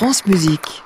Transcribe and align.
France 0.00 0.24
Musique. 0.24 0.82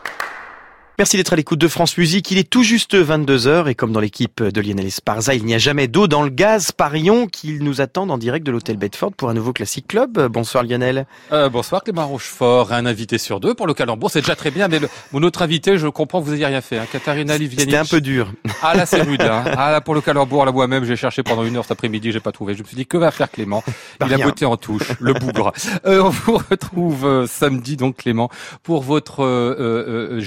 Merci 0.96 1.16
d'être 1.16 1.32
à 1.32 1.36
l'écoute 1.36 1.58
de 1.58 1.66
France 1.66 1.98
Musique. 1.98 2.30
Il 2.30 2.38
est 2.38 2.48
tout 2.48 2.62
juste 2.62 2.94
22h 2.94 3.68
et 3.68 3.74
comme 3.74 3.90
dans 3.90 3.98
l'équipe 3.98 4.40
de 4.44 4.60
Lionel 4.60 4.87
Esparza, 4.87 5.34
il 5.34 5.44
n'y 5.44 5.52
a 5.52 5.58
jamais 5.58 5.88
d'eau 5.88 6.06
dans 6.06 6.22
le 6.22 6.30
gaz 6.30 6.71
Parion 6.71 7.26
qu'il 7.26 7.64
nous 7.64 7.80
attend 7.80 8.08
en 8.08 8.17
direct 8.17 8.46
de 8.46 8.53
l'hôtel 8.53 8.76
Bedford 8.76 9.10
pour 9.10 9.28
un 9.28 9.35
nouveau 9.35 9.53
Classic 9.53 9.85
Club. 9.85 10.28
Bonsoir 10.28 10.62
Lionel. 10.62 11.06
Euh, 11.33 11.49
bonsoir 11.49 11.83
Clément 11.83 12.06
Rochefort. 12.06 12.72
Un 12.72 12.87
invité 12.87 13.19
sur 13.19 13.40
deux 13.40 13.54
pour 13.54 13.67
le 13.67 13.74
calembour, 13.74 14.08
c'est 14.08 14.21
déjà 14.21 14.37
très 14.37 14.53
bien. 14.53 14.69
Mais 14.69 14.78
le, 14.78 14.88
mon 15.10 15.24
autre 15.24 15.42
invité, 15.42 15.78
je 15.78 15.88
comprends 15.88 16.20
que 16.20 16.27
vous 16.27 16.33
n'ayez 16.34 16.46
rien 16.46 16.60
fait. 16.60 16.78
Hein. 16.78 16.87
Katharina 16.92 17.37
Livianic. 17.38 17.65
C'était 17.65 17.77
un 17.77 17.84
peu 17.84 18.01
dur. 18.01 18.33
Ah 18.62 18.77
là 18.77 18.87
c'est 18.87 19.02
rude. 19.02 19.23
Hein. 19.23 19.42
Ah 19.56 19.73
là 19.73 19.80
pour 19.80 19.97
le 19.97 20.01
calembour, 20.01 20.45
là 20.45 20.52
moi-même 20.52 20.84
j'ai 20.84 20.95
cherché 20.95 21.24
pendant 21.24 21.42
une 21.42 21.56
heure 21.56 21.65
cet 21.65 21.73
après-midi, 21.73 22.12
j'ai 22.12 22.20
pas 22.20 22.30
trouvé. 22.30 22.55
Je 22.55 22.62
me 22.62 22.69
suis 22.69 22.77
dit 22.77 22.87
que 22.87 22.98
va 22.98 23.11
faire 23.11 23.33
Clément? 23.33 23.65
Il 24.06 24.15
a 24.15 24.19
beauté 24.19 24.45
en 24.45 24.56
touche, 24.56 24.92
le 25.01 25.12
bougre. 25.12 25.52
Euh, 25.87 26.02
on 26.02 26.11
vous 26.11 26.38
retrouve 26.51 27.05
euh, 27.05 27.27
samedi 27.27 27.77
donc 27.77 27.97
Clément 27.97 28.30
pour 28.62 28.83
votre 28.83 29.24
euh, 29.24 30.20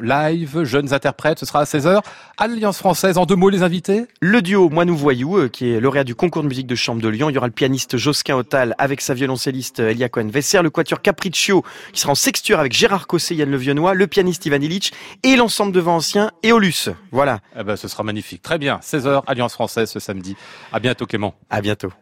live 0.00 0.64
jeunes 0.64 0.92
interprètes. 0.92 1.38
Ce 1.38 1.46
sera 1.46 1.60
à 1.60 1.64
16h. 1.64 2.00
Alliance 2.36 2.78
française, 2.78 3.18
en 3.18 3.26
deux 3.26 3.36
mots, 3.36 3.50
les 3.50 3.62
invités 3.62 4.06
Le 4.20 4.42
duo 4.42 4.68
Moi 4.68 4.84
Nous 4.84 4.96
Voyou, 4.96 5.38
euh, 5.38 5.48
qui 5.48 5.70
est 5.70 5.80
lauréat 5.80 6.04
du 6.04 6.14
concours 6.14 6.42
de 6.42 6.48
musique 6.48 6.66
de 6.66 6.74
chambre 6.74 7.00
de 7.00 7.08
Lyon. 7.08 7.30
Il 7.30 7.34
y 7.34 7.38
aura 7.38 7.46
le 7.46 7.52
pianiste 7.52 7.96
Josquin 7.96 8.36
Otal 8.36 8.74
avec 8.78 9.00
sa 9.00 9.14
violoncelliste 9.14 9.80
euh, 9.80 9.90
Elia 9.90 10.08
Cohen-Vesser, 10.08 10.62
le 10.62 10.70
quatuor 10.70 11.02
Capriccio, 11.02 11.64
qui 11.92 12.00
sera 12.00 12.12
en 12.12 12.16
sexture 12.16 12.58
avec 12.58 12.72
Gérard 12.72 13.06
Cossé, 13.06 13.34
Yann 13.34 13.50
Le 13.50 13.56
Viennois, 13.56 13.94
le 13.94 14.06
pianiste 14.06 14.44
Ivan 14.46 14.60
Illich 14.60 14.92
et 15.22 15.36
l'ensemble 15.36 15.72
de 15.72 15.80
vents 15.80 15.96
anciens 15.96 16.30
Eolus. 16.42 16.90
Voilà. 17.12 17.40
Eh 17.58 17.64
ben, 17.64 17.76
ce 17.76 17.88
sera 17.88 18.02
magnifique. 18.02 18.42
Très 18.42 18.58
bien. 18.58 18.80
16h, 18.82 19.22
Alliance 19.26 19.54
française 19.54 19.90
ce 19.90 20.00
samedi. 20.00 20.36
À 20.72 20.80
bientôt 20.80 21.06
Clément. 21.06 21.34
À 21.50 21.60
bientôt. 21.60 21.92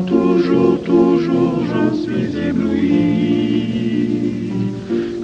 Toujours, 0.00 0.82
toujours, 0.82 1.58
j'en 1.68 1.94
suis 1.94 2.36
ébloui. 2.48 3.72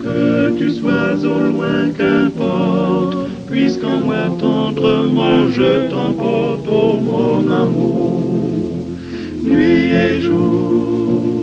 Que 0.02 0.56
tu 0.58 0.70
sois 0.70 1.14
au 1.24 1.38
loin, 1.50 1.91
qu'importe, 1.97 3.28
puisqu'en 3.48 4.00
moi 4.00 4.28
tendrement 4.39 5.48
je 5.50 5.89
t'emporte, 5.91 6.69
oh 6.70 6.98
mon 7.00 7.50
amour, 7.50 8.22
nuit 9.42 9.91
et 9.92 10.20
jour. 10.20 11.38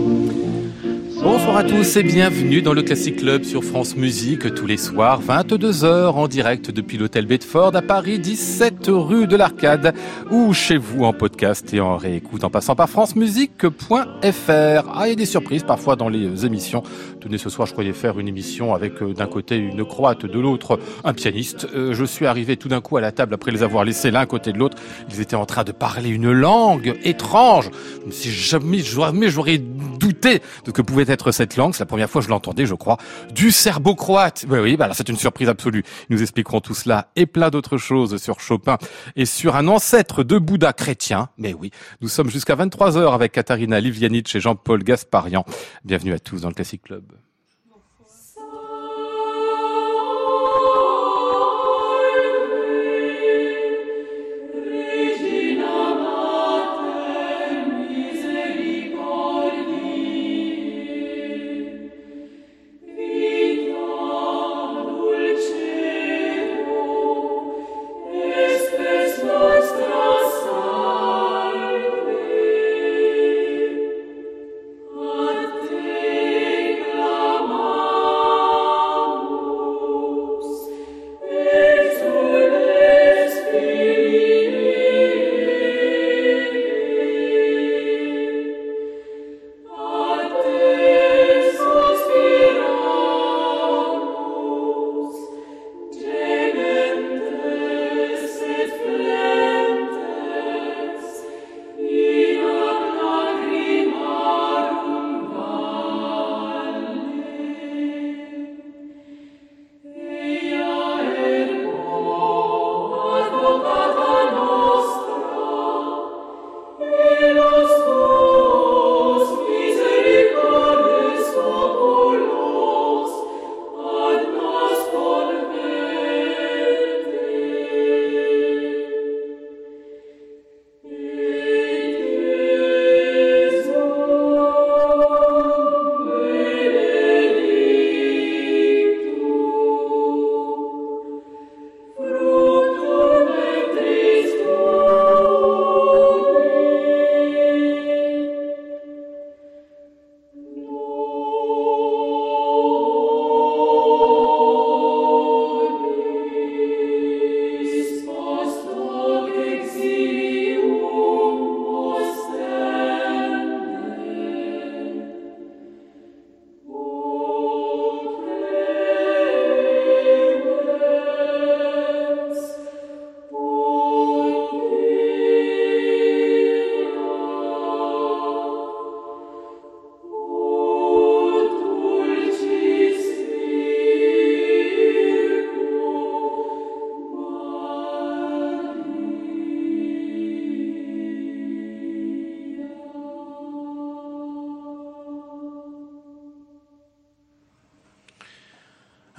Bonsoir 1.25 1.57
à 1.57 1.63
tous 1.63 1.97
et 1.97 2.03
bienvenue 2.03 2.61
dans 2.61 2.73
le 2.73 2.83
Classic 2.83 3.15
Club 3.15 3.45
sur 3.45 3.63
France 3.63 3.95
Musique 3.95 4.53
tous 4.53 4.67
les 4.67 4.77
soirs 4.77 5.23
22h 5.23 6.11
en 6.11 6.27
direct 6.27 6.69
depuis 6.69 6.99
l'hôtel 6.99 7.25
Bedford 7.25 7.75
à 7.75 7.81
Paris 7.81 8.19
17 8.19 8.85
rue 8.89 9.25
de 9.25 9.35
l'Arcade 9.35 9.95
ou 10.29 10.53
chez 10.53 10.77
vous 10.77 11.03
en 11.03 11.13
podcast 11.13 11.73
et 11.73 11.79
en 11.79 11.97
réécoute 11.97 12.43
en 12.43 12.51
passant 12.51 12.75
par 12.75 12.91
francemusique.fr. 12.91 14.03
Ah, 14.21 15.01
il 15.05 15.09
y 15.09 15.11
a 15.13 15.15
des 15.15 15.25
surprises 15.25 15.63
parfois 15.63 15.95
dans 15.95 16.09
les 16.09 16.45
émissions. 16.45 16.83
Tenez, 17.21 17.39
ce 17.39 17.49
soir 17.49 17.67
je 17.67 17.73
croyais 17.73 17.93
faire 17.93 18.19
une 18.19 18.27
émission 18.27 18.75
avec 18.75 19.01
euh, 19.01 19.15
d'un 19.15 19.25
côté 19.25 19.57
une 19.57 19.83
croate, 19.83 20.27
de 20.27 20.39
l'autre 20.39 20.79
un 21.03 21.13
pianiste. 21.13 21.67
Euh, 21.73 21.95
je 21.95 22.05
suis 22.05 22.27
arrivé 22.27 22.55
tout 22.55 22.67
d'un 22.67 22.81
coup 22.81 22.97
à 22.97 23.01
la 23.01 23.11
table 23.11 23.33
après 23.33 23.49
les 23.49 23.63
avoir 23.63 23.83
laissés 23.83 24.11
l'un 24.11 24.27
côté 24.27 24.53
de 24.53 24.59
l'autre. 24.59 24.77
Ils 25.09 25.21
étaient 25.21 25.35
en 25.35 25.47
train 25.47 25.63
de 25.63 25.71
parler 25.71 26.09
une 26.09 26.31
langue 26.31 26.99
étrange. 27.03 27.71
Jamais, 28.11 28.81
jamais 28.81 29.29
j'aurais 29.29 29.57
de 30.21 30.39
ce 30.66 30.71
que 30.71 30.81
pouvait 30.81 31.05
être 31.08 31.31
cette 31.31 31.58
langue. 31.58 31.73
C'est 31.73 31.81
la 31.81 31.85
première 31.85 32.09
fois 32.09 32.21
que 32.21 32.25
je 32.25 32.30
l'entendais, 32.30 32.66
je 32.66 32.75
crois, 32.75 32.97
du 33.33 33.52
serbo-croate. 33.52 34.45
Oui, 34.49 34.59
oui, 34.59 34.77
bah 34.77 34.89
c'est 34.94 35.09
une 35.09 35.17
surprise 35.17 35.49
absolue. 35.49 35.83
Nous 36.09 36.21
expliquerons 36.21 36.61
tout 36.61 36.73
cela 36.73 37.09
et 37.15 37.26
plein 37.26 37.49
d'autres 37.49 37.77
choses 37.77 38.17
sur 38.17 38.39
Chopin 38.39 38.77
et 39.15 39.26
sur 39.26 39.55
un 39.55 39.67
ancêtre 39.67 40.23
de 40.23 40.37
Bouddha 40.37 40.73
chrétien. 40.73 41.30
Mais 41.37 41.53
oui, 41.53 41.71
nous 42.02 42.08
sommes 42.08 42.30
jusqu'à 42.30 42.55
23h 42.55 43.14
avec 43.14 43.31
Katharina 43.31 43.80
Livianic 43.80 44.33
et 44.36 44.39
Jean-Paul 44.39 44.83
Gasparian. 44.83 45.45
Bienvenue 45.83 46.14
à 46.14 46.20
tous 46.20 46.42
dans 46.42 46.49
le 46.49 46.53
Classic 46.55 46.82
Club. 46.82 47.03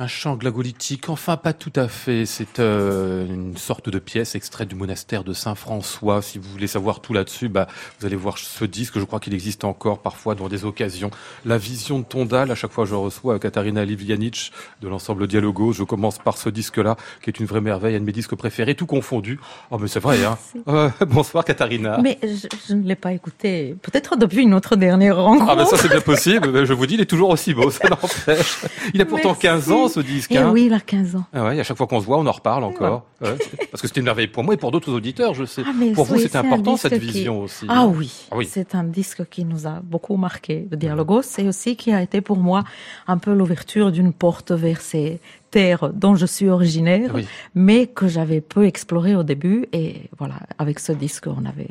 Un 0.06 0.08
chant 0.08 0.36
glagolitique, 0.36 1.08
enfin 1.08 1.36
pas 1.36 1.52
tout 1.52 1.72
à 1.74 1.88
fait. 1.88 2.26
C'est 2.26 2.60
euh, 2.60 3.26
une 3.26 3.56
sorte 3.56 3.90
de 3.90 3.98
pièce 3.98 4.36
extraite 4.36 4.68
du 4.68 4.76
monastère 4.76 5.24
de 5.24 5.32
Saint-François. 5.32 6.22
Si 6.22 6.38
vous 6.38 6.48
voulez 6.48 6.68
savoir 6.68 7.00
tout 7.00 7.12
là-dessus, 7.12 7.48
bah, 7.48 7.66
vous 7.98 8.06
allez 8.06 8.14
voir 8.14 8.38
ce 8.38 8.64
disque. 8.64 9.00
Je 9.00 9.04
crois 9.04 9.18
qu'il 9.18 9.34
existe 9.34 9.64
encore 9.64 9.98
parfois 9.98 10.36
dans 10.36 10.48
des 10.48 10.64
occasions. 10.64 11.10
La 11.44 11.58
vision 11.58 11.98
de 11.98 12.04
Tondal, 12.04 12.52
à 12.52 12.54
chaque 12.54 12.70
fois 12.70 12.84
je 12.84 12.94
reçois 12.94 13.40
Katarina 13.40 13.84
Livjanic 13.84 14.52
de 14.80 14.86
l'ensemble 14.86 15.26
Dialogo. 15.26 15.72
Je 15.72 15.82
commence 15.82 16.18
par 16.18 16.38
ce 16.38 16.50
disque-là, 16.50 16.94
qui 17.20 17.30
est 17.30 17.40
une 17.40 17.46
vraie 17.46 17.60
merveille, 17.60 17.96
un 17.96 17.98
de 17.98 18.04
mes 18.04 18.12
disques 18.12 18.36
préférés, 18.36 18.76
tout 18.76 18.86
confondu. 18.86 19.40
Oh 19.72 19.78
mais 19.80 19.88
c'est 19.88 19.98
vrai, 19.98 20.24
hein. 20.24 20.38
Euh, 20.68 20.88
bonsoir 21.00 21.44
Katarina. 21.44 21.98
Mais 22.00 22.20
je, 22.22 22.46
je 22.68 22.74
ne 22.74 22.86
l'ai 22.86 22.94
pas 22.94 23.12
écouté. 23.12 23.74
Peut-être 23.82 24.14
depuis 24.14 24.46
notre 24.46 24.76
dernière 24.76 25.16
rencontre. 25.16 25.50
Ah 25.50 25.56
ben 25.56 25.66
ça 25.66 25.76
c'est 25.76 25.88
bien 25.88 26.00
possible. 26.00 26.64
je 26.64 26.72
vous 26.72 26.86
dis, 26.86 26.94
il 26.94 27.00
est 27.00 27.06
toujours 27.06 27.30
aussi 27.30 27.54
beau, 27.54 27.72
ça 27.72 27.88
n'empêche. 27.88 28.60
Il 28.94 29.02
a 29.02 29.04
pourtant 29.04 29.30
Merci. 29.30 29.40
15 29.40 29.72
ans 29.72 29.95
ce 29.96 30.06
disque. 30.06 30.30
Eh 30.32 30.38
hein. 30.38 30.50
oui, 30.52 30.66
il 30.66 30.72
a 30.72 30.80
15 30.80 31.16
ans. 31.16 31.24
Ah 31.32 31.44
ouais, 31.44 31.60
à 31.60 31.62
chaque 31.62 31.76
fois 31.76 31.86
qu'on 31.86 32.00
se 32.00 32.06
voit, 32.06 32.18
on 32.18 32.26
en 32.26 32.32
reparle 32.32 32.64
encore. 32.64 33.06
Ouais, 33.22 33.34
parce 33.70 33.80
que 33.82 33.88
c'était 33.88 34.00
une 34.00 34.04
merveille 34.06 34.26
pour 34.28 34.44
moi 34.44 34.54
et 34.54 34.56
pour 34.56 34.70
d'autres 34.70 34.92
auditeurs, 34.92 35.34
je 35.34 35.44
sais. 35.44 35.62
Ah, 35.66 35.72
pour 35.94 36.04
vous, 36.04 36.14
un 36.16 36.38
important 36.38 36.76
cette 36.76 36.92
qui- 36.94 36.98
vision 36.98 37.40
aussi. 37.40 37.66
Ah 37.68 37.86
oui, 37.86 38.12
Ah 38.30 38.36
oui. 38.36 38.48
c'est 38.50 38.74
un 38.74 38.84
disque 38.84 39.28
qui 39.28 39.44
nous 39.44 39.66
a 39.66 39.80
beaucoup 39.82 40.16
marqué, 40.16 40.66
de 40.70 40.76
Dialogos, 40.76 41.22
et 41.38 41.48
aussi 41.48 41.76
qui 41.76 41.92
a 41.92 42.02
été 42.02 42.20
pour 42.20 42.36
moi 42.36 42.64
un 43.06 43.18
peu 43.18 43.32
l'ouverture 43.34 43.90
d'une 43.90 44.12
porte 44.12 44.52
vers 44.52 44.80
ces 44.80 45.20
terres 45.50 45.90
dont 45.94 46.14
je 46.14 46.26
suis 46.26 46.48
originaire, 46.48 47.10
Oui. 47.14 47.26
mais 47.54 47.86
que 47.86 48.08
j'avais 48.08 48.40
peu 48.40 48.66
exploré 48.66 49.14
au 49.16 49.22
début. 49.22 49.66
Et 49.72 50.02
voilà, 50.18 50.34
avec 50.58 50.78
ce 50.78 50.92
disque, 50.92 51.26
on 51.26 51.44
avait 51.46 51.70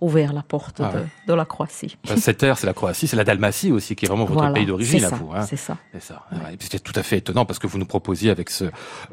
ouvert 0.00 0.32
la 0.32 0.42
porte 0.42 0.80
Ah 0.80 0.92
de, 0.92 0.98
ouais. 0.98 1.06
de 1.26 1.34
la 1.34 1.44
Croatie. 1.44 1.96
Bah, 2.06 2.16
Cette 2.16 2.38
terre, 2.38 2.58
c'est 2.58 2.66
la 2.66 2.74
Croatie, 2.74 3.06
c'est 3.06 3.16
la 3.16 3.24
Dalmatie 3.24 3.72
aussi, 3.72 3.96
qui 3.96 4.04
est 4.04 4.08
vraiment 4.08 4.24
votre 4.24 4.40
Voilà, 4.40 4.52
pays 4.54 4.66
d'origine 4.66 5.00
c'est 5.00 5.06
à 5.06 5.10
ça, 5.10 5.16
vous. 5.16 5.32
Hein. 5.32 5.42
C'est 5.42 5.56
ça. 5.56 5.76
C'est 5.92 6.02
ça. 6.02 6.22
ouais. 6.32 6.54
Et 6.54 6.56
puis 6.56 6.68
c'est 6.70 6.80
tout 6.82 6.92
à 6.96 7.02
fait 7.02 7.18
étonnant 7.18 7.44
parce 7.44 7.58
que 7.58 7.66
vous 7.66 7.78
nous 7.78 7.86
proposiez 7.86 8.30
avec 8.30 8.50
ce, 8.50 8.64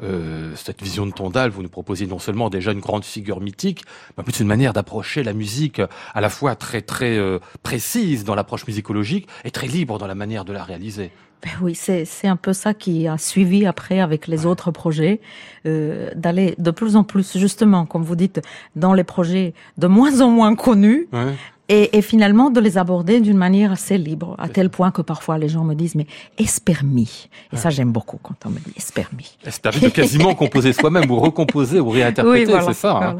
euh, 0.02 0.54
cette 0.56 0.82
vision 0.82 1.06
de 1.06 1.12
Tondal, 1.12 1.50
vous 1.50 1.62
nous 1.62 1.68
proposiez 1.68 2.06
non 2.06 2.18
seulement 2.18 2.50
déjà 2.50 2.72
une 2.72 2.80
grande 2.80 3.04
figure 3.04 3.40
mythique, 3.40 3.84
mais 4.16 4.22
en 4.22 4.24
plus 4.24 4.40
une 4.40 4.46
manière 4.48 4.72
d'approcher 4.72 5.22
la 5.22 5.32
musique 5.32 5.80
à 6.14 6.20
la 6.20 6.28
fois 6.30 6.54
très 6.56 6.82
très 6.82 7.16
euh, 7.16 7.38
précise 7.62 8.24
dans 8.24 8.34
l'approche 8.34 8.66
musicologique 8.66 9.28
et 9.44 9.50
très 9.50 9.66
libre 9.66 9.98
dans 9.98 10.06
la 10.06 10.14
manière 10.14 10.44
de 10.44 10.52
la 10.52 10.64
réaliser. 10.64 11.10
Ben 11.44 11.50
oui, 11.60 11.74
c'est 11.74 12.06
c'est 12.06 12.26
un 12.26 12.36
peu 12.36 12.52
ça 12.54 12.72
qui 12.72 13.06
a 13.06 13.18
suivi 13.18 13.66
après 13.66 14.00
avec 14.00 14.26
les 14.28 14.46
autres 14.46 14.70
projets, 14.70 15.20
euh, 15.66 16.10
d'aller 16.16 16.54
de 16.58 16.70
plus 16.70 16.96
en 16.96 17.04
plus 17.04 17.36
justement, 17.36 17.84
comme 17.84 18.02
vous 18.02 18.16
dites, 18.16 18.40
dans 18.76 18.94
les 18.94 19.04
projets 19.04 19.52
de 19.76 19.86
moins 19.86 20.20
en 20.22 20.30
moins 20.30 20.54
connus, 20.56 21.06
Ouais. 21.12 21.34
et, 21.68 21.98
et 21.98 22.02
finalement 22.02 22.48
de 22.50 22.60
les 22.60 22.78
aborder 22.78 23.20
d'une 23.20 23.36
manière 23.36 23.72
assez 23.72 23.98
libre, 23.98 24.36
à 24.38 24.48
tel 24.48 24.70
point 24.70 24.90
que 24.90 25.02
parfois 25.02 25.36
les 25.36 25.50
gens 25.50 25.64
me 25.64 25.74
disent 25.74 25.94
mais 25.96 26.06
est-ce 26.38 26.62
permis 26.62 27.28
Et 27.52 27.56
ça 27.58 27.68
j'aime 27.68 27.92
beaucoup 27.92 28.18
quand 28.22 28.36
on 28.46 28.50
me 28.50 28.58
dit 28.58 28.72
est-ce 28.76 28.92
permis 28.92 29.36
C'est 29.46 29.60
permis 29.60 29.80
de 29.80 29.88
quasiment 29.90 30.34
composer 30.42 30.72
soi-même 30.72 31.10
ou 31.10 31.16
recomposer 31.20 31.78
ou 31.78 31.90
réinterpréter, 31.90 32.46
Oui, 32.46 32.50
voilà, 32.52 32.66
c'est 32.68 32.80
ça. 32.80 32.92
voilà. 32.94 33.16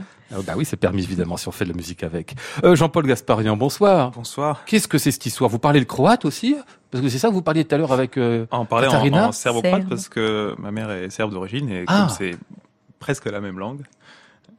Bah 0.47 0.55
oui, 0.57 0.65
c'est 0.65 0.79
permis 0.79 1.03
évidemment 1.05 1.37
si 1.37 1.47
on 1.47 1.53
fait 1.53 1.65
de 1.67 1.71
la 1.71 1.77
musique 1.77 2.03
avec. 2.03 2.35
Euh, 2.65 2.75
Jean-Paul 2.75 3.07
Gasparian, 3.07 3.57
bonsoir. 3.57 4.11
Bonsoir. 4.13 4.65
Qu'est-ce 4.67 4.89
que 4.89 4.99
c'est 4.99 5.13
cette 5.13 5.27
histoire? 5.27 5.49
Vous 5.49 5.61
parlez 5.61 5.79
le 5.79 5.85
croate 5.85 6.25
aussi? 6.25 6.57
Parce 6.95 7.03
que 7.03 7.11
c'est 7.11 7.19
ça 7.19 7.29
que 7.29 7.35
vous 7.35 7.43
parliez 7.43 7.65
tout 7.65 7.75
à 7.75 7.79
l'heure 7.79 7.91
avec. 7.91 8.17
euh, 8.17 8.47
On 8.53 8.67
parlait 8.67 8.87
en, 8.87 8.93
Katarina 8.93 9.29
en 9.29 9.33
serbo-croate 9.33 9.89
parce 9.89 10.09
que 10.09 10.55
ma 10.61 10.71
mère 10.71 10.93
est 10.93 11.11
serbe 11.11 11.33
d'origine 11.33 11.69
et 11.69 11.85
Ah. 11.89 12.07
comme 12.07 12.17
c'est 12.17 12.37
presque 13.01 13.25
la 13.27 13.41
même 13.41 13.59
langue, 13.59 13.81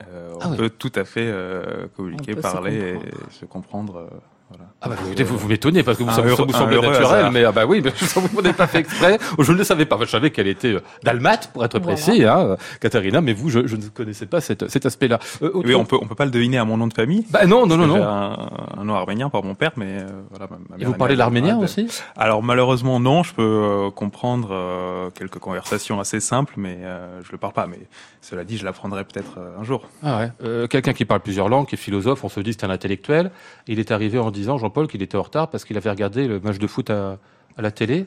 euh, 0.09 0.33
on 0.35 0.39
Ah 0.41 0.55
peut 0.57 0.69
tout 0.69 0.91
à 0.95 1.05
fait 1.05 1.25
euh, 1.25 1.87
communiquer, 1.95 2.33
se 2.35 2.39
parler 2.41 2.97
et 2.97 3.33
se 3.33 3.45
comprendre. 3.45 4.09
Voilà. 4.49 4.65
Ah 4.81 4.89
bah, 4.89 4.95
écoutez, 5.03 5.23
vous, 5.23 5.37
vous 5.37 5.47
m'étonnez 5.47 5.81
parce 5.81 5.97
que 5.97 6.03
vous, 6.03 6.11
ça, 6.11 6.21
vous- 6.21 6.29
heureux- 6.29 6.45
heureux 6.49 6.81
naturel, 6.87 7.03
hasard. 7.19 7.31
mais 7.31 7.43
ah 7.45 7.51
bah 7.51 7.65
oui, 7.65 7.81
mais 7.83 7.91
ça 7.95 8.19
vous 8.19 8.41
n'avez 8.41 8.53
pas 8.53 8.67
fait 8.67 8.79
exprès. 8.79 9.17
Je 9.39 9.51
ne 9.51 9.57
le 9.57 9.63
savais 9.63 9.85
pas. 9.85 9.95
Enfin, 9.95 10.05
je 10.05 10.11
savais 10.11 10.29
qu'elle 10.29 10.47
était 10.47 10.73
euh, 10.75 10.81
dalmate, 11.03 11.49
pour 11.51 11.65
être 11.65 11.79
Voilà. 11.79 11.95
précis, 11.95 12.23
hein, 12.23 12.39
euh, 12.51 12.55
Katharina, 12.79 13.21
mais 13.21 13.33
vous, 13.33 13.49
je, 13.49 13.65
je 13.65 13.75
ne 13.75 13.87
connaissais 13.87 14.27
pas 14.27 14.41
cette, 14.41 14.69
cet 14.69 14.85
aspect-là. 14.85 15.19
Euh, 15.41 15.47
autre- 15.53 15.67
Oui, 15.67 15.73
on 15.75 15.85
peut 15.85 15.97
on 15.99 16.05
peut 16.05 16.13
pas 16.15 16.25
le 16.25 16.31
deviner 16.31 16.59
à 16.59 16.65
mon 16.65 16.77
nom 16.77 16.85
de 16.87 16.93
famille. 16.93 17.25
Bah 17.31 17.45
non, 17.47 17.65
non, 17.65 17.75
non, 17.77 17.87
non. 17.87 18.03
Un, 18.03 18.49
un 18.77 18.83
nom 18.83 18.93
arménien 18.93 19.29
par 19.29 19.43
mon 19.43 19.55
père, 19.55 19.71
mais 19.77 19.87
euh, 20.01 20.07
voilà. 20.29 20.47
ma- 20.51 20.57
ma 20.77 20.81
Et 20.81 20.85
vous 20.85 20.93
parlez 20.93 21.15
l'arménien 21.15 21.57
aussi 21.57 21.87
Alors 22.15 22.43
malheureusement 22.43 22.99
non, 22.99 23.23
je 23.23 23.33
peux 23.33 23.41
euh, 23.41 23.89
comprendre 23.89 24.49
euh, 24.51 25.09
quelques 25.09 25.39
conversations 25.39 25.99
assez 25.99 26.19
simples, 26.19 26.53
mais 26.57 26.77
euh, 26.83 27.21
je 27.23 27.31
le 27.31 27.37
parle 27.39 27.53
pas. 27.53 27.65
Mais 27.65 27.79
cela 28.21 28.43
dit, 28.43 28.57
je 28.57 28.65
l'apprendrai 28.65 29.03
peut-être 29.05 29.39
euh, 29.39 29.59
un 29.59 29.63
jour. 29.63 29.87
Ah 30.03 30.19
ouais. 30.19 30.31
Euh, 30.43 30.67
Quelqu'un 30.67 30.93
qui 30.93 31.05
parle 31.05 31.21
plusieurs 31.21 31.49
langues, 31.49 31.65
qui 31.67 31.75
est 31.75 31.79
philosophe, 31.79 32.23
on 32.23 32.29
se 32.29 32.39
dit 32.41 32.53
c'est 32.53 32.65
un 32.65 32.69
intellectuel. 32.69 33.31
Il 33.67 33.79
est 33.79 33.89
arrivé 33.91 34.19
en 34.19 34.31
disant, 34.35 34.57
Jean-Paul, 34.57 34.87
qu'il 34.87 35.01
était 35.01 35.17
en 35.17 35.21
retard 35.23 35.49
parce 35.49 35.65
qu'il 35.65 35.77
avait 35.77 35.89
regardé 35.89 36.27
le 36.27 36.39
match 36.39 36.57
de 36.59 36.67
foot 36.67 36.89
à, 36.89 37.17
à 37.57 37.61
la 37.61 37.71
télé. 37.71 38.05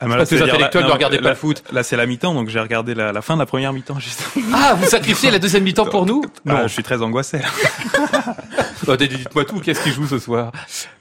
Ah, 0.00 0.06
parce 0.08 0.28
que 0.28 0.34
les 0.34 0.42
intellectuels 0.42 0.82
là- 0.82 0.86
ne 0.88 0.88
non, 0.88 0.94
regardaient 0.94 1.18
pas 1.18 1.22
là- 1.24 1.30
le 1.30 1.36
foot. 1.36 1.62
Là, 1.72 1.82
c'est 1.84 1.96
la 1.96 2.04
mi-temps, 2.04 2.34
donc 2.34 2.48
j'ai 2.48 2.58
regardé 2.60 2.94
la, 2.94 3.12
la 3.12 3.22
fin 3.22 3.34
de 3.34 3.38
la 3.38 3.46
première 3.46 3.72
mi-temps 3.72 3.98
juste. 4.00 4.24
Ah, 4.52 4.74
vous 4.74 4.86
sacrifiez 4.86 5.30
la 5.30 5.38
deuxième 5.38 5.62
mi-temps 5.62 5.86
pour 5.86 6.04
nous? 6.04 6.22
Ah, 6.48 6.66
je 6.66 6.72
suis 6.72 6.82
très 6.82 7.00
angoissé. 7.00 7.38
Là. 7.38 7.48
Bah, 8.86 8.98
Dites-moi 8.98 9.46
tout, 9.46 9.60
qu'est-ce 9.60 9.82
qu'il 9.82 9.92
joue 9.92 10.06
ce 10.06 10.18
soir? 10.18 10.52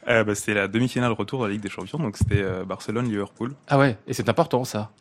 Euh, 0.08 0.24
bah, 0.24 0.36
c'était 0.36 0.54
la 0.54 0.70
demi-finale 0.70 1.12
retour 1.12 1.42
de 1.42 1.48
la 1.48 1.52
Ligue 1.52 1.62
des 1.62 1.70
Champions, 1.70 1.98
donc 2.00 2.16
c'était 2.16 2.42
euh, 2.42 2.64
Barcelone-Liverpool. 2.64 3.54
Ah 3.68 3.78
ouais, 3.78 3.98
et 4.08 4.14
c'est 4.14 4.30
important 4.30 4.64
ça. 4.64 4.92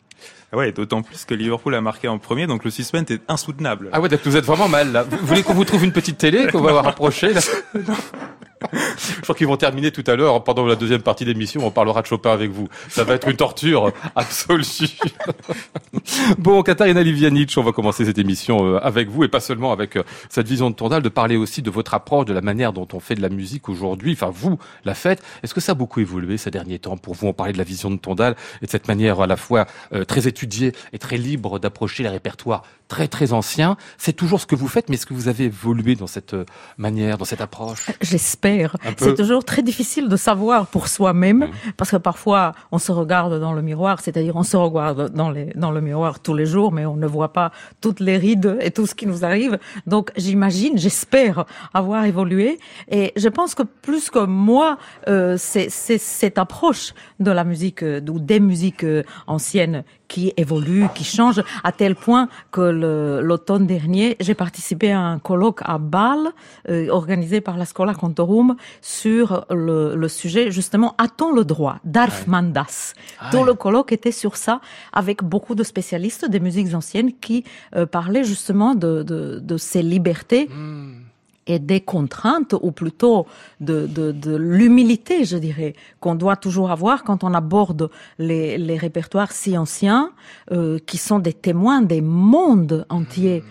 Ah 0.51 0.57
ouais, 0.57 0.73
d'autant 0.73 1.01
plus 1.01 1.23
que 1.23 1.33
Liverpool 1.33 1.73
a 1.75 1.81
marqué 1.81 2.09
en 2.09 2.17
premier, 2.17 2.45
donc 2.45 2.65
le 2.65 2.71
suspense 2.71 3.09
est 3.09 3.21
insoutenable. 3.29 3.89
Ah 3.93 4.01
ouais, 4.01 4.09
donc 4.09 4.19
vous 4.25 4.35
êtes 4.35 4.43
vraiment 4.45 4.67
mal 4.67 4.91
là. 4.91 5.03
Vous 5.03 5.17
voulez 5.25 5.43
qu'on 5.43 5.53
vous 5.53 5.63
trouve 5.65 5.83
une 5.85 5.93
petite 5.93 6.17
télé 6.17 6.47
qu'on 6.47 6.59
va 6.61 6.81
rapprocher 6.81 7.33
là? 7.33 7.39
Je 7.73 7.79
crois 9.23 9.35
qu'ils 9.35 9.47
vont 9.47 9.57
terminer 9.57 9.91
tout 9.91 10.03
à 10.07 10.15
l'heure 10.15 10.43
pendant 10.43 10.65
la 10.65 10.75
deuxième 10.75 11.01
partie 11.01 11.25
d'émission. 11.25 11.65
On 11.65 11.71
parlera 11.71 12.01
de 12.01 12.07
Chopin 12.07 12.31
avec 12.31 12.51
vous. 12.51 12.67
Ça 12.89 13.03
va 13.03 13.15
être 13.15 13.27
une 13.27 13.35
torture 13.35 13.91
absolue. 14.15 14.63
bon, 16.37 16.61
Katarina 16.63 17.01
Livianic, 17.01 17.53
on 17.57 17.63
va 17.63 17.71
commencer 17.71 18.05
cette 18.05 18.17
émission 18.17 18.65
euh, 18.65 18.79
avec 18.85 19.09
vous 19.09 19.23
et 19.23 19.27
pas 19.27 19.39
seulement 19.39 19.71
avec 19.71 19.95
euh, 19.95 20.03
cette 20.29 20.47
vision 20.47 20.69
de 20.69 20.75
Tondal, 20.75 21.01
de 21.01 21.09
parler 21.09 21.35
aussi 21.35 21.61
de 21.61 21.71
votre 21.71 21.93
approche, 21.93 22.25
de 22.25 22.33
la 22.33 22.41
manière 22.41 22.73
dont 22.73 22.87
on 22.93 22.99
fait 22.99 23.15
de 23.15 23.21
la 23.21 23.29
musique 23.29 23.69
aujourd'hui. 23.69 24.13
Enfin, 24.13 24.31
vous, 24.33 24.59
la 24.85 24.93
fête. 24.93 25.23
Est-ce 25.43 25.53
que 25.53 25.61
ça 25.61 25.73
a 25.73 25.75
beaucoup 25.75 25.99
évolué 25.99 26.37
ces 26.37 26.51
derniers 26.51 26.79
temps 26.79 26.97
pour 26.97 27.13
vous? 27.13 27.27
On 27.27 27.33
parlait 27.33 27.53
de 27.53 27.57
la 27.57 27.63
vision 27.63 27.89
de 27.91 27.97
Tondal 27.97 28.35
et 28.61 28.65
de 28.65 28.71
cette 28.71 28.87
manière 28.87 29.21
à 29.21 29.27
la 29.27 29.37
fois 29.37 29.65
euh, 29.93 30.05
très 30.05 30.27
étudiée 30.27 30.73
et 30.91 30.99
très 30.99 31.17
libre 31.17 31.59
d'approcher 31.59 32.03
les 32.03 32.09
répertoires 32.09 32.63
très 32.93 33.07
très 33.07 33.33
anciens. 33.33 33.75
C'est 33.97 34.13
toujours 34.21 34.39
ce 34.43 34.45
que 34.51 34.55
vous 34.61 34.67
faites, 34.75 34.87
mais 34.87 34.95
est-ce 34.97 35.07
que 35.11 35.15
vous 35.15 35.27
avez 35.33 35.45
évolué 35.45 35.95
dans 35.95 36.05
cette 36.15 36.35
euh, 36.35 36.45
manière, 36.77 37.17
dans 37.17 37.25
cette 37.31 37.41
approche? 37.41 37.83
J'espère. 38.01 38.69
Un 38.85 38.93
peu. 38.93 39.05
C'est 39.05 39.15
toujours 39.21 39.43
très 39.43 39.63
difficile 39.63 40.05
de 40.09 40.17
savoir 40.29 40.67
pour 40.73 40.87
soi-même, 40.87 41.41
Mhm. 41.45 41.73
parce 41.77 41.89
que 41.93 41.97
parfois 42.11 42.43
on 42.71 42.79
se 42.87 42.91
regarde 42.91 43.39
dans 43.45 43.53
le 43.53 43.63
miroir, 43.69 43.95
c'est-à-dire 44.03 44.35
on 44.35 44.43
se 44.53 44.57
regarde 44.57 45.01
dans, 45.21 45.31
les, 45.35 45.45
dans 45.63 45.71
le 45.71 45.81
miroir 45.89 46.19
tous 46.25 46.35
les 46.35 46.45
jours, 46.53 46.71
mais 46.71 46.85
on 46.85 46.97
ne 47.05 47.07
voit 47.17 47.33
pas 47.39 47.49
toutes 47.81 47.99
les 48.07 48.17
rides 48.17 48.51
et 48.65 48.69
tout 48.77 48.85
ce 48.85 48.93
qui 48.99 49.07
nous 49.11 49.21
arrive. 49.29 49.57
Donc 49.93 50.05
j'imagine, 50.23 50.73
j'espère 50.77 51.45
avoir 51.73 52.01
évolué. 52.05 52.59
Et 52.91 53.11
je 53.23 53.29
pense 53.37 53.55
que 53.57 53.63
plus 53.87 54.05
que 54.15 54.23
moi, 54.49 54.77
euh, 55.07 55.35
c'est 55.49 55.69
c'est 55.69 55.97
cette 56.21 56.37
approche 56.45 56.93
de 57.27 57.31
la 57.39 57.43
musique 57.51 57.81
euh, 57.83 57.99
ou 58.13 58.19
des 58.19 58.39
musiques 58.51 58.83
euh, 58.83 59.03
anciennes 59.25 59.83
qui 60.13 60.31
évolue, 60.37 60.85
qui 60.93 61.03
change, 61.03 61.41
à 61.63 61.71
tel 61.71 61.95
point 61.95 62.29
que 62.51 62.61
l'automne 63.27 63.65
dernier, 63.65 64.15
j'ai 64.19 64.35
participé 64.35 64.91
à 64.91 64.99
un 64.99 65.17
colloque 65.17 65.61
à 65.63 65.79
Bâle, 65.79 66.27
euh, 66.69 66.87
organisé 66.89 67.41
par 67.41 67.57
la 67.57 67.65
Scola 67.65 67.95
Cantorum, 67.95 68.55
sur 68.81 69.45
le, 69.49 69.95
le 69.95 70.07
sujet, 70.07 70.51
justement, 70.51 70.93
a-t-on 70.99 71.31
le 71.33 71.43
droit? 71.43 71.77
d'Arf 71.83 72.27
Mandas. 72.27 72.93
Ah 73.19 73.29
Tout 73.31 73.43
le 73.43 73.55
colloque 73.55 73.91
était 73.91 74.11
sur 74.11 74.37
ça, 74.37 74.61
avec 74.91 75.23
beaucoup 75.23 75.55
de 75.55 75.63
spécialistes 75.63 76.25
des 76.29 76.39
musiques 76.39 76.75
anciennes 76.75 77.11
qui 77.13 77.43
euh, 77.75 77.87
parlaient 77.87 78.23
justement 78.23 78.75
de, 78.75 79.01
de, 79.01 79.39
de 79.39 79.57
ces 79.57 79.81
libertés. 79.81 80.47
Hmm. 80.47 81.02
Et 81.47 81.59
des 81.59 81.81
contraintes, 81.81 82.55
ou 82.61 82.71
plutôt 82.71 83.25
de, 83.59 83.87
de, 83.87 84.11
de 84.11 84.35
l'humilité, 84.35 85.25
je 85.25 85.37
dirais, 85.37 85.73
qu'on 85.99 86.15
doit 86.15 86.35
toujours 86.37 86.71
avoir 86.71 87.03
quand 87.03 87.23
on 87.23 87.33
aborde 87.33 87.89
les, 88.17 88.57
les 88.57 88.77
répertoires 88.77 89.31
si 89.31 89.57
anciens, 89.57 90.11
euh, 90.51 90.79
qui 90.85 90.97
sont 90.97 91.19
des 91.19 91.33
témoins 91.33 91.81
des 91.81 92.01
mondes 92.01 92.85
entiers. 92.89 93.43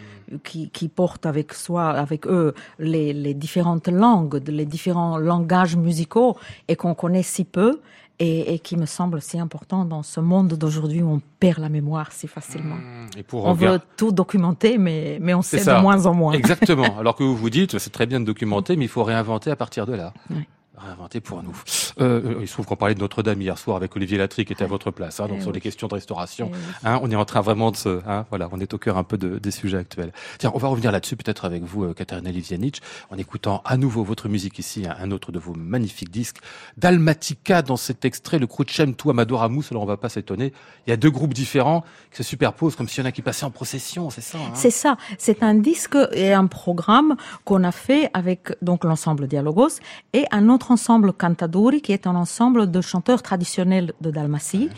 Qui, 0.45 0.71
qui 0.71 0.89
portent 0.89 1.27
avec 1.27 1.53
soi, 1.53 1.91
avec 1.91 2.27
eux, 2.27 2.55
les, 2.79 3.13
les 3.13 3.35
différentes 3.35 3.89
langues, 3.89 4.41
les 4.49 4.65
différents 4.65 5.19
langages 5.19 5.77
musicaux, 5.77 6.39
et 6.69 6.77
qu'on 6.77 6.95
connaît 6.95 7.23
si 7.23 7.45
peu, 7.45 7.81
et, 8.23 8.55
et 8.55 8.59
qui 8.61 8.76
me 8.76 8.87
semble 8.87 9.21
si 9.21 9.41
important 9.41 9.85
dans 9.85 10.05
ce 10.05 10.21
monde 10.21 10.52
d'aujourd'hui 10.55 11.02
où 11.02 11.11
on 11.11 11.21
perd 11.41 11.59
la 11.59 11.69
mémoire 11.69 12.12
si 12.12 12.29
facilement. 12.29 12.76
Hmm. 12.76 13.19
Et 13.19 13.25
pour 13.25 13.47
On 13.47 13.52
veut 13.52 13.81
tout 13.97 14.12
documenter, 14.12 14.79
mais, 14.79 15.19
mais 15.21 15.35
on 15.35 15.43
sait 15.43 15.59
ça. 15.59 15.76
de 15.76 15.83
moins 15.83 16.07
en 16.07 16.14
moins. 16.14 16.33
Exactement. 16.33 16.97
Alors 17.00 17.17
que 17.17 17.25
vous 17.25 17.37
vous 17.37 17.50
dites, 17.50 17.79
c'est 17.79 17.91
très 17.91 18.07
bien 18.07 18.21
de 18.21 18.25
documenter, 18.25 18.76
mais 18.76 18.85
il 18.85 18.88
faut 18.88 19.02
réinventer 19.02 19.50
à 19.50 19.57
partir 19.57 19.87
de 19.87 19.95
là. 19.95 20.14
Ouais. 20.31 20.47
Réinventé 20.83 21.21
pour 21.21 21.43
nous. 21.43 21.57
Euh, 22.01 22.37
il 22.41 22.49
se 22.49 22.53
trouve 22.55 22.67
qu'on 22.67 22.77
parlait 22.77 22.95
de 22.95 23.01
Notre-Dame 23.01 23.41
hier 23.41 23.57
soir 23.59 23.77
avec 23.77 23.95
Olivier 23.97 24.19
Latry 24.19 24.45
qui 24.45 24.53
était 24.53 24.65
à 24.65 24.67
votre 24.69 24.91
place, 24.91 25.21
hein, 25.21 25.29
donc 25.29 25.39
Eh 25.39 25.43
sur 25.43 25.51
oui. 25.51 25.55
les 25.55 25.61
questions 25.61 25.89
de 25.89 25.95
restauration. 25.95 26.51
Eh 26.53 26.57
oui. 26.57 26.75
Hein, 26.85 26.99
on 27.03 27.11
est 27.11 27.17
en 27.17 27.25
train 27.25 27.41
vraiment 27.41 27.71
de 27.71 27.77
se, 27.77 28.01
hein, 28.07 28.27
voilà, 28.31 28.49
on 28.53 28.61
est 28.61 28.73
au 28.75 28.79
cœur 28.79 28.97
un 28.97 29.05
peu 29.05 29.19
de, 29.19 29.39
des 29.39 29.51
sujets 29.51 29.79
actuels. 29.79 30.12
Tiens, 30.39 30.51
on 30.55 30.59
va 30.59 30.69
revenir 30.69 30.91
là-dessus 30.93 31.17
peut-être 31.17 31.45
avec 31.45 31.62
vous, 31.62 31.85
euh, 31.85 31.95
Katerina 31.95 32.31
Livianic, 32.31 32.81
en 33.11 33.17
écoutant 33.19 33.62
à 33.65 33.77
nouveau 33.77 34.03
votre 34.05 34.29
musique 34.29 34.59
ici, 34.59 34.87
un, 34.87 34.97
un 34.99 35.11
autre 35.11 35.33
de 35.33 35.39
vos 35.39 35.55
magnifiques 35.55 36.11
disques, 36.11 36.39
Dalmatica 36.77 37.62
dans 37.62 37.77
cet 37.77 38.05
extrait, 38.05 38.39
le 38.39 38.47
Crucem 38.47 38.95
tu 38.97 39.09
Amador 39.09 39.43
Amous. 39.43 39.65
Alors 39.71 39.85
on 39.85 39.87
va 39.87 39.97
pas 39.97 40.09
s'étonner, 40.09 40.53
il 40.87 40.91
y 40.91 40.93
a 40.93 40.97
deux 40.97 41.11
groupes 41.11 41.33
différents 41.33 41.85
qui 42.11 42.17
se 42.19 42.23
superposent 42.25 42.75
comme 42.77 42.89
s'il 42.89 43.03
y 43.05 43.07
en 43.07 43.09
a 43.09 43.12
qui 43.12 43.23
passaient 43.23 43.45
en 43.47 43.51
procession, 43.51 44.11
c'est 44.11 44.21
ça. 44.21 44.39
hein? 44.39 44.51
C'est 44.55 44.71
ça. 44.71 44.97
C'est 45.19 45.43
un 45.45 45.55
disque 45.55 45.97
et 46.12 46.33
un 46.33 46.47
programme 46.47 47.17
qu'on 47.45 47.62
a 47.62 47.73
fait 47.73 48.11
avec 48.15 48.53
donc 48.62 48.85
l'ensemble 48.85 49.29
Dialogos 49.29 49.79
et 50.12 50.25
un 50.33 50.49
autre 50.49 50.72
ensemble 50.73 51.12
Cantadori 51.12 51.81
qui 51.81 51.93
est 51.93 52.07
un 52.07 52.17
ensemble 52.17 52.71
de 52.71 52.81
chanteurs 52.81 53.23
traditionnels 53.23 53.93
de 54.00 54.11
Dalmatie. 54.11 54.71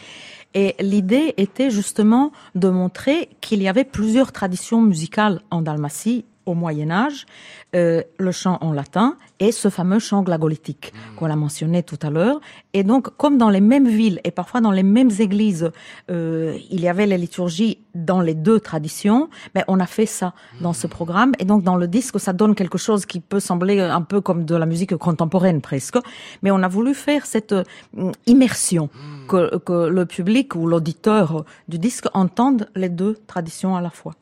Et 0.55 0.77
l'idée 0.81 1.35
était 1.37 1.71
justement 1.71 2.31
de 2.55 2.69
montrer 2.69 3.29
qu'il 3.41 3.63
y 3.63 3.69
avait 3.69 3.85
plusieurs 3.85 4.31
traditions 4.31 4.83
musicales 4.83 5.41
en 5.51 5.63
Dalmatie 5.63 6.25
au 6.47 6.55
Moyen 6.55 6.91
Âge, 6.91 7.27
euh, 7.75 8.03
le 8.19 8.33
chant 8.33 8.59
en 8.61 8.73
latin 8.73 9.17
et 9.41 9.53
ce 9.53 9.69
fameux 9.69 9.99
chant 9.99 10.23
glagolitique 10.23 10.93
qu'on 11.17 11.31
a 11.31 11.37
mentionné 11.37 11.83
tout 11.83 11.99
à 12.03 12.11
l'heure. 12.11 12.41
Et 12.73 12.85
donc, 12.85 13.17
comme 13.17 13.39
dans 13.39 13.51
les 13.51 13.61
mêmes 13.61 13.89
villes 13.89 14.21
et 14.25 14.31
parfois 14.31 14.61
dans 14.61 14.71
les 14.71 14.83
mêmes 14.83 15.11
églises, 15.19 15.71
euh, 16.11 16.57
il 16.71 16.81
y 16.81 16.89
avait 16.89 17.07
les 17.07 17.19
liturgies 17.19 17.79
dans 17.95 18.21
les 18.21 18.35
deux 18.35 18.61
traditions, 18.61 19.29
ben, 19.55 19.65
on 19.69 19.81
a 19.81 19.87
fait 19.87 20.07
ça 20.07 20.35
dans 20.61 20.73
ce 20.73 20.87
programme. 20.87 21.33
Et 21.39 21.45
donc, 21.45 21.63
dans 21.63 21.77
le 21.77 21.89
disque, 21.89 22.21
ça 22.21 22.33
donne 22.33 22.55
quelque 22.55 22.79
chose 22.79 23.07
qui 23.07 23.21
peut 23.21 23.41
sembler 23.41 23.81
un 23.81 24.03
peu 24.03 24.21
comme 24.21 24.45
de 24.45 24.55
la 24.55 24.67
musique 24.67 24.97
contemporaine 24.97 25.61
presque. 25.61 25.99
Mais 26.43 26.51
on 26.51 26.63
a 26.63 26.69
voulu 26.69 26.95
faire 26.95 27.27
cette 27.27 27.53
euh, 27.53 28.13
immersion 28.27 28.89
que, 29.29 29.59
que 29.59 29.89
le 29.89 30.07
public 30.07 30.55
ou 30.55 30.67
l'auditeur 30.67 31.45
du 31.69 31.79
disque 31.79 32.07
entende 32.15 32.69
les 32.75 32.89
deux 32.89 33.17
traditions 33.27 33.77
à 33.77 33.81
la 33.81 33.91
fois. 33.91 34.15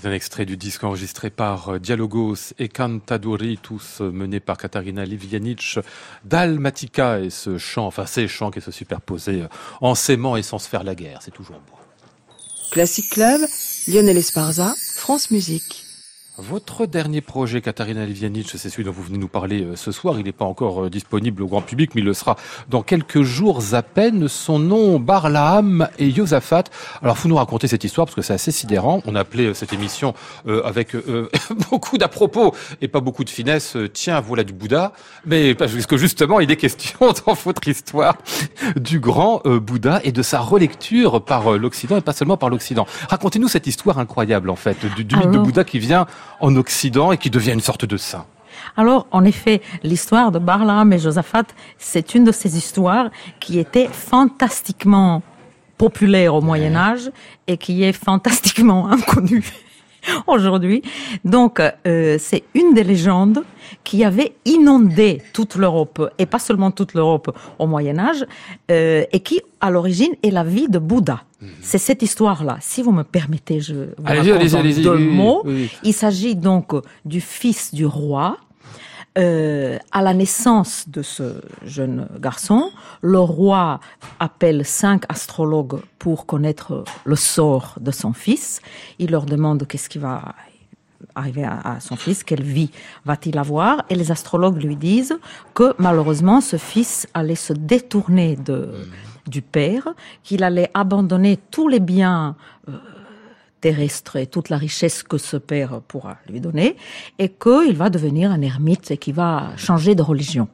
C'est 0.00 0.08
un 0.08 0.12
extrait 0.12 0.46
du 0.46 0.56
disque 0.56 0.82
enregistré 0.82 1.28
par 1.28 1.74
euh, 1.74 1.78
Dialogos 1.78 2.54
et 2.58 2.70
Cantadori, 2.70 3.58
tous 3.62 4.00
euh, 4.00 4.10
menés 4.10 4.40
par 4.40 4.56
Katarina 4.56 5.04
Livianic, 5.04 5.78
Dalmatica 6.24 7.20
et 7.20 7.28
ce 7.28 7.58
chant, 7.58 7.86
enfin 7.86 8.06
ces 8.06 8.26
chants 8.26 8.50
qui 8.50 8.62
se 8.62 8.70
superposaient 8.70 9.42
euh, 9.42 9.48
en 9.82 9.94
s'aimant 9.94 10.36
et 10.36 10.42
sans 10.42 10.58
se 10.58 10.70
faire 10.70 10.84
la 10.84 10.94
guerre. 10.94 11.18
C'est 11.20 11.32
toujours 11.32 11.56
beau. 11.56 11.76
Classic 12.70 13.10
Club, 13.10 13.42
Lionel 13.88 14.16
Esparza, 14.16 14.74
France 14.96 15.30
Musique. 15.30 15.84
Votre 16.38 16.86
dernier 16.86 17.20
projet, 17.20 17.60
Katarina 17.60 18.06
Livianic, 18.06 18.48
c'est 18.50 18.70
celui 18.70 18.84
dont 18.84 18.92
vous 18.92 19.02
venez 19.02 19.18
nous 19.18 19.28
parler 19.28 19.64
euh, 19.64 19.74
ce 19.74 19.90
soir. 19.90 20.14
Il 20.16 20.24
n'est 20.24 20.32
pas 20.32 20.44
encore 20.44 20.84
euh, 20.84 20.88
disponible 20.88 21.42
au 21.42 21.48
grand 21.48 21.60
public, 21.60 21.90
mais 21.94 22.02
il 22.02 22.04
le 22.04 22.14
sera 22.14 22.36
dans 22.68 22.82
quelques 22.82 23.22
jours 23.22 23.74
à 23.74 23.82
peine. 23.82 24.28
Son 24.28 24.60
nom, 24.60 25.00
Barlaam 25.00 25.88
et 25.98 26.08
Yosafat. 26.08 26.64
Alors, 27.02 27.16
vous 27.16 27.28
nous 27.28 27.34
raconter 27.34 27.66
cette 27.66 27.82
histoire 27.82 28.06
parce 28.06 28.14
que 28.14 28.22
c'est 28.22 28.32
assez 28.32 28.52
sidérant. 28.52 29.02
On 29.06 29.16
a 29.16 29.20
appelé 29.20 29.46
euh, 29.46 29.54
cette 29.54 29.72
émission 29.72 30.14
avec 30.46 30.96
beaucoup 31.70 31.98
d'à 31.98 32.08
propos 32.08 32.54
et 32.80 32.88
pas 32.88 33.00
beaucoup 33.00 33.24
de 33.24 33.30
finesse. 33.30 33.76
Tiens, 33.92 34.20
voilà 34.20 34.44
du 34.44 34.52
Bouddha. 34.52 34.92
Mais 35.26 35.54
parce 35.54 35.74
que 35.86 35.96
justement, 35.96 36.38
il 36.40 36.50
est 36.50 36.56
question 36.56 37.12
dans 37.26 37.34
votre 37.34 37.66
histoire 37.66 38.16
du 38.76 39.00
grand 39.00 39.42
Bouddha 39.44 40.00
et 40.04 40.12
de 40.12 40.22
sa 40.22 40.38
relecture 40.40 41.24
par 41.24 41.58
l'Occident 41.58 41.96
et 41.96 42.00
pas 42.00 42.12
seulement 42.12 42.36
par 42.36 42.50
l'Occident. 42.50 42.86
Racontez-nous 43.08 43.48
cette 43.48 43.66
histoire 43.66 43.98
incroyable, 43.98 44.48
en 44.48 44.56
fait, 44.56 44.78
du, 44.96 45.04
du 45.04 45.16
mythe 45.16 45.30
de 45.30 45.38
Bouddha 45.38 45.64
qui 45.64 45.78
vient 45.78 46.06
en 46.40 46.54
Occident 46.56 47.12
et 47.12 47.18
qui 47.18 47.30
devient 47.30 47.52
une 47.52 47.60
sorte 47.60 47.84
de 47.84 47.96
saint. 47.96 48.26
Alors, 48.76 49.06
en 49.10 49.24
effet, 49.24 49.62
l'histoire 49.82 50.30
de 50.32 50.38
Barlaam 50.38 50.92
et 50.92 50.98
Josaphat, 50.98 51.44
c'est 51.78 52.14
une 52.14 52.24
de 52.24 52.32
ces 52.32 52.56
histoires 52.56 53.10
qui 53.40 53.58
était 53.58 53.88
fantastiquement 53.88 55.22
populaire 55.78 56.34
au 56.34 56.40
Moyen 56.40 56.76
Âge 56.76 57.10
et 57.46 57.56
qui 57.56 57.82
est 57.82 57.92
fantastiquement 57.92 58.88
inconnue 58.90 59.44
aujourd'hui. 60.26 60.82
Donc, 61.24 61.60
euh, 61.60 62.16
c'est 62.18 62.44
une 62.54 62.74
des 62.74 62.84
légendes 62.84 63.42
qui 63.84 64.04
avait 64.04 64.32
inondé 64.44 65.22
toute 65.32 65.56
l'Europe, 65.56 66.12
et 66.18 66.26
pas 66.26 66.38
seulement 66.38 66.70
toute 66.70 66.94
l'Europe 66.94 67.36
au 67.58 67.66
Moyen 67.66 67.98
Âge, 67.98 68.26
euh, 68.70 69.04
et 69.12 69.20
qui, 69.20 69.40
à 69.60 69.70
l'origine, 69.70 70.12
est 70.22 70.30
la 70.30 70.44
vie 70.44 70.68
de 70.68 70.78
Bouddha. 70.78 71.22
Mhm. 71.40 71.48
C'est 71.60 71.78
cette 71.78 72.02
histoire-là. 72.02 72.58
Si 72.60 72.82
vous 72.82 72.92
me 72.92 73.02
permettez, 73.04 73.60
je 73.60 73.74
vous 73.74 74.04
raconte 74.04 74.82
deux 74.82 74.98
mots. 74.98 75.44
Il 75.82 75.92
s'agit 75.92 76.34
donc 76.34 76.72
du 77.04 77.20
fils 77.20 77.74
du 77.74 77.86
roi, 77.86 78.36
euh, 79.18 79.78
à 79.90 80.02
la 80.02 80.14
naissance 80.14 80.88
de 80.88 81.02
ce 81.02 81.42
jeune 81.64 82.08
garçon, 82.20 82.70
le 83.02 83.18
roi 83.18 83.80
appelle 84.20 84.64
cinq 84.64 85.02
astrologues 85.08 85.80
pour 85.98 86.26
connaître 86.26 86.84
le 87.04 87.16
sort 87.16 87.74
de 87.80 87.90
son 87.90 88.12
fils. 88.12 88.60
Il 89.00 89.10
leur 89.10 89.26
demande 89.26 89.66
qu'est-ce 89.66 89.88
qui 89.88 89.98
va 89.98 90.34
arriver 91.16 91.44
à, 91.44 91.78
son 91.80 91.96
fils, 91.96 92.22
quelle 92.22 92.42
vie 92.42 92.70
va-t-il 93.04 93.36
avoir 93.36 93.84
Et 93.90 93.96
les 93.96 94.12
astrologues 94.12 94.62
lui 94.62 94.76
disent 94.76 95.18
que 95.54 95.74
malheureusement 95.78 96.40
ce 96.40 96.56
fils 96.56 97.08
allait 97.12 97.34
se 97.34 97.52
détourner 97.52 98.36
de, 98.36 98.72
du 99.26 99.42
père, 99.42 99.88
qu'il 100.22 100.44
allait 100.44 100.70
abandonner 100.72 101.38
tous 101.50 101.66
les 101.66 101.80
biens 101.80 102.36
euh, 102.68 102.72
terrestre 103.60 104.16
et 104.16 104.26
toute 104.26 104.48
la 104.48 104.56
richesse 104.56 105.02
que 105.02 105.18
ce 105.18 105.36
père 105.36 105.80
pourra 105.86 106.16
lui 106.28 106.40
donner, 106.40 106.76
et 107.18 107.28
qu'il 107.28 107.76
va 107.76 107.90
devenir 107.90 108.30
un 108.30 108.40
ermite 108.42 108.90
et 108.90 108.96
qu'il 108.96 109.14
va 109.14 109.50
changer 109.56 109.94
de 109.94 110.02
religion. 110.02 110.48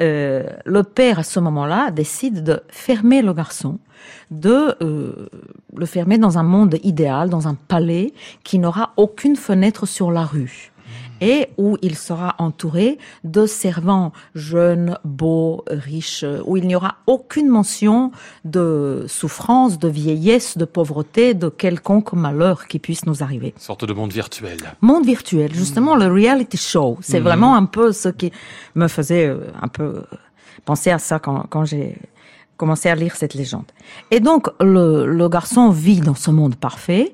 Euh, 0.00 0.44
le 0.64 0.82
père, 0.82 1.20
à 1.20 1.22
ce 1.22 1.38
moment-là, 1.40 1.90
décide 1.90 2.42
de 2.42 2.62
fermer 2.68 3.22
le 3.22 3.32
garçon, 3.32 3.78
de 4.30 4.74
euh, 4.82 5.28
le 5.76 5.86
fermer 5.86 6.18
dans 6.18 6.36
un 6.36 6.42
monde 6.42 6.76
idéal, 6.82 7.30
dans 7.30 7.46
un 7.46 7.54
palais 7.54 8.12
qui 8.42 8.58
n'aura 8.58 8.92
aucune 8.96 9.36
fenêtre 9.36 9.86
sur 9.86 10.10
la 10.10 10.24
rue 10.24 10.73
et 11.24 11.48
où 11.56 11.78
il 11.80 11.96
sera 11.96 12.34
entouré 12.38 12.98
de 13.24 13.46
servants 13.46 14.12
jeunes, 14.34 14.98
beaux, 15.04 15.64
riches, 15.68 16.24
où 16.44 16.58
il 16.58 16.66
n'y 16.66 16.76
aura 16.76 16.96
aucune 17.06 17.48
mention 17.48 18.12
de 18.44 19.06
souffrance, 19.08 19.78
de 19.78 19.88
vieillesse, 19.88 20.58
de 20.58 20.66
pauvreté, 20.66 21.32
de 21.32 21.48
quelconque 21.48 22.12
malheur 22.12 22.66
qui 22.66 22.78
puisse 22.78 23.06
nous 23.06 23.22
arriver. 23.22 23.54
Une 23.56 23.62
sorte 23.62 23.86
de 23.86 23.94
monde 23.94 24.12
virtuel. 24.12 24.58
Monde 24.82 25.06
virtuel, 25.06 25.54
justement, 25.54 25.96
le 25.96 26.06
reality 26.06 26.58
show. 26.58 26.98
C'est 27.00 27.20
mmh. 27.20 27.24
vraiment 27.24 27.56
un 27.56 27.64
peu 27.64 27.92
ce 27.92 28.10
qui 28.10 28.30
me 28.74 28.86
faisait 28.86 29.26
euh, 29.26 29.50
un 29.62 29.68
peu 29.68 30.02
penser 30.66 30.90
à 30.90 30.98
ça 30.98 31.18
quand, 31.18 31.46
quand 31.48 31.64
j'ai 31.64 31.96
commencé 32.56 32.88
à 32.88 32.94
lire 32.94 33.16
cette 33.16 33.34
légende. 33.34 33.66
Et 34.10 34.20
donc, 34.20 34.48
le, 34.60 35.06
le, 35.06 35.28
garçon 35.28 35.70
vit 35.70 36.00
dans 36.00 36.14
ce 36.14 36.30
monde 36.30 36.56
parfait, 36.56 37.12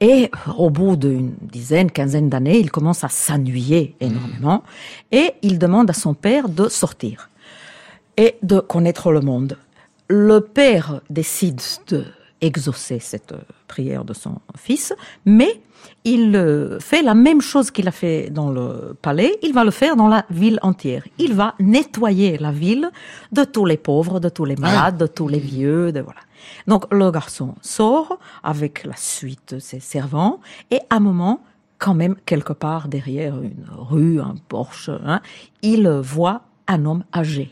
et 0.00 0.30
au 0.56 0.70
bout 0.70 0.96
d'une 0.96 1.34
dizaine, 1.40 1.90
quinzaine 1.90 2.28
d'années, 2.28 2.58
il 2.58 2.70
commence 2.70 3.04
à 3.04 3.08
s'ennuyer 3.08 3.94
énormément, 4.00 4.62
et 5.10 5.32
il 5.42 5.58
demande 5.58 5.90
à 5.90 5.94
son 5.94 6.14
père 6.14 6.48
de 6.48 6.68
sortir 6.68 7.30
et 8.16 8.36
de 8.42 8.60
connaître 8.60 9.12
le 9.12 9.20
monde. 9.20 9.56
Le 10.08 10.40
père 10.40 11.00
décide 11.08 11.60
de 11.88 12.04
exaucer 12.42 12.98
cette 12.98 13.34
prière 13.68 14.04
de 14.04 14.12
son 14.12 14.40
fils, 14.56 14.92
mais 15.24 15.60
il 16.04 16.34
euh, 16.34 16.80
fait 16.80 17.02
la 17.02 17.14
même 17.14 17.40
chose 17.40 17.70
qu'il 17.70 17.86
a 17.86 17.92
fait 17.92 18.30
dans 18.30 18.50
le 18.50 18.96
palais, 19.00 19.38
il 19.42 19.52
va 19.52 19.64
le 19.64 19.70
faire 19.70 19.96
dans 19.96 20.08
la 20.08 20.24
ville 20.30 20.58
entière. 20.62 21.04
Il 21.18 21.34
va 21.34 21.54
nettoyer 21.60 22.38
la 22.38 22.50
ville 22.50 22.90
de 23.30 23.44
tous 23.44 23.64
les 23.64 23.76
pauvres, 23.76 24.18
de 24.18 24.28
tous 24.28 24.44
les 24.44 24.56
malades, 24.56 24.96
de 24.96 25.06
tous 25.06 25.28
les 25.28 25.38
vieux, 25.38 25.92
de 25.92 26.00
voilà. 26.00 26.20
Donc 26.66 26.92
le 26.92 27.10
garçon 27.10 27.54
sort 27.60 28.18
avec 28.42 28.84
la 28.84 28.96
suite 28.96 29.54
de 29.54 29.58
ses 29.60 29.78
servants 29.78 30.40
et 30.70 30.80
à 30.90 30.96
un 30.96 31.00
moment, 31.00 31.40
quand 31.78 31.94
même 31.94 32.16
quelque 32.26 32.52
part 32.52 32.88
derrière 32.88 33.40
une 33.40 33.66
rue, 33.70 34.20
un 34.20 34.34
porche, 34.48 34.90
hein, 35.04 35.20
il 35.62 35.88
voit 35.88 36.42
un 36.66 36.84
homme 36.84 37.04
âgé. 37.14 37.50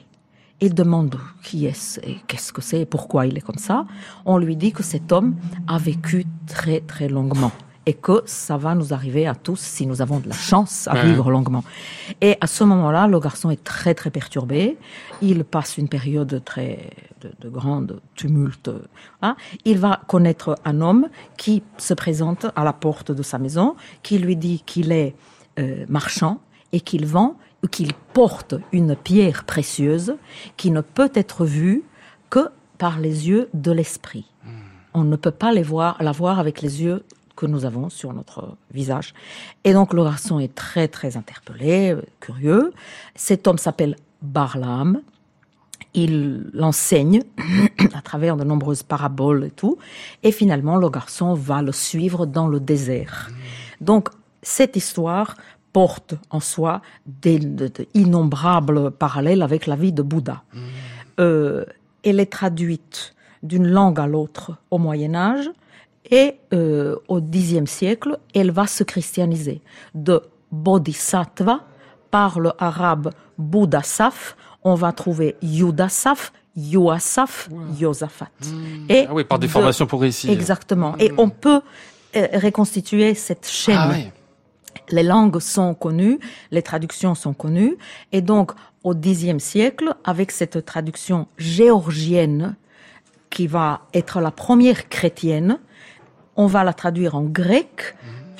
Il 0.60 0.74
demande 0.74 1.16
qui 1.42 1.66
est-ce 1.66 2.00
et 2.00 2.18
qu'est-ce 2.26 2.52
que 2.52 2.60
c'est 2.60 2.80
et 2.80 2.86
pourquoi 2.86 3.26
il 3.26 3.38
est 3.38 3.40
comme 3.40 3.56
ça. 3.56 3.86
On 4.26 4.38
lui 4.38 4.56
dit 4.56 4.72
que 4.72 4.82
cet 4.82 5.10
homme 5.10 5.36
a 5.66 5.78
vécu 5.78 6.26
très 6.46 6.80
très 6.80 7.08
longuement 7.08 7.52
et 7.86 7.94
que 7.94 8.22
ça 8.26 8.56
va 8.56 8.74
nous 8.74 8.92
arriver 8.92 9.26
à 9.26 9.34
tous 9.34 9.58
si 9.58 9.86
nous 9.86 10.02
avons 10.02 10.20
de 10.20 10.28
la 10.28 10.34
chance 10.34 10.86
à 10.86 11.02
vivre 11.02 11.30
longuement. 11.30 11.64
Et 12.20 12.36
à 12.40 12.46
ce 12.46 12.62
moment-là, 12.64 13.06
le 13.06 13.18
garçon 13.18 13.50
est 13.50 13.64
très 13.64 13.94
très 13.94 14.10
perturbé. 14.10 14.76
Il 15.22 15.44
passe 15.44 15.78
une 15.78 15.88
période 15.88 16.42
très 16.44 16.90
de, 17.22 17.32
de 17.40 17.48
grande 17.48 18.00
tumulte. 18.14 18.70
Hein. 19.22 19.34
Il 19.64 19.78
va 19.78 20.00
connaître 20.06 20.56
un 20.64 20.80
homme 20.80 21.08
qui 21.36 21.62
se 21.78 21.94
présente 21.94 22.46
à 22.54 22.64
la 22.64 22.72
porte 22.72 23.12
de 23.12 23.22
sa 23.22 23.38
maison, 23.38 23.76
qui 24.02 24.18
lui 24.18 24.36
dit 24.36 24.62
qu'il 24.64 24.92
est 24.92 25.14
euh, 25.58 25.84
marchand 25.88 26.40
et 26.72 26.80
qu'il 26.80 27.06
vend 27.06 27.36
ou 27.62 27.66
qu'il 27.66 27.92
porte 28.12 28.54
une 28.72 28.94
pierre 28.94 29.44
précieuse 29.44 30.14
qui 30.56 30.70
ne 30.70 30.80
peut 30.80 31.10
être 31.14 31.44
vue 31.44 31.82
que 32.28 32.48
par 32.78 32.98
les 32.98 33.28
yeux 33.28 33.48
de 33.52 33.72
l'esprit. 33.72 34.26
Hmm. 34.44 34.50
On 34.94 35.04
ne 35.04 35.16
peut 35.16 35.30
pas 35.30 35.52
les 35.52 35.62
voir, 35.62 35.96
la 36.00 36.12
voir 36.12 36.38
avec 36.38 36.62
les 36.62 36.82
yeux 36.82 37.04
que 37.40 37.46
nous 37.46 37.64
avons 37.64 37.88
sur 37.88 38.12
notre 38.12 38.56
visage. 38.70 39.14
Et 39.64 39.72
donc 39.72 39.94
le 39.94 40.04
garçon 40.04 40.38
est 40.38 40.54
très 40.54 40.88
très 40.88 41.16
interpellé, 41.16 41.96
curieux. 42.20 42.74
Cet 43.14 43.46
homme 43.48 43.56
s'appelle 43.56 43.96
Barlam. 44.20 45.00
Il 45.94 46.50
l'enseigne 46.52 47.22
à 47.94 48.02
travers 48.02 48.36
de 48.36 48.44
nombreuses 48.44 48.82
paraboles 48.82 49.44
et 49.46 49.50
tout. 49.50 49.78
Et 50.22 50.32
finalement, 50.32 50.76
le 50.76 50.90
garçon 50.90 51.32
va 51.32 51.62
le 51.62 51.72
suivre 51.72 52.26
dans 52.26 52.46
le 52.46 52.60
désert. 52.60 53.30
Donc, 53.80 54.10
cette 54.42 54.76
histoire 54.76 55.34
porte 55.72 56.14
en 56.28 56.40
soi 56.40 56.82
d'innombrables 57.06 58.90
parallèles 58.90 59.42
avec 59.42 59.66
la 59.66 59.76
vie 59.76 59.92
de 59.92 60.02
Bouddha. 60.02 60.42
Euh, 61.18 61.64
elle 62.04 62.20
est 62.20 62.32
traduite 62.32 63.14
d'une 63.42 63.66
langue 63.66 63.98
à 63.98 64.06
l'autre 64.06 64.58
au 64.70 64.78
Moyen 64.78 65.14
Âge 65.14 65.50
et 66.10 66.36
euh, 66.52 66.96
au 67.08 67.20
Xe 67.20 67.64
siècle, 67.66 68.18
elle 68.34 68.50
va 68.50 68.66
se 68.66 68.84
christianiser. 68.84 69.60
De 69.94 70.22
Bodhisattva, 70.50 71.60
par 72.10 72.40
le 72.40 72.52
arabe 72.58 73.12
Bouddhasaf, 73.38 74.36
on 74.64 74.74
va 74.74 74.92
trouver 74.92 75.36
Yudasaf, 75.42 76.32
Yoasaf, 76.56 77.48
Yosafat. 77.78 78.28
Hmm. 78.44 78.86
Et 78.88 79.06
ah 79.08 79.14
oui, 79.14 79.24
par 79.24 79.38
des 79.38 79.48
formations 79.48 79.86
progressives. 79.86 80.30
Exactement. 80.30 80.96
Et 80.98 81.10
hmm. 81.10 81.18
on 81.18 81.30
peut 81.30 81.60
euh, 82.16 82.26
reconstituer 82.34 83.14
cette 83.14 83.46
chaîne. 83.48 83.76
Ah 83.78 83.94
les 84.92 85.02
langues 85.02 85.38
sont 85.40 85.74
connues, 85.74 86.18
les 86.50 86.62
traductions 86.62 87.14
sont 87.14 87.34
connues, 87.34 87.76
et 88.12 88.22
donc 88.22 88.52
au 88.82 88.94
Xe 88.94 89.38
siècle, 89.38 89.94
avec 90.04 90.30
cette 90.30 90.64
traduction 90.64 91.28
géorgienne 91.38 92.56
qui 93.30 93.46
va 93.46 93.82
être 93.94 94.20
la 94.20 94.30
première 94.30 94.88
chrétienne, 94.88 95.58
on 96.42 96.46
va 96.46 96.64
la 96.64 96.72
traduire 96.72 97.12
en 97.20 97.24
grec, 97.40 97.94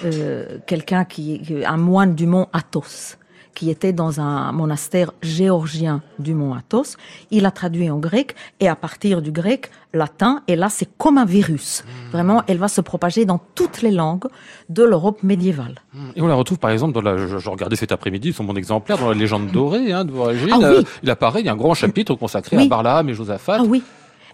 euh, 0.07 0.59
quelqu'un 0.67 1.05
qui, 1.05 1.43
un 1.67 1.77
moine 1.77 2.15
du 2.15 2.27
mont 2.27 2.47
Athos, 2.61 3.17
qui 3.55 3.69
était 3.69 3.93
dans 3.93 4.21
un 4.21 4.53
monastère 4.53 5.11
géorgien 5.21 6.01
du 6.19 6.33
mont 6.33 6.55
Athos. 6.55 6.97
Il 7.31 7.45
a 7.45 7.51
traduit 7.51 7.91
en 7.91 7.99
grec 7.99 8.35
et 8.61 8.69
à 8.69 8.77
partir 8.77 9.21
du 9.21 9.33
grec, 9.33 9.71
latin, 9.93 10.33
et 10.49 10.57
là 10.57 10.69
c'est 10.71 10.89
comme 10.97 11.19
un 11.19 11.27
virus. 11.27 11.85
Vraiment, 12.11 12.43
elle 12.47 12.57
va 12.57 12.69
se 12.69 12.81
propager 12.81 13.27
dans 13.27 13.41
toutes 13.59 13.83
les 13.83 13.91
langues 13.91 14.29
de 14.71 14.83
l'Europe 14.83 15.23
médiévale. 15.23 15.77
Et 16.17 16.23
on 16.23 16.29
la 16.29 16.37
retrouve 16.37 16.59
par 16.59 16.71
exemple 16.71 16.95
dans 16.95 17.03
la, 17.03 17.19
je, 17.19 17.37
je 17.45 17.51
regardais 17.51 17.77
cet 17.77 17.93
après-midi, 17.93 18.33
son 18.33 18.45
bon 18.45 18.57
exemplaire, 18.57 18.97
dans 18.99 19.11
la 19.11 19.15
légende 19.15 19.49
dorée 19.51 19.93
hein, 19.93 20.07
d'origine. 20.07 20.49
Ah 20.55 20.59
oui. 20.59 20.65
Euh, 20.65 20.83
il 21.03 21.11
apparaît, 21.11 21.41
il 21.41 21.47
y 21.47 21.51
a 21.51 21.53
un 21.53 21.57
grand 21.57 21.75
chapitre 21.75 22.15
consacré 22.15 22.57
Oui. 22.57 22.65
à 22.65 22.69
Barlaam 22.69 23.09
et 23.11 23.15
Josaphat. 23.15 23.59
Ah 23.61 23.65
oui. 23.67 23.83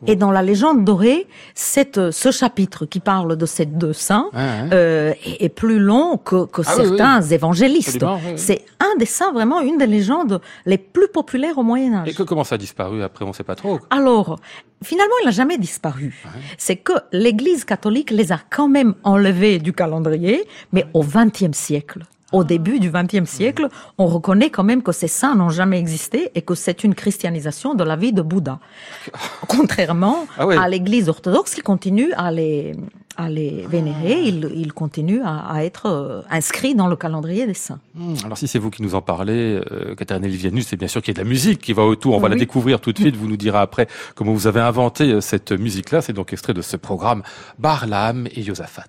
Et 0.06 0.16
dans 0.16 0.30
la 0.30 0.42
légende 0.42 0.84
dorée, 0.84 1.26
cette, 1.54 2.10
ce 2.10 2.30
chapitre 2.30 2.86
qui 2.86 3.00
parle 3.00 3.36
de 3.36 3.46
ces 3.46 3.66
deux 3.66 3.92
saints 3.92 4.28
euh, 4.34 5.12
est, 5.24 5.44
est 5.44 5.48
plus 5.48 5.78
long 5.78 6.16
que, 6.16 6.46
que 6.46 6.62
Ah 6.66 6.74
oui, 6.78 6.86
certains 6.86 7.22
évangélistes. 7.22 8.02
Oui. 8.02 8.32
C'est 8.36 8.64
un 8.80 8.96
des 8.98 9.06
saints, 9.06 9.32
vraiment 9.32 9.60
une 9.60 9.78
des 9.78 9.86
légendes 9.86 10.40
les 10.64 10.78
plus 10.78 11.08
populaires 11.08 11.58
au 11.58 11.62
Moyen 11.62 11.94
Âge. 11.94 12.08
Et 12.08 12.14
que, 12.14 12.22
comment 12.22 12.44
ça 12.44 12.56
a 12.56 12.58
disparu 12.58 13.02
après, 13.02 13.24
on 13.24 13.32
sait 13.32 13.44
pas 13.44 13.54
trop. 13.54 13.78
Alors, 13.90 14.38
finalement, 14.82 15.14
il 15.22 15.26
n'a 15.26 15.32
jamais 15.32 15.58
disparu. 15.58 16.22
C'est 16.58 16.76
que 16.76 16.92
l'Église 17.12 17.64
catholique 17.64 18.10
les 18.10 18.32
a 18.32 18.38
quand 18.50 18.68
même 18.68 18.94
enlevés 19.04 19.58
du 19.58 19.72
calendrier, 19.72 20.46
mais 20.72 20.86
au 20.94 21.02
XXe 21.02 21.56
siècle. 21.56 22.02
Au 22.36 22.44
début 22.44 22.78
du 22.80 22.90
XXe 22.90 23.28
siècle, 23.28 23.68
on 23.96 24.06
reconnaît 24.06 24.50
quand 24.50 24.62
même 24.62 24.82
que 24.82 24.92
ces 24.92 25.08
saints 25.08 25.34
n'ont 25.34 25.48
jamais 25.48 25.78
existé 25.78 26.30
et 26.34 26.42
que 26.42 26.54
c'est 26.54 26.84
une 26.84 26.94
christianisation 26.94 27.74
de 27.74 27.82
la 27.82 27.96
vie 27.96 28.12
de 28.12 28.20
Bouddha. 28.20 28.58
Contrairement 29.48 30.26
Ah 30.38 30.46
à 30.60 30.68
l'Église 30.68 31.08
orthodoxe 31.08 31.54
qui 31.54 31.62
continue 31.62 32.12
à 32.12 32.30
les, 32.30 32.74
à 33.16 33.30
les 33.30 33.66
vénérer, 33.66 34.20
il, 34.20 34.50
il 34.54 34.74
continue 34.74 35.22
à, 35.22 35.46
à 35.50 35.64
être 35.64 35.86
euh, 35.86 36.20
inscrit 36.30 36.74
dans 36.74 36.88
le 36.88 36.96
calendrier 36.96 37.46
des 37.46 37.54
saints. 37.54 37.80
Hmm, 37.94 38.14
Alors 38.26 38.36
si 38.36 38.46
c'est 38.48 38.58
vous 38.58 38.70
qui 38.70 38.82
nous 38.82 38.94
en 38.94 39.00
parlez, 39.00 39.60
euh, 39.72 39.94
Catherine 39.94 40.24
Elvianus, 40.24 40.66
c'est 40.68 40.76
bien 40.76 40.88
sûr 40.88 41.00
qu'il 41.00 41.14
y 41.14 41.16
a 41.16 41.22
de 41.22 41.24
la 41.26 41.30
musique 41.30 41.60
qui 41.62 41.72
va 41.72 41.84
autour. 41.84 42.16
On 42.16 42.20
va 42.20 42.28
la 42.28 42.36
découvrir 42.36 42.80
tout 42.80 42.92
de 42.92 42.98
suite. 42.98 43.16
Vous 43.20 43.28
nous 43.28 43.38
direz 43.38 43.58
après 43.58 43.88
comment 44.14 44.34
vous 44.34 44.46
avez 44.46 44.60
inventé 44.60 45.04
euh, 45.10 45.20
cette 45.22 45.52
musique-là. 45.52 46.02
C'est 46.02 46.12
donc 46.12 46.34
extrait 46.34 46.52
de 46.52 46.60
ce 46.60 46.76
programme 46.76 47.22
Barlaam 47.58 48.28
et 48.34 48.42
Josaphat. 48.42 48.84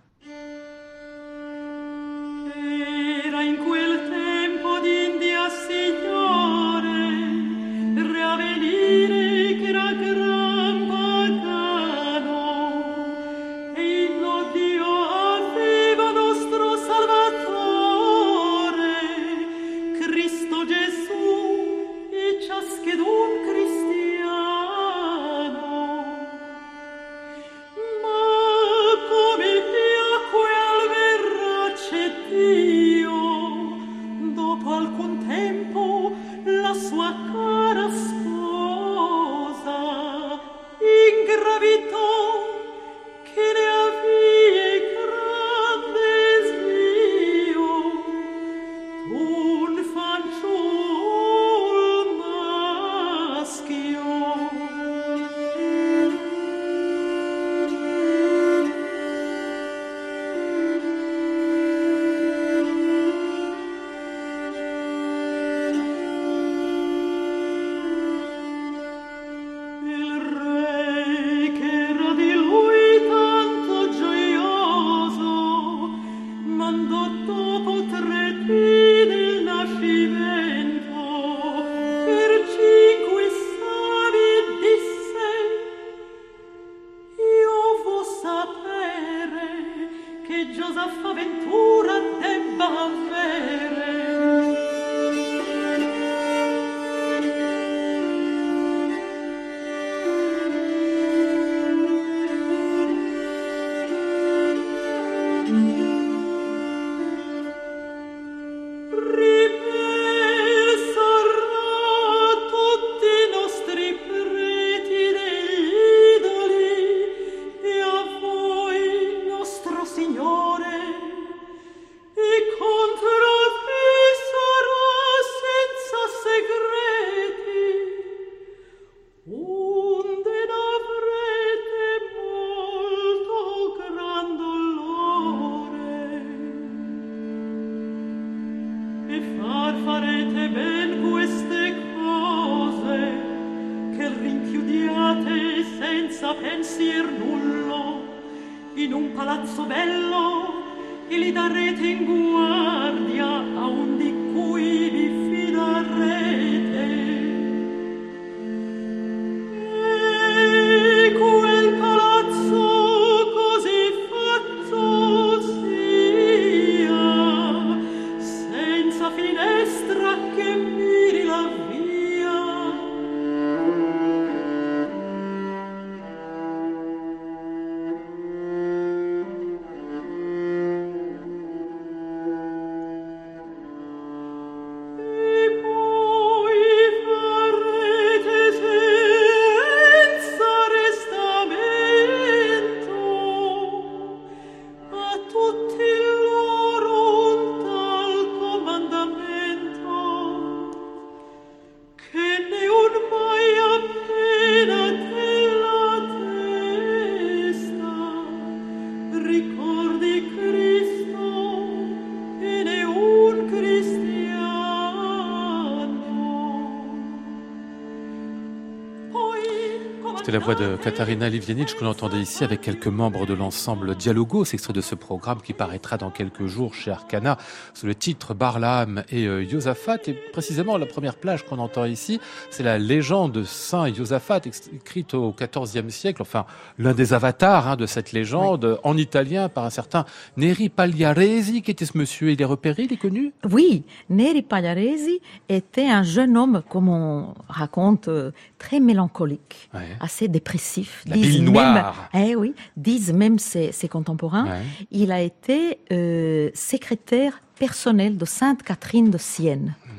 La 220.37 220.43
voix 220.43 220.53
de 220.53 220.75
Katarina 220.75 221.29
Livianic 221.29 221.73
qu'on 221.79 221.87
entendait 221.87 222.19
ici 222.19 222.43
avec 222.43 222.61
quelques 222.61 222.85
membres 222.85 223.25
de 223.25 223.33
l'ensemble 223.33 223.95
Dialogos, 223.95 224.43
extrait 224.53 224.71
de 224.71 224.81
ce 224.81 224.93
programme 224.93 225.41
qui 225.41 225.51
paraîtra 225.53 225.97
dans 225.97 226.11
quelques 226.11 226.45
jours 226.45 226.75
chez 226.75 226.91
Arcana 226.91 227.39
sous 227.73 227.87
le 227.87 227.95
titre 227.95 228.35
Barlam 228.35 229.03
et 229.09 229.25
euh, 229.25 229.43
Yosafat. 229.43 229.97
Et 230.05 230.13
précisément, 230.13 230.77
la 230.77 230.85
première 230.85 231.15
plage 231.15 231.43
qu'on 231.43 231.57
entend 231.57 231.85
ici, 231.85 232.19
c'est 232.51 232.61
la 232.61 232.77
légende 232.77 233.31
de 233.31 233.43
Saint 233.43 233.87
Yosafat, 233.87 234.41
écrite 234.75 235.15
au 235.15 235.33
XIVe 235.33 235.89
siècle, 235.89 236.21
enfin 236.21 236.45
l'un 236.77 236.93
des 236.93 237.13
avatars 237.13 237.69
hein, 237.69 237.75
de 237.75 237.87
cette 237.87 238.11
légende, 238.11 238.79
en 238.83 238.95
italien 238.95 239.49
par 239.49 239.65
un 239.65 239.71
certain 239.71 240.05
Neri 240.37 240.69
Pagliaresi. 240.69 241.63
Qui 241.63 241.71
était 241.71 241.85
ce 241.87 241.97
monsieur 241.97 242.29
Il 242.29 242.39
est 242.39 242.45
repéré, 242.45 242.83
il 242.83 242.93
est 242.93 242.97
connu? 242.97 243.33
Oui, 243.51 243.85
Neri 244.11 244.43
Pagliaresi 244.43 245.19
était 245.49 245.87
un 245.89 246.03
jeune 246.03 246.37
homme, 246.37 246.61
comme 246.69 246.89
on 246.89 247.33
raconte, 247.49 248.07
euh, 248.07 248.29
très 248.59 248.79
mélancolique, 248.79 249.69
Ouais. 249.73 249.97
assez 249.99 250.26
dépressif. 250.29 251.03
La 251.07 251.15
disent 251.15 251.39
bile 251.39 251.43
même- 251.51 251.73
noire. 251.73 252.09
eh 252.13 252.35
oui, 252.35 252.53
disent 252.75 253.13
même 253.13 253.39
ses, 253.39 253.71
ses 253.71 253.87
contemporains. 253.87 254.45
Ouais. 254.45 254.61
Il 254.91 255.11
a 255.11 255.21
été 255.21 255.79
euh, 255.91 256.49
secrétaire 256.53 257.41
personnel 257.59 258.17
de 258.17 258.25
Sainte 258.25 258.63
Catherine 258.63 259.09
de 259.09 259.17
Sienne. 259.17 259.75
Mmh. 259.85 259.89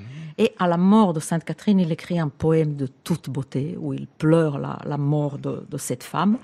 Et 0.40 0.52
à 0.58 0.68
la 0.68 0.76
mort 0.76 1.12
de 1.12 1.20
Sainte 1.20 1.44
Catherine, 1.44 1.80
il 1.80 1.90
écrit 1.90 2.18
un 2.20 2.28
poème 2.28 2.76
de 2.76 2.86
toute 2.86 3.28
beauté 3.28 3.76
où 3.80 3.92
il 3.92 4.06
pleure 4.06 4.58
la, 4.58 4.78
la 4.84 4.96
mort 4.96 5.38
de, 5.38 5.66
de 5.68 5.76
cette 5.78 6.04
femme, 6.04 6.38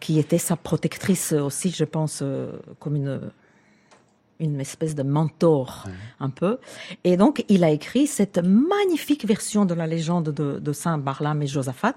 qui 0.00 0.18
était 0.18 0.38
sa 0.38 0.54
protectrice 0.56 1.32
aussi, 1.32 1.70
je 1.70 1.84
pense, 1.84 2.20
euh, 2.22 2.52
comme 2.78 2.94
une, 2.96 3.20
une 4.40 4.60
espèce 4.60 4.94
de 4.94 5.02
mentor, 5.02 5.86
un 6.20 6.30
peu. 6.30 6.58
Et 7.04 7.16
donc, 7.16 7.44
il 7.48 7.64
a 7.64 7.70
écrit 7.70 8.06
cette 8.06 8.38
magnifique 8.38 9.24
version 9.26 9.64
de 9.64 9.74
la 9.74 9.86
légende 9.86 10.30
de, 10.30 10.58
de 10.58 10.72
Saint 10.72 10.98
Barlam 10.98 11.42
et 11.42 11.46
Josaphat 11.46 11.96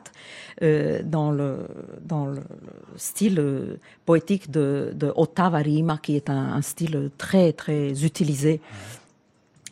euh, 0.62 1.02
dans 1.04 1.32
le 1.32 1.68
dans 2.02 2.26
le, 2.26 2.36
le 2.36 2.98
style 2.98 3.40
euh, 3.40 3.78
poétique 4.06 4.50
de, 4.50 4.92
de 4.96 5.12
Ottava 5.16 5.60
Rima, 5.60 5.98
qui 6.02 6.16
est 6.16 6.30
un, 6.30 6.54
un 6.54 6.62
style 6.62 7.12
très 7.18 7.54
très 7.54 8.04
utilisé 8.04 8.62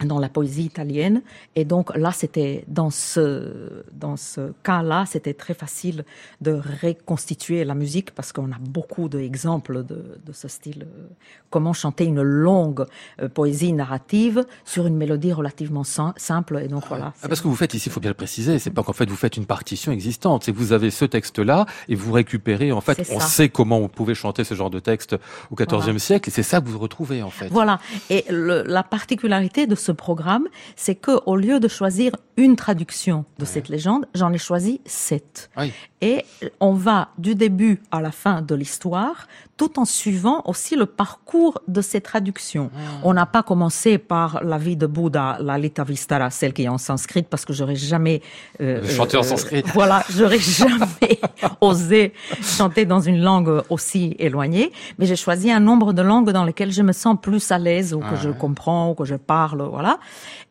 dans 0.06 0.20
la 0.20 0.30
poésie 0.30 0.64
italienne. 0.64 1.22
Et 1.56 1.66
donc 1.66 1.96
là, 1.96 2.12
c'était 2.12 2.64
dans 2.68 2.90
ce 2.90 3.84
dans 3.94 4.16
ce 4.18 4.54
cas-là, 4.64 5.06
c'était 5.06 5.34
très 5.34 5.54
facile 5.54 6.06
de 6.42 6.60
reconstituer 6.82 7.64
la 7.66 7.76
musique 7.76 8.12
parce 8.12 8.32
qu'on 8.32 8.52
a 8.52 8.58
beaucoup 8.60 9.10
d'exemples 9.10 9.84
de, 9.84 10.20
de 10.26 10.32
ce 10.34 10.48
style. 10.48 10.84
euh, 10.84 11.08
Comment 11.50 11.74
chanter 11.74 12.06
une 12.06 12.22
longue 12.22 12.86
euh, 13.22 13.28
poésie 13.28 13.74
narrative 13.74 14.46
sur 14.66 14.86
une 14.86 14.96
mélodie 14.96 15.34
relativement 15.34 15.84
sim- 15.84 16.14
simple. 16.18 16.62
Et 16.64 16.68
donc 16.68 16.84
voilà. 16.88 17.14
Ah, 17.24 17.28
parce 17.28 17.42
que 17.42 17.48
vous 17.48 17.56
faites 17.56 17.74
ici, 17.74 17.90
il 17.90 17.92
faut 17.92 18.00
bien 18.00 18.12
le 18.12 18.16
préciser, 18.16 18.60
c'est 18.60 18.70
pas 18.70 18.84
qu'en 18.84 18.94
fait 18.94 19.10
vous 19.10 19.16
faites 19.16 19.36
une 19.38 19.46
partition 19.48 19.92
existante, 19.92 20.44
c'est 20.44 20.52
que 20.54 20.58
vous 20.58 20.74
avez 20.74 20.92
ce 20.92 21.06
texte-là 21.06 21.66
et 21.88 21.96
vous 21.96 22.12
récupérez, 22.12 22.72
en 22.72 22.82
fait, 22.82 23.10
on 23.12 23.20
sait 23.20 23.50
comment 23.50 23.78
on 23.80 23.88
pouvait 23.90 24.14
chanter 24.16 24.44
ce 24.44 24.54
genre 24.54 24.70
de 24.70 24.80
texte 24.80 25.16
au 25.52 25.56
XIVe 25.56 25.70
Voilà. 25.80 26.00
siècle 26.00 26.30
et 26.30 26.32
c'est 26.32 26.44
ça 26.44 26.62
que 26.62 26.68
vous 26.68 26.78
retrouvez 26.80 27.24
en 27.24 27.30
fait. 27.32 27.48
Voilà. 27.50 27.80
Et 28.10 28.26
le- 28.30 28.64
la 28.64 28.84
particularité 28.84 29.66
de 29.68 29.76
ce 29.76 29.89
programme, 29.92 30.48
c'est 30.76 30.96
que 30.96 31.20
au 31.26 31.36
lieu 31.36 31.60
de 31.60 31.68
choisir 31.68 32.12
une 32.38 32.56
traduction 32.56 33.26
de 33.38 33.46
cette 33.46 33.68
légende, 33.68 34.06
j'en 34.16 34.32
ai 34.32 34.38
choisi 34.38 34.82
sept. 34.86 35.50
Oui. 35.58 35.74
Et 36.02 36.24
on 36.62 36.74
va 36.74 37.10
du 37.18 37.36
début 37.36 37.82
à 37.92 38.00
la 38.00 38.12
fin 38.12 38.42
de 38.42 38.56
l'histoire, 38.56 39.28
tout 39.58 39.78
en 39.78 39.84
suivant 39.84 40.42
aussi 40.46 40.78
le 40.78 40.86
parcours 40.86 41.62
de 41.68 41.82
ces 41.82 42.00
traductions. 42.00 42.72
On 43.04 43.14
n'a 43.14 43.26
pas 43.26 43.44
commencé 43.44 43.98
par 43.98 44.42
la 44.42 44.58
vie 44.58 44.78
de 44.78 44.88
Bouddha, 44.88 45.38
la 45.42 45.58
Lita 45.58 45.84
Vistara, 45.84 46.30
celle 46.30 46.54
qui 46.54 46.64
est 46.64 46.70
en 46.70 46.78
sanskrit, 46.78 47.24
parce 47.24 47.44
que 47.44 47.52
j'aurais 47.52 47.76
jamais 47.76 48.22
euh, 48.62 48.88
Chanter 48.88 49.18
en 49.18 49.22
euh, 49.22 49.24
sanskrit. 49.24 49.64
Voilà, 49.74 50.06
j'aurais 50.10 50.40
jamais 50.40 51.20
osé 51.62 52.14
chanter 52.42 52.86
dans 52.86 53.02
une 53.02 53.22
langue 53.22 53.62
aussi 53.70 54.16
éloignée. 54.18 54.72
Mais 54.98 55.06
j'ai 55.06 55.18
choisi 55.18 55.52
un 55.52 55.60
nombre 55.60 55.92
de 55.92 56.02
langues 56.02 56.32
dans 56.32 56.46
lesquelles 56.46 56.72
je 56.72 56.82
me 56.82 56.94
sens 56.94 57.18
plus 57.22 57.52
à 57.52 57.58
l'aise 57.58 57.94
ou 57.94 58.00
que 58.00 58.16
je 58.16 58.30
comprends 58.30 58.92
ou 58.92 58.94
que 58.96 59.04
je 59.04 59.16
parle, 59.16 59.62
voilà. 59.80 60.00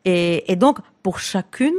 Et, 0.05 0.51
et 0.51 0.55
donc 0.55 0.79
pour 1.03 1.19
chacune, 1.19 1.75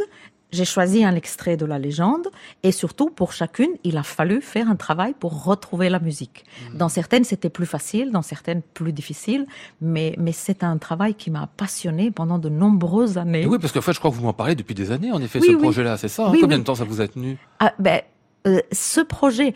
j'ai 0.52 0.64
choisi 0.64 1.04
un 1.04 1.14
extrait 1.14 1.56
de 1.56 1.64
la 1.64 1.78
légende 1.78 2.26
et 2.64 2.72
surtout 2.72 3.08
pour 3.08 3.32
chacune, 3.32 3.70
il 3.84 3.96
a 3.96 4.02
fallu 4.02 4.40
faire 4.40 4.68
un 4.68 4.74
travail 4.76 5.14
pour 5.18 5.44
retrouver 5.44 5.88
la 5.88 6.00
musique. 6.00 6.44
Dans 6.74 6.88
certaines, 6.88 7.22
c'était 7.24 7.50
plus 7.50 7.66
facile, 7.66 8.10
dans 8.10 8.22
certaines, 8.22 8.60
plus 8.62 8.92
difficile, 8.92 9.46
mais, 9.80 10.14
mais 10.18 10.32
c'est 10.32 10.64
un 10.64 10.76
travail 10.78 11.14
qui 11.14 11.30
m'a 11.30 11.48
passionné 11.56 12.10
pendant 12.10 12.38
de 12.38 12.48
nombreuses 12.48 13.16
années. 13.16 13.42
Et 13.42 13.46
oui, 13.46 13.58
parce 13.60 13.72
qu'en 13.72 13.80
fait, 13.80 13.92
je 13.92 13.98
crois 14.00 14.10
que 14.10 14.16
vous 14.16 14.24
m'en 14.24 14.32
parlez 14.32 14.56
depuis 14.56 14.74
des 14.74 14.90
années, 14.90 15.12
en 15.12 15.22
effet, 15.22 15.38
Oui, 15.40 15.46
ce 15.46 15.52
oui. 15.52 15.58
projet-là, 15.58 15.96
c'est 15.96 16.08
ça 16.08 16.26
hein 16.26 16.30
Oui, 16.32 16.38
Combien 16.40 16.58
de 16.58 16.64
temps 16.64 16.74
ça 16.74 16.84
vous 16.84 17.00
a 17.00 17.06
tenu? 17.06 17.36
Ah, 17.60 17.72
ben, 17.78 18.00
euh, 18.48 18.60
ce 18.72 19.00
projet, 19.02 19.54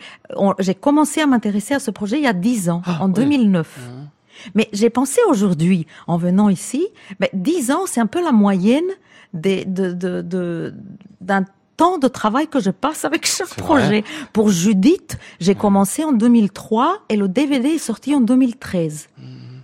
j'ai 0.59 0.75
commencé 0.75 1.19
à 1.19 1.27
m'intéresser 1.27 1.73
à 1.73 1.79
ce 1.79 1.91
projet 1.91 2.17
il 2.19 2.23
y 2.23 2.27
a 2.27 2.33
dix 2.33 2.69
ans, 2.69 2.81
Ah, 2.85 2.99
en 3.01 3.07
oui. 3.07 3.13
2009. 3.15 3.79
Mais 4.53 4.69
j'ai 4.73 4.89
pensé 4.89 5.19
aujourd'hui, 5.27 5.87
en 6.07 6.17
venant 6.17 6.49
ici, 6.49 6.87
ben, 7.19 7.29
dix 7.33 7.71
ans, 7.71 7.85
c'est 7.85 7.99
un 7.99 8.07
peu 8.07 8.23
la 8.23 8.31
moyenne 8.31 8.89
des, 9.33 9.65
de, 9.65 9.91
de, 9.91 10.21
de, 10.21 10.73
d'un 11.21 11.45
temps 11.77 11.97
de 11.97 12.07
travail 12.07 12.47
que 12.47 12.59
je 12.59 12.71
passe 12.71 13.05
avec 13.05 13.25
chaque 13.25 13.47
C'est 13.47 13.57
projet. 13.57 14.03
Pour 14.33 14.49
Judith, 14.49 15.17
j'ai 15.39 15.55
commencé 15.55 16.03
en 16.03 16.11
2003 16.13 17.03
et 17.09 17.17
le 17.17 17.27
DVD 17.27 17.69
est 17.69 17.77
sorti 17.77 18.15
en 18.15 18.21
2013. 18.21 19.07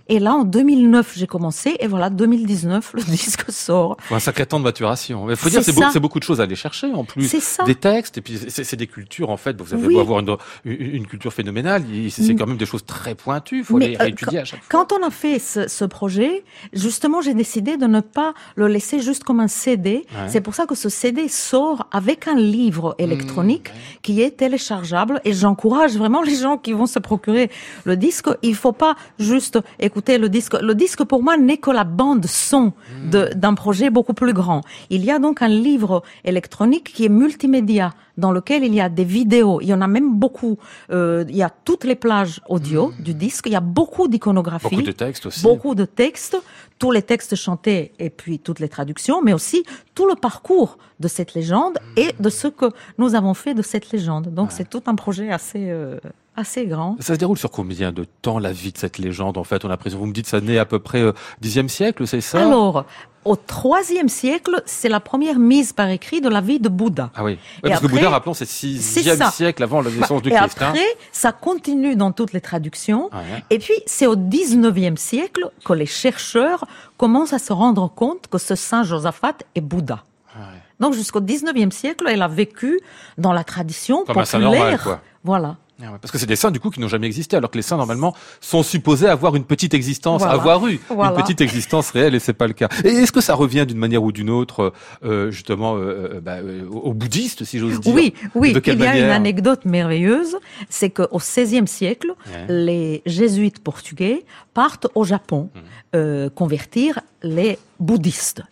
Et 0.08 0.18
là, 0.18 0.34
en 0.34 0.44
2009, 0.44 1.12
j'ai 1.16 1.26
commencé, 1.26 1.76
et 1.80 1.86
voilà, 1.86 2.10
2019, 2.10 2.92
le 2.94 3.02
disque 3.10 3.50
sort. 3.50 3.96
Un 4.10 4.18
sacré 4.18 4.46
temps 4.46 4.58
de 4.58 4.64
maturation. 4.64 5.28
Il 5.30 5.36
faut 5.36 5.48
dire, 5.48 5.62
c'est, 5.62 6.00
beaucoup 6.00 6.18
de 6.18 6.24
choses 6.24 6.40
à 6.40 6.44
aller 6.44 6.56
chercher 6.56 6.92
en 6.92 7.04
plus. 7.04 7.28
C'est 7.28 7.40
ça. 7.40 7.64
Des 7.64 7.74
textes, 7.74 8.18
et 8.18 8.20
puis 8.20 8.38
c'est, 8.48 8.76
des 8.76 8.86
cultures, 8.86 9.30
en 9.30 9.36
fait. 9.36 9.60
Vous 9.60 9.74
avez 9.74 9.86
Oui. 9.86 9.94
beau 9.94 10.00
avoir 10.00 10.20
une, 10.64 11.06
culture 11.06 11.32
phénoménale, 11.32 11.84
c'est, 12.10 12.22
c'est 12.22 12.34
quand 12.34 12.46
même 12.46 12.56
des 12.56 12.66
choses 12.66 12.84
très 12.84 13.14
pointues. 13.14 13.58
Il 13.58 13.64
faut 13.64 13.76
Mais, 13.76 13.88
les 13.88 13.96
euh, 13.96 14.00
réétudier 14.00 14.40
à 14.40 14.44
chaque 14.44 14.62
fois. 14.62 14.68
Quand 14.68 14.92
on 14.92 15.06
a 15.06 15.10
fait 15.10 15.38
ce, 15.38 15.68
ce 15.68 15.84
projet, 15.84 16.44
justement, 16.72 17.20
j'ai 17.20 17.34
décidé 17.34 17.76
de 17.76 17.86
ne 17.86 18.00
pas 18.00 18.34
le 18.56 18.66
laisser 18.68 19.00
juste 19.00 19.24
comme 19.24 19.40
un 19.40 19.48
CD. 19.48 20.04
Ouais. 20.12 20.28
C'est 20.28 20.40
pour 20.40 20.54
ça 20.54 20.66
que 20.66 20.74
ce 20.74 20.88
CD 20.88 21.28
sort 21.28 21.86
avec 21.92 22.28
un 22.28 22.36
livre 22.36 22.94
électronique 22.98 23.42
Mmh, 23.70 24.00
qui 24.02 24.22
est 24.22 24.32
téléchargeable. 24.32 25.20
Et 25.24 25.32
j'encourage 25.32 25.96
vraiment 25.96 26.22
les 26.22 26.36
gens 26.36 26.58
qui 26.58 26.72
vont 26.72 26.86
se 26.86 26.98
procurer 26.98 27.50
le 27.84 27.96
disque. 27.96 28.28
Il 28.42 28.54
faut 28.54 28.72
pas 28.72 28.96
juste 29.18 29.58
écouter 29.78 29.91
le 29.96 30.26
disque. 30.28 30.54
Le 30.60 30.74
disque, 30.74 31.04
pour 31.04 31.22
moi, 31.22 31.36
n'est 31.36 31.56
que 31.58 31.70
la 31.70 31.84
bande 31.84 32.26
son 32.26 32.72
de- 33.10 33.30
d'un 33.34 33.54
projet 33.54 33.90
beaucoup 33.90 34.14
plus 34.14 34.32
grand. 34.32 34.62
Il 34.90 35.04
y 35.04 35.10
a 35.10 35.18
donc 35.18 35.42
un 35.42 35.48
livre 35.48 36.02
électronique 36.24 36.92
qui 36.92 37.04
est 37.04 37.08
multimédia 37.08 37.92
dans 38.18 38.30
lequel 38.32 38.62
il 38.64 38.74
y 38.74 38.80
a 38.80 38.88
des 38.88 39.04
vidéos. 39.04 39.60
Il 39.62 39.68
y 39.68 39.74
en 39.74 39.80
a 39.80 39.86
même 39.86 40.14
beaucoup. 40.18 40.58
Euh, 40.90 41.24
il 41.28 41.36
y 41.36 41.42
a 41.42 41.50
toutes 41.50 41.84
les 41.84 41.94
plages 41.94 42.40
audio 42.48 42.92
du 43.00 43.14
disque. 43.14 43.46
Il 43.46 43.52
y 43.52 43.56
a 43.56 43.60
beaucoup 43.60 44.08
d'iconographie. 44.08 44.68
Beaucoup 44.70 44.82
de 44.82 44.92
textes 44.92 45.26
aussi. 45.26 45.42
Beaucoup 45.42 45.74
de 45.74 45.84
textes, 45.86 46.36
tous 46.78 46.90
les 46.90 47.02
textes 47.02 47.36
chantés 47.36 47.92
et 47.98 48.10
puis 48.10 48.38
toutes 48.38 48.60
les 48.60 48.68
traductions, 48.68 49.22
mais 49.22 49.32
aussi 49.32 49.62
tout 49.94 50.06
le 50.06 50.14
parcours 50.14 50.78
de 51.00 51.08
cette 51.08 51.34
légende 51.34 51.78
et 51.96 52.10
de 52.20 52.28
ce 52.30 52.48
que 52.48 52.66
nous 52.98 53.14
avons 53.14 53.34
fait 53.34 53.54
de 53.54 53.62
cette 53.62 53.90
légende. 53.92 54.32
Donc 54.34 54.52
c'est 54.52 54.68
tout 54.68 54.82
un 54.86 54.94
projet 54.94 55.30
assez 55.30 55.70
euh, 55.70 55.98
assez 56.36 56.66
grand. 56.66 56.96
Ça 57.00 57.14
se 57.14 57.18
déroule 57.18 57.38
sur 57.38 57.50
combien 57.50 57.92
de 57.92 58.04
temps 58.22 58.38
la 58.38 58.52
vie 58.52 58.72
de 58.72 58.78
cette 58.78 58.98
légende 58.98 59.36
en 59.38 59.44
fait? 59.44 59.64
On 59.64 59.68
a 59.68 59.72
l'impression, 59.72 59.98
vous 59.98 60.06
me 60.06 60.12
dites, 60.12 60.26
ça 60.26 60.40
naît 60.40 60.58
à 60.58 60.64
peu 60.64 60.78
près 60.78 61.00
euh, 61.00 61.12
dixième 61.40 61.68
siècle, 61.68 62.06
c'est 62.06 62.20
ça? 62.20 62.40
Alors, 62.42 62.84
au 63.24 63.36
troisième 63.36 64.08
siècle, 64.08 64.62
c'est 64.66 64.88
la 64.88 64.98
première 64.98 65.38
mise 65.38 65.72
par 65.72 65.88
écrit 65.88 66.20
de 66.20 66.28
la 66.28 66.40
vie 66.40 66.58
de 66.58 66.68
Bouddha. 66.68 67.10
Ah 67.14 67.22
oui, 67.22 67.32
Ouais, 67.32 67.38
Et 67.64 67.68
parce 67.68 67.80
que 67.80 67.86
Bouddha, 67.86 68.10
rappelons, 68.10 68.34
c'est 68.34 68.46
sixième 68.48 69.22
siècle 69.30 69.62
avant 69.62 69.80
la 69.80 69.90
naissance 69.90 70.22
du 70.22 70.30
et 70.30 70.32
Christ. 70.32 70.60
hein. 70.60 70.68
après, 70.70 70.84
ça 71.12 71.30
continue 71.32 71.94
dans 71.94 72.10
toutes 72.12 72.32
les 72.32 72.40
traductions. 72.40 73.10
Ouais. 73.12 73.44
Et 73.50 73.58
puis, 73.60 73.74
c'est 73.86 74.06
au 74.06 74.16
19e 74.16 74.96
siècle 74.96 75.50
que 75.64 75.72
les 75.72 75.86
chercheurs 75.86 76.64
commencent 76.96 77.32
à 77.32 77.38
se 77.38 77.52
rendre 77.52 77.88
compte 77.94 78.26
que 78.28 78.38
ce 78.38 78.54
saint 78.56 78.82
Josaphat 78.82 79.34
est 79.54 79.60
Bouddha. 79.60 80.02
Ouais. 80.34 80.42
Donc, 80.80 80.94
jusqu'au 80.94 81.20
19e 81.20 81.70
siècle, 81.70 82.06
elle 82.08 82.22
a 82.22 82.28
vécu 82.28 82.80
dans 83.18 83.32
la 83.32 83.44
tradition 83.44 83.98
Comme 84.04 84.18
un 84.18 84.22
populaire. 84.22 84.26
saint 84.26 84.38
normal, 84.40 84.80
quoi. 84.82 85.00
Voilà. 85.22 85.56
Ah 85.80 85.86
Parce 86.00 86.12
que 86.12 86.18
c'est 86.18 86.26
des 86.26 86.36
saints 86.36 86.50
du 86.50 86.60
coup 86.60 86.70
qui 86.70 86.80
n'ont 86.80 86.88
jamais 86.88 87.06
existé, 87.06 87.36
alors 87.36 87.50
que 87.50 87.56
les 87.56 87.62
saints 87.62 87.76
normalement 87.76 88.14
sont 88.40 88.62
supposés 88.62 89.08
avoir 89.08 89.34
une 89.36 89.44
petite 89.44 89.74
existence, 89.74 90.20
Voilà. 90.20 90.34
avoir 90.34 90.66
eu 90.68 90.80
Voilà. 90.90 91.14
une 91.16 91.22
petite 91.22 91.40
existence 91.40 91.90
réelle, 91.90 92.14
et 92.14 92.18
c'est 92.20 92.34
pas 92.34 92.46
le 92.46 92.52
cas. 92.52 92.68
Et 92.84 92.88
est-ce 92.88 93.10
que 93.12 93.20
ça 93.20 93.34
revient 93.34 93.64
d'une 93.66 93.78
manière 93.78 94.02
ou 94.02 94.12
d'une 94.12 94.30
autre, 94.30 94.72
euh, 95.04 95.30
justement, 95.30 95.74
euh, 95.76 95.80
euh, 96.16 96.20
bah, 96.20 96.36
euh, 96.36 96.66
aux 96.68 96.92
bouddhistes, 96.92 97.44
si 97.44 97.58
j'ose 97.58 97.80
dire 97.80 97.94
Oui, 97.94 98.14
oui, 98.34 98.52
De 98.52 98.60
quelle 98.60 98.76
il 98.78 98.84
y 98.84 98.86
a 98.86 98.96
une 98.98 99.10
anecdote 99.10 99.64
merveilleuse, 99.64 100.36
c'est 100.68 100.90
qu'au 100.90 101.18
XVIe 101.18 101.66
siècle, 101.66 102.12
Ouais. 102.26 102.46
les 102.48 103.02
jésuites 103.06 103.58
portugais 103.58 104.24
partent 104.54 104.86
au 104.94 105.04
Japon 105.04 105.50
euh, 105.96 106.28
convertir 106.30 107.00
les 107.22 107.58
bouddhistes. 107.80 108.42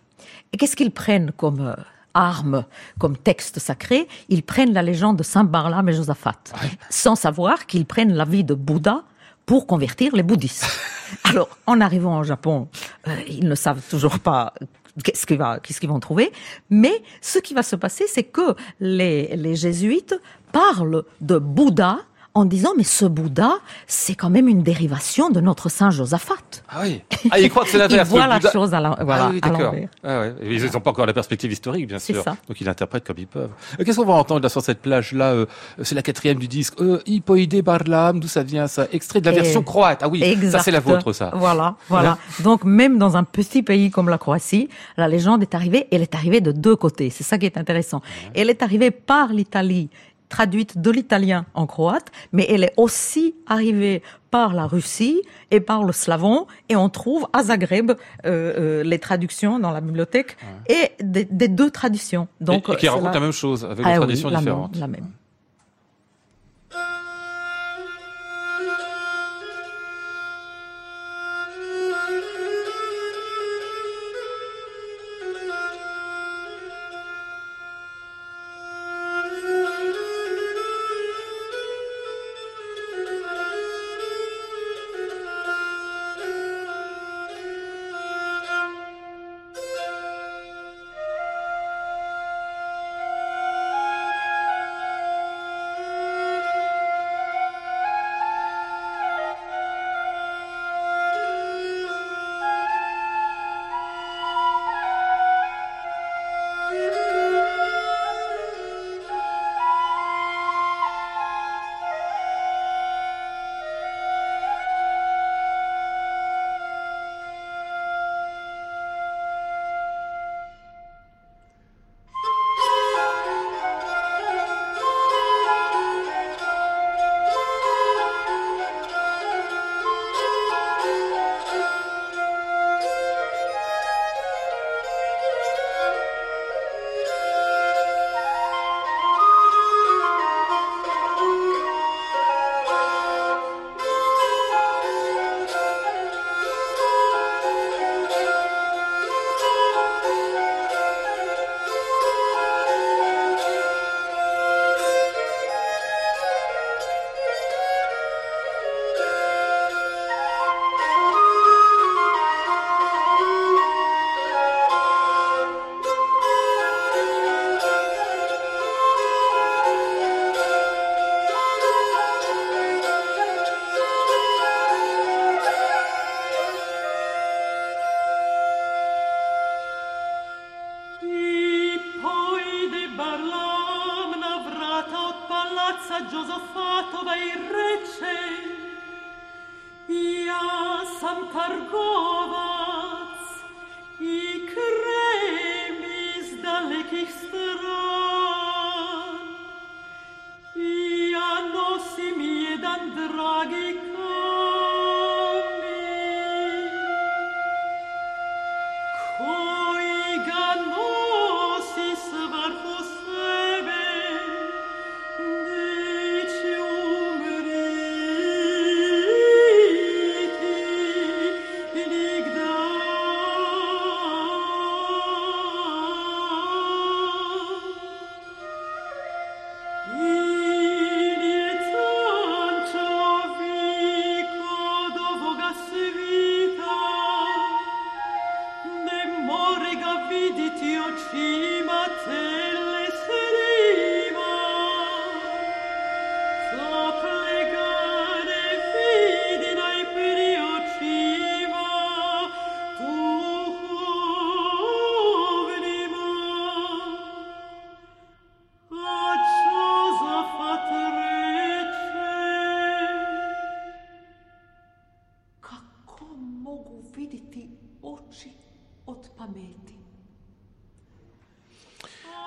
Et 0.53 0.57
qu'est-ce 0.57 0.75
qu'ils 0.75 0.91
prennent 0.91 1.31
comme 1.37 1.75
arme, 2.13 2.65
comme 2.99 3.17
texte 3.17 3.59
sacré 3.59 4.07
Ils 4.29 4.43
prennent 4.43 4.73
la 4.73 4.81
légende 4.81 5.17
de 5.17 5.23
Saint 5.23 5.43
Barlam 5.43 5.87
et 5.89 5.93
Josaphat, 5.93 6.37
sans 6.89 7.15
savoir 7.15 7.65
qu'ils 7.65 7.85
prennent 7.85 8.13
la 8.13 8.25
vie 8.25 8.43
de 8.43 8.53
Bouddha 8.53 9.03
pour 9.45 9.67
convertir 9.67 10.15
les 10.15 10.23
bouddhistes. 10.23 10.67
Alors, 11.25 11.49
en 11.65 11.81
arrivant 11.81 12.19
au 12.19 12.23
Japon, 12.23 12.67
euh, 13.07 13.15
ils 13.27 13.47
ne 13.47 13.55
savent 13.55 13.81
toujours 13.89 14.19
pas 14.19 14.53
qu'est-ce 15.03 15.25
qu'ils 15.79 15.89
vont 15.89 15.99
trouver, 15.99 16.31
mais 16.69 17.01
ce 17.21 17.39
qui 17.39 17.53
va 17.53 17.63
se 17.63 17.75
passer, 17.75 18.05
c'est 18.07 18.23
que 18.23 18.55
les, 18.79 19.35
les 19.35 19.55
jésuites 19.55 20.15
parle 20.51 21.03
de 21.21 21.37
Bouddha 21.37 21.99
en 22.33 22.45
disant 22.45 22.69
mais 22.77 22.83
ce 22.85 23.03
Bouddha, 23.05 23.55
c'est 23.87 24.15
quand 24.15 24.29
même 24.29 24.47
une 24.47 24.63
dérivation 24.63 25.29
de 25.29 25.41
notre 25.41 25.67
saint 25.69 25.89
Josaphat. 25.91 26.35
Ah 26.69 26.79
oui. 26.83 27.01
Ah, 27.29 27.39
ils 27.39 27.49
croient 27.49 27.63
que 27.65 27.69
c'est 27.69 27.77
l'inverse. 27.85 28.07
Il 28.09 28.11
voit 28.11 28.23
le 28.23 28.29
la 28.29 28.39
Bouddha- 28.39 28.51
chose 28.53 28.73
à 28.73 28.79
voilà, 28.79 29.25
ah 29.25 29.29
oui, 29.33 29.41
d'accord. 29.41 29.59
l'envers. 29.61 29.89
Ah 30.03 30.19
ouais. 30.21 30.35
Et 30.43 30.55
Ils 30.55 30.63
n'ont 30.71 30.79
pas 30.79 30.91
encore 30.91 31.05
la 31.05 31.13
perspective 31.13 31.51
historique, 31.51 31.87
bien 31.87 31.99
C'est 31.99 32.13
sûr. 32.13 32.23
ça. 32.23 32.37
Donc 32.47 32.59
ils 32.61 32.69
interprètent 32.69 33.05
comme 33.05 33.17
ils 33.19 33.27
peuvent. 33.27 33.49
Euh, 33.79 33.83
Qu'est-ce 33.83 33.97
qu'on 33.97 34.05
va 34.05 34.13
entendre 34.13 34.41
là 34.41 34.49
sur 34.49 34.61
cette 34.61 34.81
plage-là 34.81 35.31
euh, 35.33 35.45
C'est 35.83 35.95
la 35.95 36.01
quatrième 36.01 36.37
du 36.39 36.47
disque. 36.47 36.75
Euh, 36.81 37.01
Hippoïdé 37.05 37.61
Barlam, 37.61 38.19
d'où 38.21 38.27
ça 38.29 38.43
vient 38.43 38.67
ça? 38.67 38.87
Extrait 38.93 39.19
de 39.19 39.25
la 39.25 39.33
Et- 39.33 39.41
version 39.41 39.61
croate. 39.61 39.99
Ah 40.01 40.07
oui, 40.07 40.19
ça 40.49 40.59
c'est 40.59 40.71
la 40.71 40.77
Exact. 40.77 40.89
vôtre, 40.89 41.11
ça. 41.13 41.31
Voilà, 41.35 41.75
voilà. 41.89 42.17
Donc 42.43 42.63
même 42.63 42.97
dans 42.97 43.17
un 43.17 43.23
petit 43.25 43.61
pays 43.61 43.91
comme 43.91 44.07
la 44.07 44.17
Croatie, 44.17 44.69
la 44.95 45.07
légende 45.09 45.41
est 45.41 45.53
arrivée. 45.53 45.87
Elle 45.91 46.01
est 46.01 46.15
arrivée 46.15 46.39
de 46.39 46.51
deux 46.53 46.77
côtés. 46.77 47.09
C'est 47.09 47.23
ça 47.25 47.37
qui 47.37 47.45
est 47.45 47.57
intéressant. 47.57 48.01
Elle 48.33 48.49
est 48.49 48.63
arrivée 48.63 48.91
par 48.91 49.33
l'Italie, 49.33 49.89
traduite 50.37 50.71
de 50.85 50.89
l'italien 50.97 51.41
en 51.53 51.65
croate, 51.73 52.07
mais 52.35 52.45
elle 52.49 52.63
est 52.63 52.73
aussi 52.77 53.25
arrivée 53.47 54.01
par 54.31 54.49
la 54.59 54.65
Russie 54.65 55.21
et 55.51 55.59
par 55.59 55.83
le 55.83 55.91
slavon. 55.93 56.47
Et 56.69 56.75
on 56.75 56.89
trouve 56.89 57.27
à 57.33 57.43
Zagreb 57.43 57.91
euh, 57.91 57.95
euh, 58.25 58.83
les 58.91 58.99
traductions 59.07 59.59
dans 59.59 59.71
la 59.77 59.81
bibliothèque 59.81 60.37
et 60.69 60.83
des, 61.13 61.25
des 61.25 61.49
deux 61.49 61.69
traditions. 61.69 62.27
Donc 62.39 62.69
et, 62.69 62.73
et 62.73 62.75
qui 62.77 62.87
racontent 62.87 63.07
la- 63.09 63.13
la 63.15 63.25
même 63.27 63.37
chose 63.43 63.65
avec 63.65 63.85
Ah 63.85 63.89
des 63.91 63.93
oui, 63.99 64.05
traditions 64.05 64.29
la 64.29 64.35
même, 64.37 64.43
différentes. 64.45 64.75
la 64.77 64.87
même. 64.87 65.07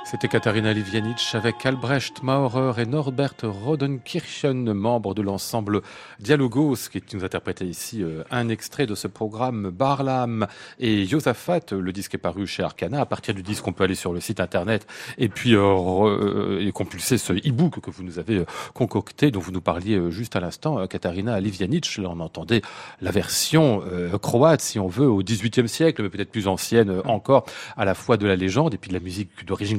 C'était 0.06 0.28
Katharina 0.28 0.74
Livianic 0.74 1.30
avec 1.32 1.64
Albrecht 1.64 2.22
Maurer 2.22 2.82
et 2.82 2.84
Norbert 2.84 3.36
Rodenkirchen, 3.42 4.74
membres 4.74 5.14
de 5.14 5.22
l'ensemble 5.22 5.80
Dialogos, 6.20 6.90
qui 6.92 7.02
nous 7.14 7.24
interprétait 7.24 7.64
ici 7.64 8.02
euh, 8.02 8.22
un 8.30 8.50
extrait 8.50 8.84
de 8.84 8.94
ce 8.94 9.08
programme 9.08 9.70
Barlam 9.70 10.46
et 10.78 11.06
Josaphat. 11.06 11.72
Le 11.72 11.90
disque 11.90 12.16
est 12.16 12.18
paru 12.18 12.46
chez 12.46 12.62
Arcana. 12.62 13.00
À 13.00 13.06
partir 13.06 13.32
du 13.32 13.42
disque, 13.42 13.66
on 13.66 13.72
peut 13.72 13.84
aller 13.84 13.94
sur 13.94 14.12
le 14.12 14.20
site 14.20 14.40
internet 14.40 14.86
et 15.16 15.30
puis 15.30 15.54
euh, 15.54 15.62
euh, 15.62 16.70
compulser 16.72 17.16
ce 17.16 17.32
e-book 17.32 17.80
que 17.80 17.90
vous 17.90 18.02
nous 18.02 18.18
avez 18.18 18.36
euh, 18.36 18.44
concocté, 18.74 19.30
dont 19.30 19.40
vous 19.40 19.52
nous 19.52 19.62
parliez 19.62 20.10
juste 20.10 20.36
à 20.36 20.40
l'instant, 20.40 20.86
Katharina 20.86 21.40
Livianic. 21.40 21.96
Là, 21.96 22.10
on 22.10 22.20
entendait 22.20 22.60
la 23.00 23.10
version 23.10 23.82
croate, 24.20 24.60
si 24.60 24.78
on 24.78 24.88
veut, 24.88 25.08
au 25.08 25.22
XVIIIe 25.22 25.68
siècle, 25.68 26.02
mais 26.02 26.10
peut-être 26.10 26.30
plus 26.30 26.46
ancienne 26.46 27.00
encore, 27.06 27.46
à 27.76 27.86
la 27.86 27.94
fois 27.94 28.18
de 28.18 28.26
la 28.26 28.36
légende 28.36 28.74
et 28.74 28.78
puis 28.78 28.90
de 28.90 28.94
la 28.94 29.00
musique 29.00 29.46
d'origine 29.46 29.78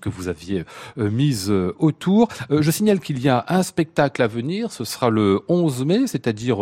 que 0.00 0.08
vous 0.08 0.28
aviez 0.28 0.64
euh, 0.98 1.10
mise 1.10 1.50
euh, 1.50 1.74
autour. 1.78 2.28
Euh, 2.50 2.60
je 2.62 2.70
signale 2.70 3.00
qu'il 3.00 3.18
y 3.20 3.28
a 3.28 3.44
un 3.48 3.62
spectacle 3.62 4.22
à 4.22 4.26
venir, 4.26 4.70
ce 4.70 4.84
sera 4.84 5.08
le 5.10 5.40
11 5.48 5.84
mai, 5.84 6.06
c'est-à-dire 6.06 6.58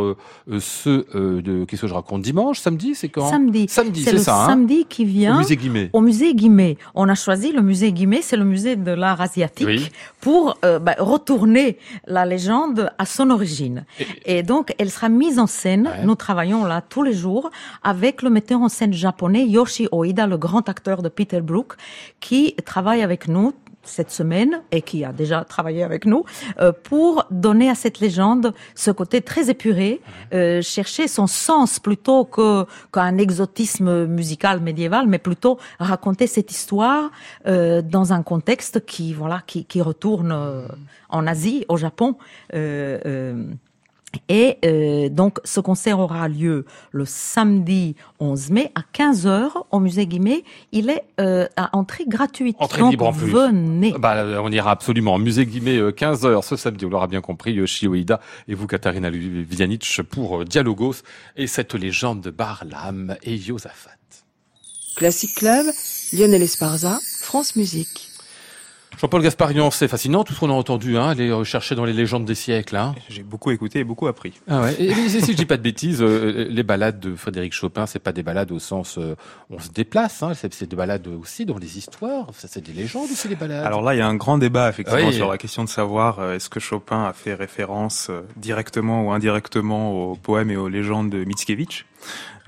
ce 0.61 1.41
de 1.41 1.65
qu'est-ce 1.65 1.83
que 1.83 1.87
je 1.89 1.95
raconte 1.95 2.23
dimanche, 2.23 2.59
samedi, 2.61 2.95
c'est 2.95 3.09
quand? 3.09 3.29
Samedi. 3.29 3.67
Samedi, 3.69 4.03
C'est 4.03 4.11
c'est 4.11 4.17
le 4.17 4.23
ça. 4.23 4.45
hein? 4.45 4.47
samedi 4.47 4.87
qui 4.89 5.03
Au 5.03 5.07
vient. 5.07 5.39
musée 5.39 5.57
Guimet. 5.57 5.91
Au 5.93 6.01
musée 6.01 6.35
Guimet. 6.35 6.77
On 6.95 7.09
a 7.09 7.15
choisi 7.15 7.53
le 7.53 7.63
musée 7.63 7.93
Guimet, 7.93 8.23
c'est 8.23 8.37
le 8.37 8.45
musée 8.45 8.77
de 8.77 8.91
l'art 8.93 9.21
asiatique, 9.21 9.67
Oui. 9.67 9.89
pour 10.21 10.57
euh, 10.65 10.79
bah, 10.79 10.95
retourner 10.99 11.79
la 12.07 12.25
légende 12.27 12.91
à 12.99 13.07
son 13.07 13.31
origine. 13.31 13.85
Et, 14.27 14.43
donc, 14.43 14.75
elle 14.79 14.91
sera 14.91 15.09
mise 15.09 15.39
en 15.39 15.47
scène. 15.47 15.87
Ouais. 15.89 16.05
Nous 16.05 16.15
travaillons 16.15 16.65
là 16.65 16.83
tous 16.87 17.03
les 17.03 17.13
jours 17.15 17.51
avec 17.83 18.23
le 18.23 18.31
metteur 18.31 18.61
en 18.61 18.69
scène 18.69 18.93
japonais 18.93 19.47
Yoshi 19.47 19.89
Oida, 19.93 20.27
le 20.27 20.37
grand 20.39 20.69
acteur 20.69 21.03
de 21.03 21.09
Peter 21.09 21.41
Brook, 21.41 21.75
qui 22.21 22.55
travaille 22.65 22.92
avec 23.01 23.29
nous 23.29 23.55
cette 23.83 24.11
semaine 24.11 24.63
et 24.71 24.83
qui 24.83 25.05
a 25.05 25.13
déjà 25.13 25.45
travaillé 25.45 25.83
avec 25.83 26.07
nous 26.07 26.25
euh, 26.61 26.73
pour 26.73 27.25
donner 27.31 27.69
à 27.69 27.75
cette 27.75 28.01
légende 28.01 28.55
ce 28.75 28.91
côté 28.91 29.23
très 29.23 29.51
épuré, 29.51 30.01
euh, 30.33 30.63
chercher 30.63 31.09
son 31.09 31.27
sens 31.27 31.79
plutôt 31.79 32.25
que 32.25 32.67
qu'un 32.93 33.19
exotisme 33.19 34.07
musical 34.07 34.61
médiéval, 34.61 35.07
mais 35.09 35.19
plutôt 35.19 35.59
raconter 35.79 36.27
cette 36.27 36.51
histoire 36.51 37.11
euh, 37.47 37.83
dans 37.83 38.13
un 38.13 38.23
contexte 38.23 38.85
qui 38.85 39.13
voilà 39.13 39.43
qui, 39.47 39.65
qui 39.65 39.83
retourne 39.83 40.33
en 41.09 41.27
Asie, 41.27 41.65
au 41.69 41.77
Japon. 41.77 42.17
Euh, 44.15 44.19
euh, 44.31 44.35
et 44.35 44.59
euh, 44.65 45.09
donc, 45.09 45.39
ce 45.45 45.61
concert 45.61 45.99
aura 45.99 46.29
lieu 46.29 46.65
le 46.91 47.05
samedi 47.05 47.97
11 48.21 48.51
mai 48.51 48.73
à 48.75 48.83
15h 48.97 49.51
au 49.71 49.81
musée 49.81 50.07
Guimet. 50.07 50.45
Il 50.73 50.91
est 50.91 51.05
euh, 51.21 51.47
à 51.57 51.77
entrée 51.77 52.05
gratuite. 52.07 52.57
Entrée 52.59 52.81
donc, 52.81 52.93
libre 52.93 53.07
en 53.07 53.13
plus. 53.13 53.31
venez. 53.31 53.95
Bah, 53.99 54.17
euh, 54.17 54.41
on 54.43 54.51
ira 54.51 54.71
absolument. 54.71 55.19
Musée 55.19 55.47
Guimet, 55.47 55.79
15h 55.79 56.43
ce 56.43 56.57
samedi, 56.57 56.85
on 56.87 56.91
l'aura 56.91 57.07
bien 57.07 57.21
compris, 57.21 57.53
Yoshi 57.53 57.87
Oida 57.87 58.21
et 58.49 58.55
vous, 58.55 58.67
Katarina 58.67 59.11
Vianic, 59.11 60.01
pour 60.11 60.41
euh, 60.41 60.45
Dialogos 60.45 60.97
et 61.37 61.47
cette 61.47 61.75
légende 61.75 62.21
de 62.21 62.31
Barlam 62.31 63.17
et 63.23 63.37
Yosafat. 63.37 63.91
Classic 64.97 65.35
Club, 65.35 65.67
Lionel 66.13 66.43
Esparza, 66.43 66.99
France 67.23 67.57
Musique. 67.57 68.12
Jean-Paul 69.01 69.23
Gasparian, 69.23 69.71
c'est 69.71 69.89
fascinant 69.89 70.23
tout 70.23 70.33
ce 70.33 70.41
qu'on 70.41 70.51
a 70.51 70.55
entendu, 70.55 70.97
hein, 70.97 71.09
aller 71.09 71.33
rechercher 71.33 71.75
dans 71.75 71.85
les 71.85 71.93
légendes 71.93 72.25
des 72.25 72.35
siècles. 72.35 72.77
Hein. 72.77 72.95
J'ai 73.09 73.23
beaucoup 73.23 73.51
écouté 73.51 73.81
et 73.81 73.85
beaucoup 73.85 74.07
appris. 74.07 74.33
Ah 74.49 74.63
ouais. 74.63 74.77
Et, 74.79 74.95
si 75.09 75.33
je 75.33 75.37
dis 75.37 75.47
pas 75.47 75.57
de 75.57 75.63
bêtises, 75.63 76.03
euh, 76.03 76.47
les 76.49 76.63
balades 76.63 77.01
de 77.01 77.15
Frédéric 77.15 77.53
Chopin, 77.53 77.87
c'est 77.87 77.99
pas 77.99 78.13
des 78.13 78.23
balades 78.23 78.53
au 78.53 78.59
sens 78.59 78.99
euh, 78.99 79.17
on 79.51 79.59
se 79.59 79.71
déplace, 79.71 80.23
hein, 80.23 80.33
c'est 80.35 80.53
c'est 80.53 80.69
des 80.69 80.77
balades 80.77 81.07
aussi 81.09 81.45
dans 81.45 81.59
les 81.59 81.79
histoires. 81.79 82.27
Ça, 82.35 82.49
c'est 82.49 82.61
des 82.61 82.73
légendes 82.73 83.11
aussi 83.11 83.29
les 83.29 83.35
balades. 83.35 83.65
Alors 83.65 83.83
là, 83.83 83.95
il 83.95 83.99
y 83.99 84.01
a 84.01 84.07
un 84.07 84.15
grand 84.15 84.39
débat 84.39 84.69
effectivement 84.69 85.09
Oui. 85.09 85.15
sur 85.15 85.29
la 85.29 85.39
question 85.39 85.65
de 85.65 85.69
savoir 85.69 86.19
euh, 86.19 86.35
est-ce 86.35 86.49
que 86.49 86.61
Chopin 86.61 87.05
a 87.05 87.13
fait 87.13 87.35
référence 87.35 88.09
euh, 88.11 88.23
directement 88.37 89.07
ou 89.07 89.13
indirectement 89.13 90.11
aux 90.11 90.15
poèmes 90.15 90.51
et 90.51 90.57
aux 90.57 90.69
légendes 90.69 91.11
de 91.11 91.25
Mickiewicz, 91.25 91.85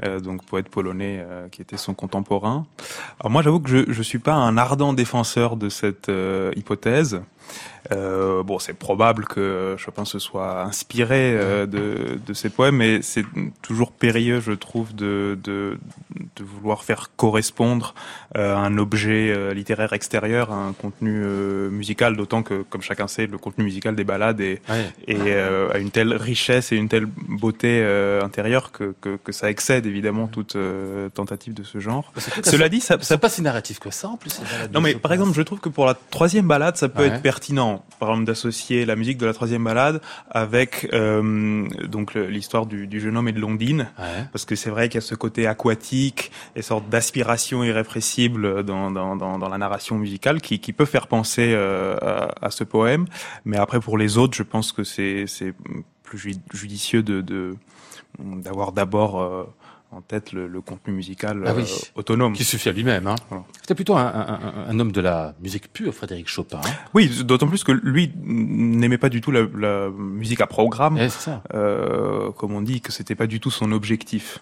euh, 0.03 0.21
donc 0.21 0.45
poète 0.45 0.69
polonais 0.69 1.25
euh, 1.25 1.49
qui 1.49 1.63
était 1.63 1.77
son 1.77 1.95
contemporain. 1.95 2.67
Alors 3.21 3.31
moi, 3.31 3.43
j'avoue 3.43 3.61
que 3.61 3.71
je 3.71 3.93
je 3.93 4.03
suis 4.03 4.19
pas 4.19 4.35
un 4.35 4.57
ardent 4.57 4.93
défenseur 4.93 5.57
de 5.57 5.69
cette 5.69 6.09
euh, 6.09 6.53
hypothèse. 6.57 7.21
Euh, 7.93 8.43
bon, 8.43 8.59
c'est 8.59 8.73
probable 8.73 9.27
que 9.27 9.75
Chopin 9.79 10.07
se 10.07 10.19
soit 10.19 10.63
inspiré 10.63 11.35
euh, 11.37 11.67
de, 11.67 12.19
de 12.27 12.33
ces 12.33 12.49
poèmes, 12.49 12.77
mais 12.77 13.03
c'est 13.03 13.27
toujours 13.61 13.93
périlleux, 13.93 14.41
je 14.41 14.53
trouve, 14.53 14.95
de, 14.95 15.39
de, 15.45 15.79
de 16.37 16.45
vouloir 16.45 16.83
faire 16.83 17.11
correspondre 17.17 17.95
euh, 18.39 18.57
un 18.57 18.79
objet 18.79 19.31
euh, 19.37 19.53
littéraire 19.53 19.93
extérieur 19.93 20.51
à 20.51 20.55
un 20.57 20.73
contenu 20.73 21.11
musical, 21.71 22.17
d'autant 22.17 22.43
que, 22.43 22.63
comme 22.63 22.81
chacun 22.81 23.07
sait, 23.07 23.27
le 23.27 23.37
contenu 23.37 23.65
musical 23.65 23.95
des 23.95 24.05
ballades 24.05 24.41
est, 24.41 24.63
Ouais. 24.71 24.87
est 25.07 25.33
a 25.35 25.77
une 25.79 25.91
telle 25.91 26.15
richesse 26.15 26.73
et 26.73 26.77
une 26.77 26.89
telle 26.89 27.07
beauté 27.07 27.85
intérieure 28.23 28.73
que, 28.73 28.95
que, 29.03 29.17
que 29.23 29.33
ça 29.33 29.51
excède 29.51 29.85
évidemment 29.85 30.27
toute 30.27 30.57
tentative 31.13 31.53
de 31.53 31.65
ce 31.65 31.81
genre. 31.81 32.13
Cela 32.45 32.69
dit, 32.71 32.81
ça, 32.81 32.97
ça 33.03 33.19
pas 33.19 33.29
si 33.29 33.43
narratif 33.43 33.79
que 33.79 33.91
ça 33.91 34.09
en 34.09 34.17
plus. 34.17 34.41
balades 34.41 34.73
non 34.73 34.81
mais 34.81 34.95
par 34.95 35.13
exemple, 35.13 35.33
je 35.35 35.43
trouve 35.43 35.61
que 35.61 35.69
pour 35.69 35.85
la 35.87 35.95
troisième 36.11 36.47
balade, 36.49 36.77
ça 36.77 36.89
peut 36.89 37.03
Ouais. 37.03 37.09
être 37.09 37.23
pertinent, 37.35 37.85
par 37.99 38.11
exemple 38.11 38.27
d'associer 38.27 38.85
la 38.87 38.95
musique 38.95 39.19
de 39.19 39.27
la 39.27 39.33
troisième 39.35 39.65
balade 39.65 40.01
avec 40.31 40.89
euh, 40.93 41.67
donc 41.97 42.15
l'histoire 42.15 42.65
du, 42.67 42.87
du 42.87 43.01
jeune 43.01 43.17
homme 43.17 43.27
et 43.29 43.33
de 43.33 43.41
Londine, 43.41 43.89
Ouais. 43.99 44.25
parce 44.33 44.45
que 44.45 44.55
c'est 44.55 44.71
vrai 44.71 44.89
qu'il 44.89 44.97
y 45.01 45.05
a 45.05 45.07
ce 45.13 45.17
côté 45.17 45.47
aquatique 45.49 46.31
et 46.55 46.63
sorte 46.63 46.89
d'aspiration 46.89 47.65
irrépressible 47.65 48.63
dans, 48.63 48.91
dans, 48.93 49.17
dans, 49.17 49.39
dans 49.39 49.49
la 49.49 49.59
narration 49.59 49.99
musicale 49.99 50.41
qui, 50.41 50.61
qui 50.61 50.73
peut 50.73 50.85
faire 50.85 51.07
penser 51.09 51.53
euh, 51.55 51.97
à, 52.01 52.47
à 52.47 52.51
ce 52.51 52.63
poème. 52.65 53.05
Mais 53.45 53.57
après 53.57 53.81
pour 53.81 53.99
les 53.99 54.17
autres, 54.17 54.37
je 54.37 54.45
pense 54.45 54.71
que 54.73 54.85
c'est 54.85 55.25
plus 56.05 56.19
ju- 56.19 56.35
judicieux 56.53 57.03
de 57.03 57.21
de- 57.21 57.57
d'avoir 58.47 58.71
d'abord 58.71 59.21
euh, 59.21 59.45
en 59.95 60.01
tête 60.01 60.33
le, 60.33 60.47
le 60.49 60.61
contenu 60.61 60.93
musical 60.93 61.43
Ah 61.47 61.55
oui. 61.55 61.63
euh, 61.63 61.77
autonome. 62.01 62.33
Qui 62.35 62.45
suffit 62.45 62.69
à 62.69 62.73
lui-même. 62.73 63.07
Hein. 63.07 63.15
Voilà. 63.29 63.45
C'était 63.61 63.75
plutôt 63.75 63.97
un, 63.97 64.05
un- 64.07 64.41
un- 64.43 64.69
un 64.69 64.81
homme 64.81 64.93
de 64.93 65.01
la 65.01 65.35
musique 65.41 65.73
pure, 65.73 65.95
Frédéric 65.95 66.29
Chopin. 66.29 66.61
Hein. 66.65 66.71
Oui, 66.95 67.09
d'autant 67.25 67.47
plus 67.47 67.65
que 67.65 67.73
lui 67.73 68.13
n'aimait 68.25 68.99
pas 68.99 69.09
du 69.09 69.21
tout 69.21 69.31
la, 69.31 69.43
la 69.57 69.89
musique 69.91 70.41
à 70.41 70.47
programme, 70.47 70.99
Eh, 70.99 71.09
euh, 71.55 72.31
comme 72.33 72.53
on 72.53 72.63
dit, 72.63 72.81
que 72.81 72.93
c'était 72.93 73.15
pas 73.15 73.27
du 73.27 73.41
tout 73.41 73.51
son 73.51 73.73
objectif. 73.73 74.41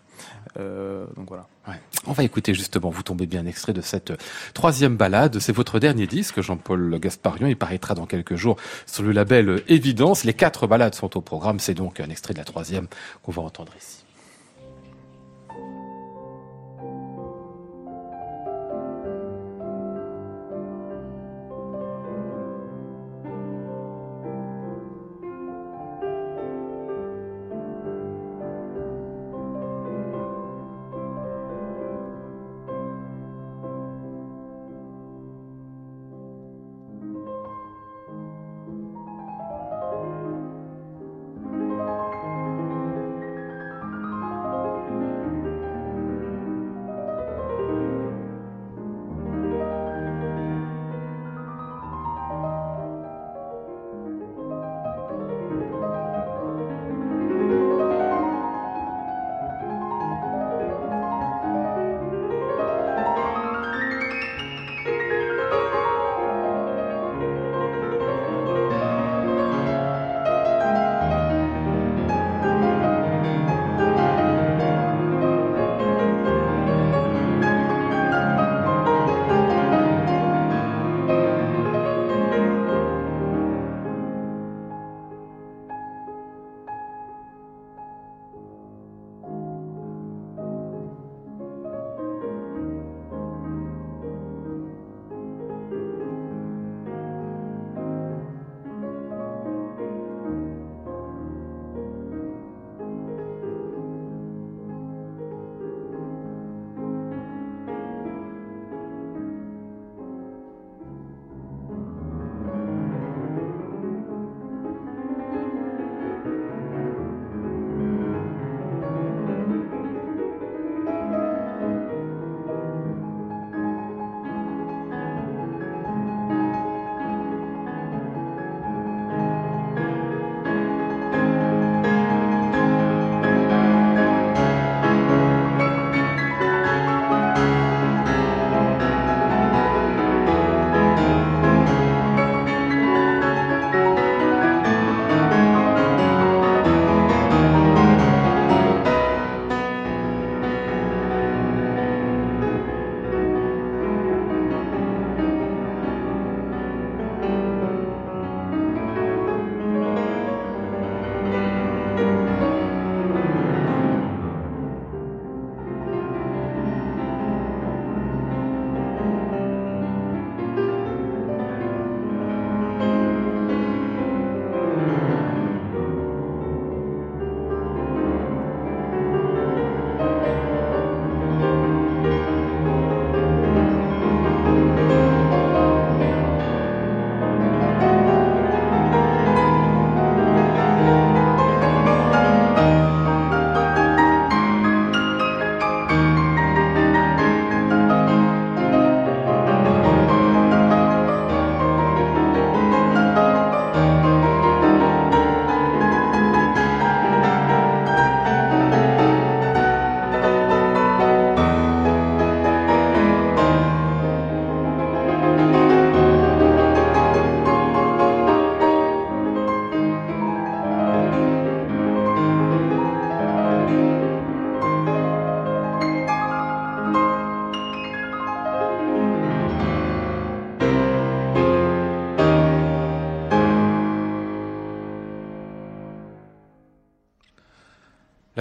Euh, 0.59 1.07
donc 1.17 1.29
voilà. 1.29 1.47
Ouais. 1.69 1.81
On 2.07 2.13
va 2.13 2.25
écouter 2.25 2.53
justement, 2.55 2.91
vous 2.91 3.03
tombez 3.03 3.27
bien 3.27 3.41
un 3.41 3.47
extrait 3.47 3.73
de 3.73 3.81
cette 3.81 4.13
troisième 4.55 4.97
balade. 4.97 5.39
C'est 5.39 5.53
votre 5.55 5.79
dernier 5.79 6.07
disque, 6.07 6.41
Jean-Paul 6.41 6.99
Gasparian. 7.01 7.47
Il 7.47 7.57
paraîtra 7.57 7.95
dans 7.95 8.07
quelques 8.07 8.35
jours 8.37 8.57
sur 8.87 9.03
le 9.05 9.13
label 9.13 9.63
Évidence. 9.69 10.25
Les 10.25 10.35
quatre 10.35 10.67
balades 10.67 10.95
sont 10.95 11.17
au 11.17 11.21
programme. 11.21 11.59
C'est 11.61 11.75
donc 11.75 12.01
un 12.01 12.11
extrait 12.11 12.35
de 12.35 12.39
la 12.39 12.45
troisième 12.45 12.87
qu'on 13.23 13.33
va 13.33 13.43
entendre 13.43 13.73
ici. 13.79 14.05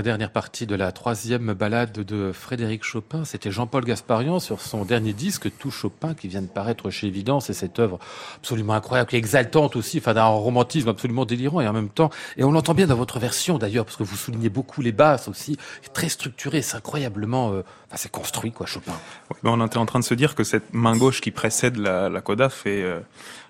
La 0.01 0.05
dernière 0.05 0.31
partie 0.31 0.65
de 0.65 0.73
la 0.73 0.91
troisième 0.91 1.53
balade 1.53 1.91
de 1.91 2.31
Frédéric 2.31 2.83
Chopin, 2.83 3.23
c'était 3.23 3.51
Jean-Paul 3.51 3.85
Gasparian 3.85 4.39
sur 4.39 4.59
son 4.59 4.83
dernier 4.83 5.13
disque, 5.13 5.55
Tout 5.59 5.69
Chopin, 5.69 6.15
qui 6.15 6.27
vient 6.27 6.41
de 6.41 6.47
paraître 6.47 6.89
chez 6.89 7.05
Évidence. 7.05 7.51
Et 7.51 7.53
cette 7.53 7.77
œuvre 7.77 7.99
absolument 8.37 8.73
incroyable, 8.73 9.11
qui 9.11 9.15
est 9.15 9.19
exaltante 9.19 9.75
aussi, 9.75 9.99
enfin 9.99 10.15
d'un 10.15 10.25
romantisme 10.25 10.89
absolument 10.89 11.23
délirant 11.25 11.61
et 11.61 11.67
en 11.67 11.73
même 11.73 11.89
temps, 11.89 12.09
et 12.35 12.43
on 12.43 12.51
l'entend 12.51 12.73
bien 12.73 12.87
dans 12.87 12.95
votre 12.95 13.19
version 13.19 13.59
d'ailleurs, 13.59 13.85
parce 13.85 13.95
que 13.95 14.01
vous 14.01 14.15
soulignez 14.15 14.49
beaucoup 14.49 14.81
les 14.81 14.91
basses 14.91 15.27
aussi, 15.27 15.57
très 15.93 16.09
structuré, 16.09 16.63
c'est 16.63 16.77
incroyablement, 16.77 17.51
euh, 17.51 17.61
enfin, 17.85 17.97
c'est 17.97 18.11
construit 18.11 18.51
quoi, 18.51 18.65
Chopin. 18.65 18.93
On 19.43 19.63
était 19.63 19.77
en 19.77 19.85
train 19.85 19.99
de 19.99 20.03
se 20.03 20.15
dire 20.15 20.33
que 20.33 20.43
cette 20.43 20.73
main 20.73 20.97
gauche 20.97 21.21
qui 21.21 21.29
précède 21.29 21.77
la, 21.77 22.09
la 22.09 22.21
coda 22.21 22.49
fait 22.49 22.81
euh, 22.81 23.01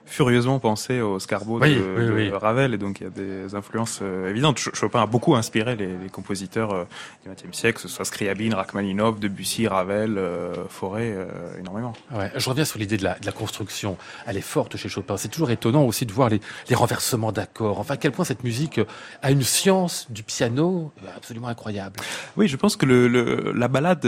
furieusement 0.06 0.60
penser 0.60 1.00
au 1.02 1.20
Scarbo 1.20 1.60
Oui, 1.60 1.76
de, 1.76 1.82
oui, 1.98 2.06
de 2.06 2.12
oui. 2.12 2.30
Ravel, 2.32 2.74
et 2.74 2.78
donc 2.78 3.00
il 3.00 3.04
y 3.04 3.08
a 3.08 3.10
des 3.10 3.56
influences 3.56 4.00
euh, 4.02 4.30
évidentes. 4.30 4.60
Ch- 4.60 4.76
Chopin 4.76 5.02
a 5.02 5.06
beaucoup 5.06 5.36
inspiré 5.36 5.76
les, 5.76 5.88
les 5.98 6.10
compositeurs 6.10 6.74
euh, 6.74 6.84
du 7.26 7.30
XXe 7.32 7.58
siècle, 7.58 7.76
que 7.76 7.82
ce 7.82 7.88
soit 7.88 8.04
Scriabine, 8.06 8.54
Rachmaninov, 8.54 9.20
Debussy, 9.20 9.68
Ravel, 9.68 10.18
euh, 10.18 10.54
Fauré, 10.70 11.14
euh, 11.14 11.26
énormément. 11.60 11.94
Ouais, 12.14 12.32
je 12.36 12.50
reviens 12.50 12.66
sur 12.66 12.78
l'idée 12.80 12.98
de 12.98 13.04
la, 13.04 13.18
de 13.20 13.26
la 13.26 13.32
construction. 13.32 13.98
Elle 14.28 14.38
est 14.38 14.42
forte 14.42 14.76
chez 14.78 14.90
Chopin. 14.90 15.18
C'est 15.18 15.30
toujours 15.30 15.52
étonnant 15.52 15.84
aussi 15.84 16.06
de 16.06 16.12
voir 16.12 16.30
les, 16.30 16.42
les 16.70 16.76
renversements 16.76 17.32
d'accords. 17.32 17.80
Enfin, 17.80 17.94
à 17.94 17.98
quel 17.98 18.12
point 18.12 18.26
cette 18.26 18.44
musique 18.44 18.82
a 19.22 19.32
une 19.32 19.44
science 19.44 20.08
du 20.10 20.24
piano 20.24 20.92
absolument 21.16 21.48
incroyable. 21.48 22.00
Oui, 22.38 22.48
je 22.48 22.58
pense 22.58 22.76
que 22.76 22.86
le, 22.86 23.08
le- 23.08 23.54
la 23.56 23.68
balade 23.68 24.06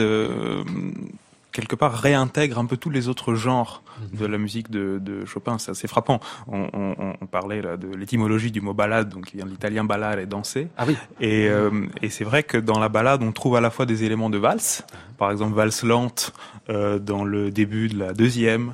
quelque 1.54 1.76
part 1.78 1.94
réintègre 1.94 2.58
un 2.60 2.66
peu 2.66 2.76
tous 2.76 2.90
les 2.90 3.08
autres 3.08 3.36
genres 3.36 3.82
de 4.12 4.26
la 4.26 4.38
musique 4.38 4.70
de, 4.72 5.00
de 5.00 5.24
Chopin. 5.24 5.58
C'est 5.60 5.72
assez 5.72 5.88
frappant. 5.88 6.20
On, 6.48 6.68
on- 6.74 7.14
on 7.22 7.26
parlait 7.28 7.62
là 7.62 7.78
de 7.78 7.88
l'étymologie 7.96 8.52
du 8.52 8.60
mot 8.60 8.74
balade, 8.74 9.08
donc 9.10 9.26
qui 9.28 9.38
vient 9.38 9.46
de 9.46 9.52
l'italien 9.52 9.84
ballare 9.84 10.18
et 10.20 10.26
danser. 10.26 10.68
Ah 10.78 10.84
oui. 10.88 10.98
Et, 11.22 11.48
euh, 11.48 11.86
et 12.02 12.10
c'est 12.10 12.24
vrai 12.26 12.44
que 12.44 12.58
dans 12.58 12.80
la 12.80 12.90
balade, 12.90 13.24
on 13.24 13.32
trouve 13.32 13.56
à 13.56 13.62
la 13.62 13.70
fois 13.70 13.86
des 13.86 14.04
éléments 14.04 14.30
de 14.32 14.38
valse, 14.40 14.84
par 15.18 15.32
exemple 15.32 15.54
valse 15.56 15.84
lente 15.84 16.34
euh, 16.70 16.98
dans 17.00 17.24
le 17.24 17.52
début 17.52 17.88
de 17.88 17.98
la 18.00 18.14
deuxième, 18.14 18.74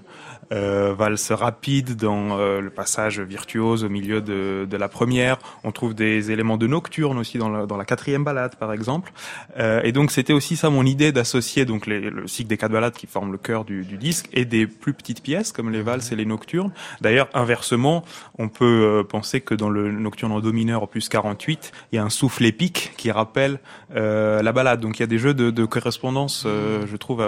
euh, 0.51 0.93
valse 0.97 1.31
rapide 1.31 1.95
dans 1.95 2.37
euh, 2.39 2.59
le 2.61 2.69
passage 2.69 3.19
virtuose 3.19 3.83
au 3.83 3.89
milieu 3.89 4.21
de, 4.21 4.65
de 4.69 4.77
la 4.77 4.87
première. 4.87 5.37
On 5.63 5.71
trouve 5.71 5.93
des 5.93 6.31
éléments 6.31 6.57
de 6.57 6.67
nocturne 6.67 7.17
aussi 7.17 7.37
dans 7.37 7.49
la, 7.49 7.65
dans 7.65 7.77
la 7.77 7.85
quatrième 7.85 8.23
balade, 8.23 8.55
par 8.55 8.73
exemple. 8.73 9.11
Euh, 9.57 9.81
et 9.83 9.91
donc 9.91 10.11
c'était 10.11 10.33
aussi 10.33 10.57
ça 10.57 10.69
mon 10.69 10.85
idée 10.85 11.11
d'associer 11.11 11.65
donc 11.65 11.85
les- 11.87 11.99
le 12.09 12.27
cycle 12.27 12.49
des 12.49 12.57
quatre 12.57 12.71
balades 12.71 12.93
qui 12.93 13.07
forment 13.07 13.31
le 13.31 13.37
cœur 13.37 13.65
du, 13.65 13.83
du 13.83 13.97
disque 13.97 14.27
et 14.33 14.45
des 14.45 14.65
plus 14.67 14.93
petites 14.93 15.21
pièces 15.21 15.51
comme 15.51 15.69
les 15.71 15.81
valses 15.81 16.11
et 16.11 16.15
les 16.15 16.25
nocturnes. 16.25 16.71
D'ailleurs, 17.01 17.29
inversement, 17.33 18.03
on 18.37 18.49
peut 18.49 18.65
euh, 18.99 19.03
penser 19.03 19.41
que 19.41 19.53
dans 19.55 19.69
le 19.69 19.91
nocturne 19.91 20.31
en 20.31 20.39
do 20.39 20.51
mineur 20.51 20.83
opus 20.83 21.09
48, 21.09 21.71
il 21.91 21.95
y 21.95 21.99
a 21.99 22.03
un 22.03 22.09
souffle 22.09 22.45
épique 22.45 22.93
qui 22.97 23.11
rappelle 23.11 23.59
euh, 23.95 24.41
la 24.41 24.51
balade. 24.51 24.79
Donc 24.79 24.97
il 24.97 25.01
y 25.01 25.03
a 25.03 25.07
des 25.07 25.17
jeux 25.19 25.33
de, 25.33 25.49
de 25.51 25.65
correspondance, 25.65 26.43
euh, 26.45 26.85
je 26.89 26.95
trouve, 26.97 27.23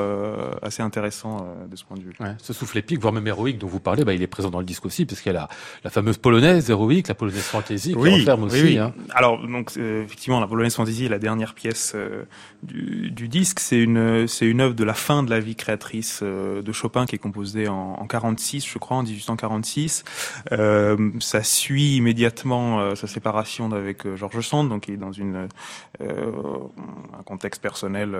assez 0.61 0.81
intéressants 0.81 1.45
de 1.69 1.75
ce 1.75 1.83
point 1.83 1.97
de 1.97 2.03
vue. 2.03 2.13
Ouais, 2.19 2.35
ce 2.41 2.53
souffle 2.53 2.77
épique, 2.77 2.99
même 3.11 3.27
héroïque 3.27 3.57
dont 3.57 3.67
vous 3.67 3.79
parlez, 3.79 4.03
bah, 4.03 4.13
il 4.13 4.21
est 4.21 4.27
présent 4.27 4.49
dans 4.49 4.59
le 4.59 4.65
disque 4.65 4.85
aussi, 4.85 5.05
parce 5.05 5.21
qu'il 5.21 5.31
y 5.31 5.35
a 5.35 5.39
la, 5.39 5.49
la 5.83 5.89
fameuse 5.89 6.17
polonaise 6.17 6.69
héroïque, 6.69 7.07
la 7.07 7.15
polonaise 7.15 7.41
fantasy, 7.43 7.93
qui 7.93 8.09
renferme 8.09 8.43
aussi. 8.43 8.61
oui. 8.63 8.77
hein. 8.77 8.93
Alors 9.13 9.45
donc 9.45 9.73
euh, 9.77 10.03
effectivement, 10.03 10.39
la 10.39 10.47
Polonaise 10.47 10.75
Fantasy 10.75 11.05
est 11.05 11.09
la 11.09 11.19
dernière 11.19 11.53
pièce 11.53 11.93
euh, 11.95 12.23
du, 12.63 13.11
du 13.11 13.27
disque. 13.27 13.59
C'est 13.59 13.79
une 13.79 14.27
c'est 14.27 14.45
une 14.45 14.61
œuvre 14.61 14.73
de 14.75 14.83
la 14.83 14.93
fin 14.93 15.23
de 15.23 15.29
la 15.29 15.39
vie 15.39 15.55
créatrice 15.55 16.19
euh, 16.23 16.61
de 16.61 16.71
Chopin 16.71 17.05
qui 17.05 17.15
est 17.15 17.19
composée 17.19 17.67
en, 17.67 17.97
en 17.99 18.07
46, 18.07 18.65
je 18.67 18.77
crois, 18.79 18.97
en 18.97 19.03
1846. 19.03 20.03
Euh, 20.51 21.11
ça 21.19 21.43
suit 21.43 21.95
immédiatement 21.97 22.95
sa 22.95 23.07
séparation 23.07 23.69
d'avec 23.69 24.05
euh, 24.05 24.15
Georges 24.15 24.41
Sand, 24.41 24.69
donc 24.69 24.87
il 24.87 24.93
est 24.95 24.97
dans 24.97 25.11
une 25.11 25.47
un 25.99 27.23
contexte 27.23 27.61
personnel 27.61 28.15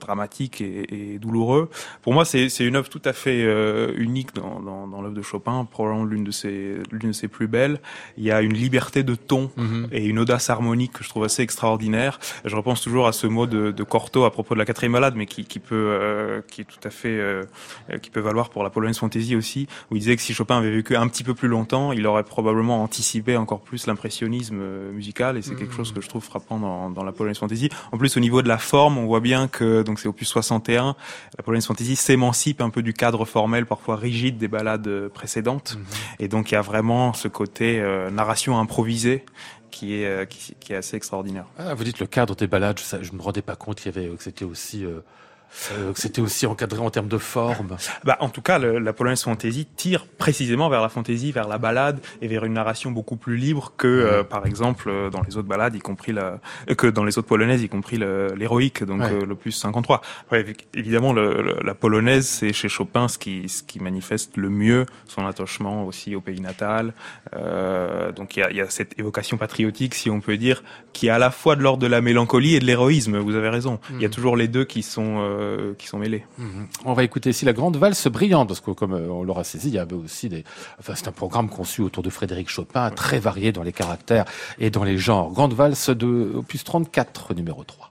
dramatique 0.00 0.60
et, 0.60 1.14
et 1.14 1.18
douloureux. 1.18 1.68
Pour 2.02 2.14
moi, 2.14 2.24
c'est 2.24 2.48
c'est 2.48 2.64
une 2.64 2.76
œuvre 2.76 2.88
tout 2.88 3.02
à 3.04 3.12
fait 3.12 3.42
euh, 3.42 3.92
unique 4.20 4.34
dans, 4.34 4.60
dans, 4.60 4.86
dans 4.86 5.00
l'œuvre 5.02 5.14
de 5.14 5.22
Chopin, 5.22 5.66
probablement 5.70 6.04
l'une 6.04 6.24
de 6.24 6.30
ses 6.30 6.76
l'une 6.92 7.08
de 7.08 7.12
ses 7.12 7.28
plus 7.28 7.46
belles. 7.48 7.80
Il 8.18 8.24
y 8.24 8.30
a 8.30 8.42
une 8.42 8.52
liberté 8.52 9.02
de 9.02 9.14
ton 9.14 9.50
Mhm. 9.56 9.88
et 9.92 10.04
une 10.06 10.18
audace 10.18 10.50
harmonique 10.50 10.92
que 10.92 11.04
je 11.04 11.08
trouve 11.08 11.24
assez 11.24 11.42
extraordinaire. 11.42 12.18
Je 12.44 12.54
repense 12.54 12.80
toujours 12.82 13.06
à 13.06 13.12
ce 13.12 13.26
mot 13.26 13.46
de, 13.46 13.70
de 13.70 13.82
Cortot 13.84 14.24
à 14.24 14.30
propos 14.30 14.54
de 14.54 14.58
la 14.58 14.64
quatrième 14.66 14.92
balade, 14.92 15.14
mais 15.16 15.26
qui, 15.26 15.44
qui 15.44 15.58
peut, 15.58 15.74
euh, 15.74 16.40
qui 16.50 16.60
est 16.62 16.64
tout 16.64 16.78
à 16.84 16.90
fait, 16.90 17.08
euh, 17.08 17.44
qui 18.02 18.10
peut 18.10 18.20
valoir 18.20 18.50
pour 18.50 18.62
la 18.62 18.70
Polonaise 18.70 18.98
Fantasy 18.98 19.34
aussi, 19.36 19.66
où 19.90 19.96
il 19.96 20.00
disait 20.00 20.16
que 20.16 20.22
si 20.22 20.34
Chopin 20.34 20.58
avait 20.58 20.70
vécu 20.70 20.96
un 20.96 21.08
petit 21.08 21.24
peu 21.24 21.34
plus 21.34 21.48
longtemps, 21.48 21.92
il 21.92 22.06
aurait 22.06 22.24
probablement 22.24 22.82
anticipé 22.82 23.36
encore 23.36 23.60
plus 23.60 23.86
l'impressionnisme 23.86 24.58
euh, 24.60 24.92
musical, 24.92 25.36
et 25.38 25.42
c'est 25.42 25.54
quelque 25.54 25.74
chose 25.74 25.92
que 25.92 26.00
je 26.00 26.08
trouve 26.08 26.22
frappant 26.24 26.58
dans, 26.58 26.90
dans 26.90 27.04
la 27.04 27.12
Polonaise 27.12 27.38
Fantasy. 27.38 27.70
En 27.92 27.98
plus, 27.98 28.16
au 28.16 28.20
niveau 28.20 28.42
de 28.42 28.48
la 28.48 28.58
forme, 28.58 28.98
on 28.98 29.06
voit 29.06 29.20
bien 29.20 29.48
que, 29.48 29.82
donc 29.82 29.98
c'est 30.00 30.08
opus 30.08 30.28
61, 30.28 30.94
la 31.38 31.42
Polonaise 31.44 31.66
Fantasy 31.66 31.96
s'émancipe 31.96 32.60
un 32.60 32.70
peu 32.70 32.82
du 32.82 32.92
cadre 32.92 33.24
formel, 33.24 33.64
parfois 33.66 33.96
rigide 33.96 34.09
des 34.38 34.48
balades 34.48 34.86
euh, 34.86 35.08
précédentes. 35.08 35.78
Et 36.18 36.28
donc 36.28 36.50
il 36.50 36.54
y 36.54 36.56
a 36.56 36.62
vraiment 36.62 37.12
ce 37.12 37.28
côté 37.28 37.80
euh, 37.80 38.10
narration 38.10 38.58
improvisée 38.58 39.24
qui 39.70 39.94
est, 39.94 40.06
euh, 40.06 40.24
qui, 40.24 40.54
qui 40.60 40.72
est 40.72 40.76
assez 40.76 40.96
extraordinaire. 40.96 41.46
Ah, 41.58 41.74
vous 41.74 41.84
dites 41.84 42.00
le 42.00 42.06
cadre 42.06 42.34
des 42.34 42.46
balades, 42.46 42.78
je, 42.78 43.12
ne 43.12 43.16
me 43.16 43.22
rendais 43.22 43.42
pas 43.42 43.56
compte 43.56 43.80
qu'il 43.80 43.94
y 43.94 43.98
avait, 43.98 44.14
que 44.14 44.22
c'était 44.22 44.44
aussi, 44.44 44.84
euh, 44.84 45.00
euh, 45.72 45.92
c'était 45.94 46.20
aussi 46.20 46.46
encadré 46.46 46.80
en 46.80 46.90
termes 46.90 47.08
de 47.08 47.18
forme. 47.18 47.76
Bah, 48.04 48.16
en 48.20 48.28
tout 48.28 48.42
cas, 48.42 48.58
le- 48.58 48.78
la 48.78 48.92
Polonaise 48.92 49.22
Fantasy 49.22 49.66
tire 49.76 50.06
précisément 50.06 50.68
vers 50.68 50.80
la 50.80 50.88
fantaisie, 50.88 51.32
vers 51.32 51.48
la 51.48 51.58
balade 51.58 52.00
et 52.22 52.28
vers 52.28 52.44
une 52.44 52.52
narration 52.54 52.90
beaucoup 52.90 53.16
plus 53.16 53.36
libre 53.36 53.72
que, 53.76 53.86
euh, 53.86 54.22
par 54.24 54.46
exemple, 54.46 54.88
euh, 54.88 55.10
dans 55.10 55.22
les 55.22 55.36
autres 55.36 55.48
balades, 55.48 55.74
y 55.74 55.80
compris 55.80 56.12
la, 56.12 56.40
que 56.76 56.86
dans 56.86 57.04
les 57.04 57.18
autres 57.18 57.28
polonaises, 57.28 57.62
y 57.62 57.68
compris 57.68 57.98
l'héroïque, 57.98 58.84
donc 58.84 59.00
Ouais. 59.02 59.24
l'opus 59.26 59.56
53. 59.56 60.00
Ouais, 60.32 60.42
évi- 60.42 60.56
évidemment, 60.74 61.12
le- 61.12 61.42
le- 61.42 61.56
la 61.64 61.74
polonaise, 61.74 62.26
c'est 62.26 62.52
chez 62.52 62.68
Chopin 62.68 63.08
ce 63.08 63.18
qui, 63.18 63.48
ce 63.48 63.62
qui 63.62 63.80
manifeste 63.80 64.36
le 64.36 64.50
mieux 64.50 64.86
son 65.06 65.26
attachement 65.26 65.84
aussi 65.84 66.14
au 66.14 66.20
pays 66.20 66.40
natal. 66.40 66.94
Euh, 67.34 68.12
donc 68.12 68.36
il 68.36 68.40
y 68.40 68.42
a, 68.42 68.50
il 68.50 68.56
y 68.56 68.60
a 68.60 68.68
cette 68.70 68.98
évocation 68.98 69.36
patriotique, 69.36 69.94
si 69.94 70.10
on 70.10 70.20
peut 70.20 70.36
dire, 70.36 70.62
qui 70.92 71.06
est 71.06 71.10
à 71.10 71.18
la 71.18 71.30
fois 71.30 71.56
de 71.56 71.62
l'ordre 71.62 71.82
de 71.82 71.86
la 71.86 72.00
mélancolie 72.00 72.54
et 72.54 72.60
de 72.60 72.64
l'héroïsme. 72.64 73.18
Vous 73.18 73.34
avez 73.34 73.48
raison. 73.48 73.80
Il 73.92 74.00
y 74.02 74.04
a 74.04 74.08
toujours 74.08 74.36
les 74.36 74.48
deux 74.48 74.64
qui 74.64 74.82
sont, 74.82 75.18
euh, 75.40 75.74
qui 75.78 75.86
sont 75.86 75.98
mêlés. 75.98 76.24
Mhm. 76.38 76.66
On 76.84 76.92
va 76.92 77.04
écouter 77.04 77.30
ici 77.30 77.44
la 77.44 77.52
grande 77.52 77.76
valse 77.76 78.06
brillante, 78.08 78.48
parce 78.48 78.60
que 78.60 78.70
comme 78.70 78.92
euh, 78.92 79.08
on 79.08 79.22
l'aura 79.22 79.44
saisi, 79.44 79.68
il 79.68 79.74
y 79.74 79.78
avait 79.78 79.94
aussi 79.94 80.28
des, 80.28 80.44
enfin 80.78 80.94
c'est 80.94 81.08
un 81.08 81.12
programme 81.12 81.48
conçu 81.48 81.82
autour 81.82 82.02
de 82.02 82.10
Frédéric 82.10 82.48
Chopin, 82.48 82.90
très 82.90 83.18
varié 83.18 83.52
dans 83.52 83.62
les 83.62 83.72
caractères 83.72 84.24
et 84.58 84.70
dans 84.70 84.84
les 84.84 84.98
genres. 84.98 85.32
Grande 85.32 85.54
valse 85.54 85.90
de 85.90 86.32
opus 86.34 86.64
34, 86.64 87.34
numéro 87.34 87.64
3. 87.64 87.90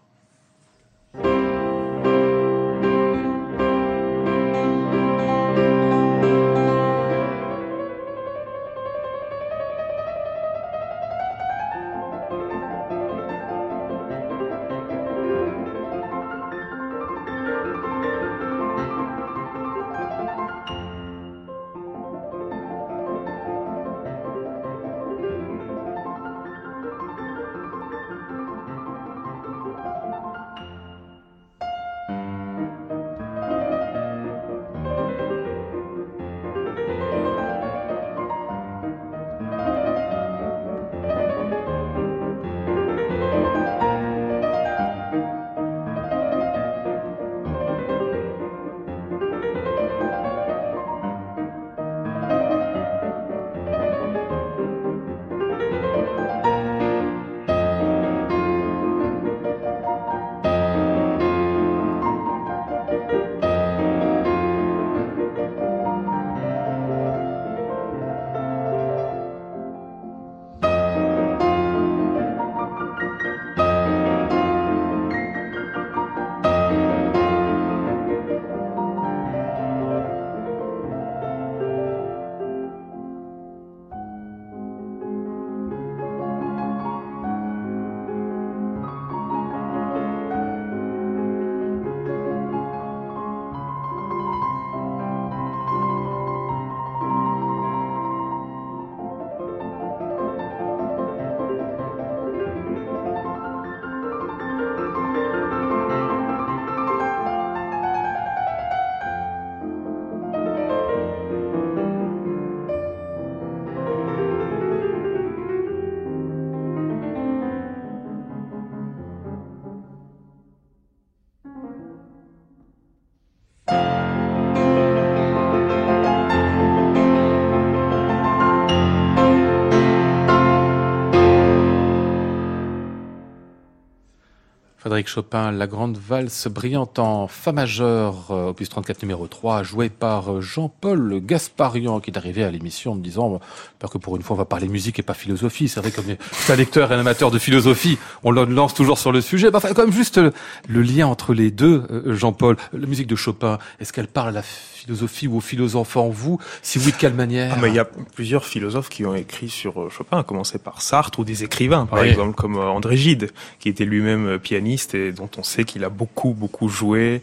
Frédéric 134.89 135.07
Chopin, 135.07 135.51
la 135.51 135.67
grande 135.67 135.99
valse 135.99 136.47
brillante 136.47 136.97
en 136.97 137.27
fa 137.27 137.51
majeur, 137.51 138.31
euh, 138.31 138.49
opus 138.49 138.69
34 138.69 139.03
numéro 139.03 139.27
3, 139.27 139.61
jouée 139.61 139.89
par 139.89 140.33
euh, 140.33 140.41
Jean-Paul 140.41 141.21
Gasparian, 141.23 141.99
qui 141.99 142.09
est 142.09 142.17
arrivé 142.17 142.43
à 142.43 142.49
l'émission 142.49 142.93
en 142.93 142.95
me 142.95 143.03
disant, 143.03 143.39
que 143.79 143.97
pour 143.99 144.15
une 144.15 144.23
fois 144.23 144.35
on 144.35 144.39
va 144.39 144.45
parler 144.45 144.67
musique 144.67 144.97
et 144.97 145.03
pas 145.03 145.13
philosophie. 145.13 145.67
C'est 145.67 145.79
vrai, 145.79 145.91
comme 145.91 146.05
un 146.07 146.55
lecteur 146.55 146.91
et 146.91 146.95
un 146.95 146.99
amateur 147.01 147.29
de 147.29 147.37
philosophie, 147.37 147.99
on 148.23 148.31
le 148.31 148.45
lance 148.45 148.73
toujours 148.73 148.97
sur 148.97 149.11
le 149.11 149.21
sujet. 149.21 149.51
Enfin, 149.53 149.75
quand 149.75 149.83
même 149.83 149.93
juste 149.93 150.19
le, 150.67 150.81
lien 150.81 151.05
entre 151.05 151.35
les 151.35 151.51
deux, 151.51 151.83
euh, 151.91 152.15
Jean-Paul. 152.15 152.57
La 152.73 152.87
musique 152.87 153.05
de 153.05 153.15
Chopin, 153.15 153.59
est-ce 153.79 153.93
qu'elle 153.93 154.07
parle 154.07 154.29
à 154.29 154.31
la 154.31 154.43
philosophie 154.79 155.27
ou 155.27 155.37
aux 155.37 155.41
philosophes 155.41 155.97
en 155.97 156.09
vous? 156.09 156.39
Si 156.61 156.79
oui, 156.79 156.91
de 156.91 156.97
quelle 156.97 157.13
manière? 157.13 157.57
Ah, 157.61 157.67
Il 157.67 157.73
y 157.73 157.79
a 157.79 157.85
plusieurs 157.85 158.45
philosophes 158.45 158.89
qui 158.89 159.05
ont 159.05 159.15
écrit 159.15 159.49
sur 159.49 159.81
euh, 159.81 159.89
Chopin, 159.89 160.19
à 160.19 160.23
commencer 160.23 160.57
par 160.57 160.81
Sartre 160.81 161.19
ou 161.19 161.23
des 161.23 161.43
écrivains, 161.43 161.85
par 161.85 162.03
exemple, 162.03 162.33
comme 162.33 162.57
euh, 162.57 162.69
André 162.69 162.97
Gide, 162.97 163.31
qui 163.59 163.69
était 163.69 163.85
lui-même 163.85 164.27
euh, 164.27 164.39
pianiste 164.79 164.95
et 164.95 165.11
dont 165.11 165.29
on 165.37 165.43
sait 165.43 165.63
qu'il 165.63 165.83
a 165.83 165.89
beaucoup, 165.89 166.33
beaucoup 166.33 166.69
joué. 166.69 167.21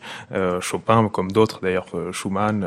Chopin, 0.60 1.08
comme 1.08 1.32
d'autres 1.32 1.60
d'ailleurs, 1.62 1.86
Schumann 2.12 2.66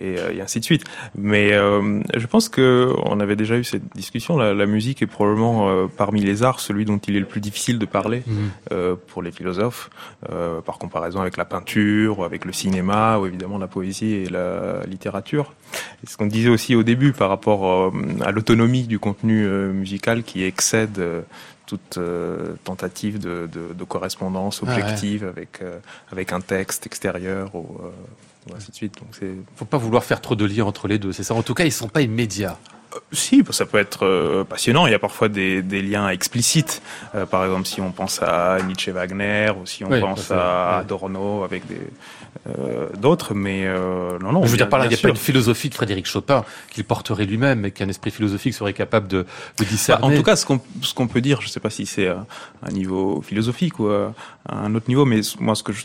et, 0.00 0.14
et, 0.14 0.40
ainsi 0.40 0.60
de 0.60 0.64
suite. 0.64 0.84
Mais 1.16 1.50
je 1.52 2.26
pense 2.26 2.48
que 2.48 2.92
on 3.04 3.20
avait 3.20 3.36
déjà 3.36 3.56
eu 3.56 3.64
cette 3.64 3.94
discussion. 3.94 4.36
La, 4.36 4.54
la 4.54 4.66
musique 4.66 5.02
est 5.02 5.06
probablement 5.06 5.88
parmi 5.96 6.22
les 6.22 6.42
arts 6.42 6.60
celui 6.60 6.84
dont 6.84 6.98
il 6.98 7.16
est 7.16 7.20
le 7.20 7.26
plus 7.26 7.40
difficile 7.40 7.78
de 7.78 7.86
parler 7.86 8.22
mmh. 8.26 8.94
pour 9.06 9.22
les 9.22 9.32
philosophes, 9.32 9.90
par 10.64 10.78
comparaison 10.78 11.20
avec 11.20 11.36
la 11.36 11.44
peinture, 11.44 12.18
ou 12.18 12.24
avec 12.24 12.44
le 12.44 12.52
cinéma, 12.52 13.18
ou 13.18 13.26
évidemment 13.26 13.58
la 13.58 13.68
poésie 13.68 14.14
et 14.14 14.28
la 14.28 14.84
littérature. 14.86 15.52
Et 16.02 16.06
ce 16.06 16.16
qu'on 16.16 16.26
disait 16.26 16.50
aussi 16.50 16.74
au 16.74 16.82
début 16.82 17.12
par 17.12 17.28
rapport 17.28 17.66
euh, 17.66 17.90
à 18.24 18.30
l'autonomie 18.30 18.84
du 18.84 18.98
contenu 18.98 19.44
euh, 19.44 19.72
musical 19.72 20.22
qui 20.22 20.44
excède 20.44 20.98
euh, 21.72 22.54
toute 22.54 22.64
tentative 22.64 23.18
de, 23.18 23.84
correspondance 23.84 24.62
objective 24.62 25.26
avec 25.26 25.60
avec 26.10 26.32
un 26.32 26.40
texte 26.40 26.86
extérieur 26.86 27.54
ou, 27.54 27.80
ainsi 28.54 28.70
de 28.70 28.76
suite. 28.76 28.94
Donc. 28.98 29.30
Faut 29.56 29.64
pas 29.64 29.78
vouloir 29.78 30.04
faire 30.04 30.20
trop 30.20 30.34
de 30.34 30.44
liens 30.44 30.64
entre 30.64 30.88
les 30.88 30.98
deux. 30.98 31.12
C'est 31.12 31.22
ça. 31.22 31.34
En 31.34 31.42
tout 31.42 31.54
cas, 31.54 31.64
ils 31.64 31.72
sont 31.72 31.88
pas 31.88 32.02
immédiats. 32.02 32.58
Si, 33.10 33.42
ça 33.50 33.66
peut 33.66 33.78
être 33.78 34.44
passionnant. 34.48 34.86
Il 34.86 34.92
y 34.92 34.94
a 34.94 34.98
parfois 34.98 35.28
des, 35.28 35.62
liens 35.62 36.08
explicites. 36.08 36.82
par 37.30 37.44
exemple, 37.44 37.66
si 37.66 37.80
on 37.80 37.90
pense 37.90 38.22
à 38.22 38.58
Nietzsche 38.66 38.92
Wagner, 38.92 39.50
ou 39.60 39.66
si 39.66 39.84
on 39.84 40.00
pense 40.00 40.30
à 40.30 40.78
Adorno 40.78 41.42
avec 41.44 41.66
des, 41.66 41.80
euh, 42.48 42.88
d'autres, 42.98 43.34
mais 43.34 43.64
euh, 43.64 44.18
non, 44.20 44.32
non. 44.32 44.44
Je 44.44 44.50
veux 44.50 44.56
dire 44.56 44.68
par 44.68 44.78
là, 44.78 44.86
il 44.86 44.88
n'y 44.88 44.94
a 44.94 44.98
pas 44.98 45.08
une 45.08 45.16
philosophie 45.16 45.68
de 45.68 45.74
Frédéric 45.74 46.06
Chopin 46.06 46.44
qu'il 46.70 46.84
porterait 46.84 47.26
lui-même, 47.26 47.60
mais 47.60 47.70
qu'un 47.70 47.88
esprit 47.88 48.10
philosophique 48.10 48.54
serait 48.54 48.72
capable 48.72 49.08
de, 49.08 49.26
de 49.58 49.64
discerner. 49.64 50.08
Bah, 50.08 50.14
en 50.14 50.16
tout 50.16 50.22
cas, 50.22 50.36
ce 50.36 50.46
qu'on 50.46 50.60
ce 50.82 50.94
qu'on 50.94 51.06
peut 51.06 51.20
dire, 51.20 51.40
je 51.40 51.46
ne 51.46 51.50
sais 51.50 51.60
pas 51.60 51.70
si 51.70 51.86
c'est 51.86 52.08
un 52.08 52.70
niveau 52.70 53.22
philosophique 53.22 53.78
ou 53.78 53.88
à 53.88 54.12
un 54.46 54.74
autre 54.74 54.88
niveau, 54.88 55.04
mais 55.04 55.20
moi, 55.40 55.54
ce 55.54 55.62
que 55.62 55.72
je 55.72 55.84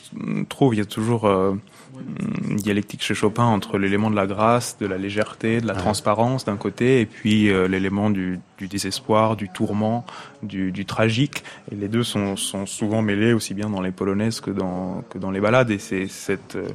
trouve, 0.50 0.76
il 0.76 0.80
y 0.80 0.82
a 0.82 0.86
toujours 0.86 1.26
euh, 1.26 1.54
une 2.48 2.58
dialectique 2.58 3.04
chez 3.04 3.14
Chopin 3.14 3.44
entre 3.44 3.78
l'élément 3.78 4.10
de 4.10 4.16
la 4.16 4.28
grâce, 4.28 4.78
de 4.80 4.86
la 4.86 4.98
légèreté, 4.98 5.62
de 5.62 5.68
la 5.68 5.76
transparence 5.76 6.46
d'un 6.46 6.58
côté, 6.58 7.02
et 7.02 7.06
puis 7.06 7.50
euh, 7.50 7.68
l'élément 7.68 8.10
du, 8.10 8.40
du, 8.60 8.68
désespoir, 8.68 9.36
du 9.36 9.50
tourment, 9.50 10.06
du, 10.44 10.72
du, 10.72 10.86
tragique. 10.86 11.44
Et 11.72 11.76
les 11.76 11.88
deux 11.88 12.04
sont, 12.04 12.36
sont, 12.36 12.66
souvent 12.66 13.02
mêlés 13.02 13.34
aussi 13.34 13.54
bien 13.54 13.70
dans 13.70 13.82
les 13.82 13.92
polonaises 13.92 14.40
que 14.40 14.52
dans, 14.52 15.04
que 15.10 15.18
dans 15.18 15.32
les 15.32 15.40
ballades. 15.40 15.72
Et 15.72 15.80
c'est 15.80 16.08
cette 16.08 16.56
euh, 16.56 16.68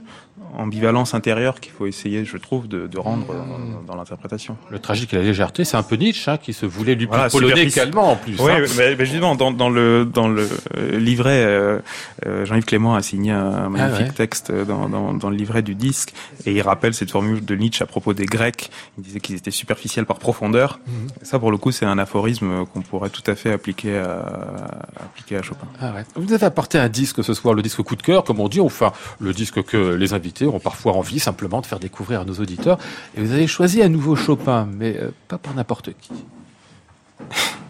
ambivalence 0.56 1.14
intérieure 1.14 1.60
qu'il 1.60 1.72
faut 1.72 1.86
essayer, 1.86 2.24
je 2.24 2.36
trouve, 2.36 2.68
de, 2.68 2.86
de 2.86 2.98
rendre 2.98 3.26
dans, 3.26 3.82
dans 3.86 3.96
l'interprétation. 3.96 4.56
Le 4.70 4.78
tragique 4.78 5.12
et 5.14 5.16
la 5.16 5.22
légèreté, 5.22 5.64
c'est 5.64 5.76
un 5.76 5.82
peu 5.82 5.96
Nietzsche 5.96 6.30
hein, 6.30 6.38
qui 6.38 6.52
se 6.52 6.66
voulait 6.66 6.94
lui 6.94 7.06
plus 7.06 7.20
polonais 7.30 7.66
qu'allemand 7.68 8.12
en 8.12 8.16
plus. 8.16 8.36
Oui, 8.40 8.52
hein. 8.52 8.64
mais, 8.76 8.96
mais, 8.96 9.06
justement, 9.06 9.34
dans, 9.34 9.52
dans, 9.52 9.70
le, 9.70 10.04
dans 10.04 10.28
le 10.28 10.48
euh, 10.76 10.98
livret, 10.98 11.44
euh, 11.44 11.80
Jean-Yves 12.44 12.64
Clément 12.64 12.94
a 12.94 13.02
signé 13.02 13.32
un 13.32 13.68
magnifique 13.68 14.08
ah 14.10 14.16
texte 14.16 14.52
dans, 14.52 14.88
dans 14.88 15.04
dans, 15.12 15.30
le 15.30 15.36
livret 15.36 15.62
du 15.62 15.74
disque, 15.74 16.12
et 16.46 16.52
il 16.52 16.62
rappelle 16.62 16.94
cette 16.94 17.10
formule 17.10 17.44
de 17.44 17.54
Nietzsche 17.54 17.82
à 17.82 17.86
propos 17.86 18.14
des 18.14 18.26
Grecs. 18.26 18.70
Il 18.98 19.04
disait 19.04 19.20
qu'ils 19.20 19.36
étaient 19.36 19.50
superficiels 19.50 20.06
par 20.06 20.18
profondeur. 20.18 20.80
Mhm. 20.86 21.08
Ça, 21.22 21.38
pour 21.38 21.50
le 21.50 21.56
coup, 21.56 21.72
c'est 21.74 21.84
un 21.84 21.98
aphorisme 21.98 22.64
qu'on 22.72 22.80
pourrait 22.80 23.10
tout 23.10 23.22
à 23.26 23.34
fait 23.34 23.52
appliquer 23.52 23.98
à, 23.98 24.24
appliquer 24.98 25.36
à 25.36 25.42
Chopin. 25.42 25.66
Ah 25.80 25.92
ouais. 25.92 26.04
Vous 26.16 26.32
avez 26.32 26.46
apporté 26.46 26.78
un 26.78 26.88
disque 26.88 27.22
ce 27.22 27.34
soir, 27.34 27.52
le 27.52 27.60
disque 27.60 27.82
coup 27.82 27.96
de 27.96 28.02
cœur, 28.02 28.24
comme 28.24 28.40
on 28.40 28.48
dit, 28.48 28.60
enfin 28.60 28.92
le 29.18 29.32
disque 29.34 29.62
que 29.62 29.94
les 29.94 30.14
invités 30.14 30.46
ont 30.46 30.60
parfois 30.60 30.92
envie 30.94 31.20
simplement 31.20 31.60
de 31.60 31.66
faire 31.66 31.80
découvrir 31.80 32.22
à 32.22 32.24
nos 32.24 32.34
auditeurs. 32.34 32.78
Et 33.16 33.20
vous 33.20 33.32
avez 33.32 33.46
choisi 33.46 33.82
un 33.82 33.88
nouveau 33.88 34.16
Chopin, 34.16 34.66
mais 34.72 34.96
euh, 34.96 35.10
pas 35.28 35.38
par 35.38 35.54
n'importe 35.54 35.90
qui. 36.00 36.12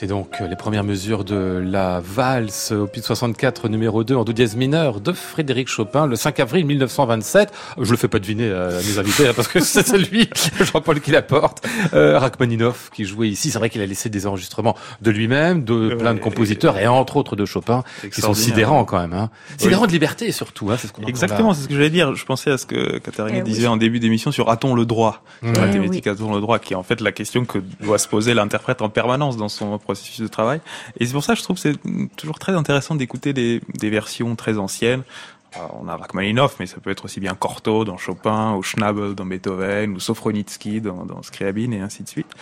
C'était 0.00 0.14
donc 0.14 0.40
les 0.40 0.56
premières 0.56 0.82
mesures 0.82 1.24
de 1.24 1.62
la 1.62 2.00
valse 2.02 2.70
opus 2.72 3.04
64 3.04 3.68
numéro 3.68 4.02
2 4.02 4.14
en 4.14 4.24
do 4.24 4.32
dièse 4.32 4.56
mineur 4.56 4.98
de 4.98 5.12
Frédéric 5.12 5.68
Chopin 5.68 6.06
le 6.06 6.16
5 6.16 6.40
avril 6.40 6.64
1927. 6.64 7.52
Je 7.78 7.90
le 7.90 7.98
fais 7.98 8.08
pas 8.08 8.18
deviner 8.18 8.50
à 8.50 8.70
mes 8.70 8.98
invités 8.98 9.28
hein, 9.28 9.32
parce 9.36 9.48
que 9.48 9.60
c'est 9.60 9.92
lui, 9.98 10.30
Jean-Paul 10.58 11.02
qui 11.02 11.10
l'apporte. 11.10 11.68
Euh, 11.92 12.18
Rachmaninoff 12.18 12.88
qui 12.94 13.04
jouait 13.04 13.28
ici. 13.28 13.50
C'est 13.50 13.58
vrai 13.58 13.68
qu'il 13.68 13.82
a 13.82 13.86
laissé 13.86 14.08
des 14.08 14.26
enregistrements 14.26 14.74
de 15.02 15.10
lui-même, 15.10 15.64
de 15.64 15.94
plein 15.94 16.14
de 16.14 16.18
compositeurs 16.18 16.78
et, 16.78 16.86
entre 16.86 17.18
autres 17.18 17.36
de 17.36 17.44
Chopin 17.44 17.84
qui 18.10 18.22
sont 18.22 18.32
sidérants 18.32 18.86
quand 18.86 19.00
même. 19.00 19.12
Hein. 19.12 19.28
Sidérants 19.58 19.86
de 19.86 19.92
liberté 19.92 20.32
surtout. 20.32 20.70
Hein, 20.70 20.76
c'est 20.80 20.88
ce 20.88 20.94
qu'on 20.94 21.02
Exactement, 21.02 21.52
c'est 21.52 21.64
ce 21.64 21.68
que 21.68 21.74
j'allais 21.74 21.90
dire. 21.90 22.14
Je 22.14 22.24
pensais 22.24 22.50
à 22.50 22.56
ce 22.56 22.64
que 22.64 22.96
Catherine 23.00 23.36
eh 23.36 23.42
disait 23.42 23.66
en 23.66 23.76
début 23.76 24.00
d'émission 24.00 24.32
sur 24.32 24.48
a-t-on 24.48 24.74
le 24.74 24.86
droit, 24.86 25.22
mmh. 25.42 25.52
la 25.52 25.68
thématique 25.68 26.06
a-t-on 26.06 26.34
le 26.34 26.40
droit, 26.40 26.58
qui 26.58 26.72
est 26.72 26.76
en 26.76 26.82
fait 26.82 27.02
la 27.02 27.12
question 27.12 27.44
que 27.44 27.58
doit 27.82 27.98
se 27.98 28.08
poser 28.08 28.32
l'interprète 28.32 28.80
en 28.80 28.88
permanence 28.88 29.36
dans 29.36 29.50
son 29.50 29.78
de 29.92 30.28
travail. 30.28 30.60
Et 30.98 31.06
c'est 31.06 31.12
pour 31.12 31.24
ça 31.24 31.34
que 31.34 31.38
je 31.38 31.44
trouve 31.44 31.56
que 31.56 31.62
c'est 31.62 32.16
toujours 32.16 32.38
très 32.38 32.52
intéressant 32.52 32.94
d'écouter 32.94 33.32
des, 33.32 33.60
versions 33.90 34.36
très 34.36 34.58
anciennes. 34.58 35.02
on 35.80 35.88
a 35.88 35.96
Rachmaninoff, 35.96 36.56
mais 36.60 36.66
ça 36.66 36.78
peut 36.80 36.90
être 36.90 37.04
aussi 37.04 37.20
bien 37.20 37.34
Cortot 37.34 37.84
dans 37.84 37.96
Chopin, 37.96 38.54
ou 38.54 38.62
Schnabel 38.62 39.14
dans 39.14 39.26
Beethoven, 39.26 39.94
ou 39.94 40.00
Sofronitsky 40.00 40.80
dans, 40.80 41.04
dans 41.04 41.20
et 41.20 41.80
ainsi 41.80 42.02
de 42.02 42.08
suite, 42.08 42.32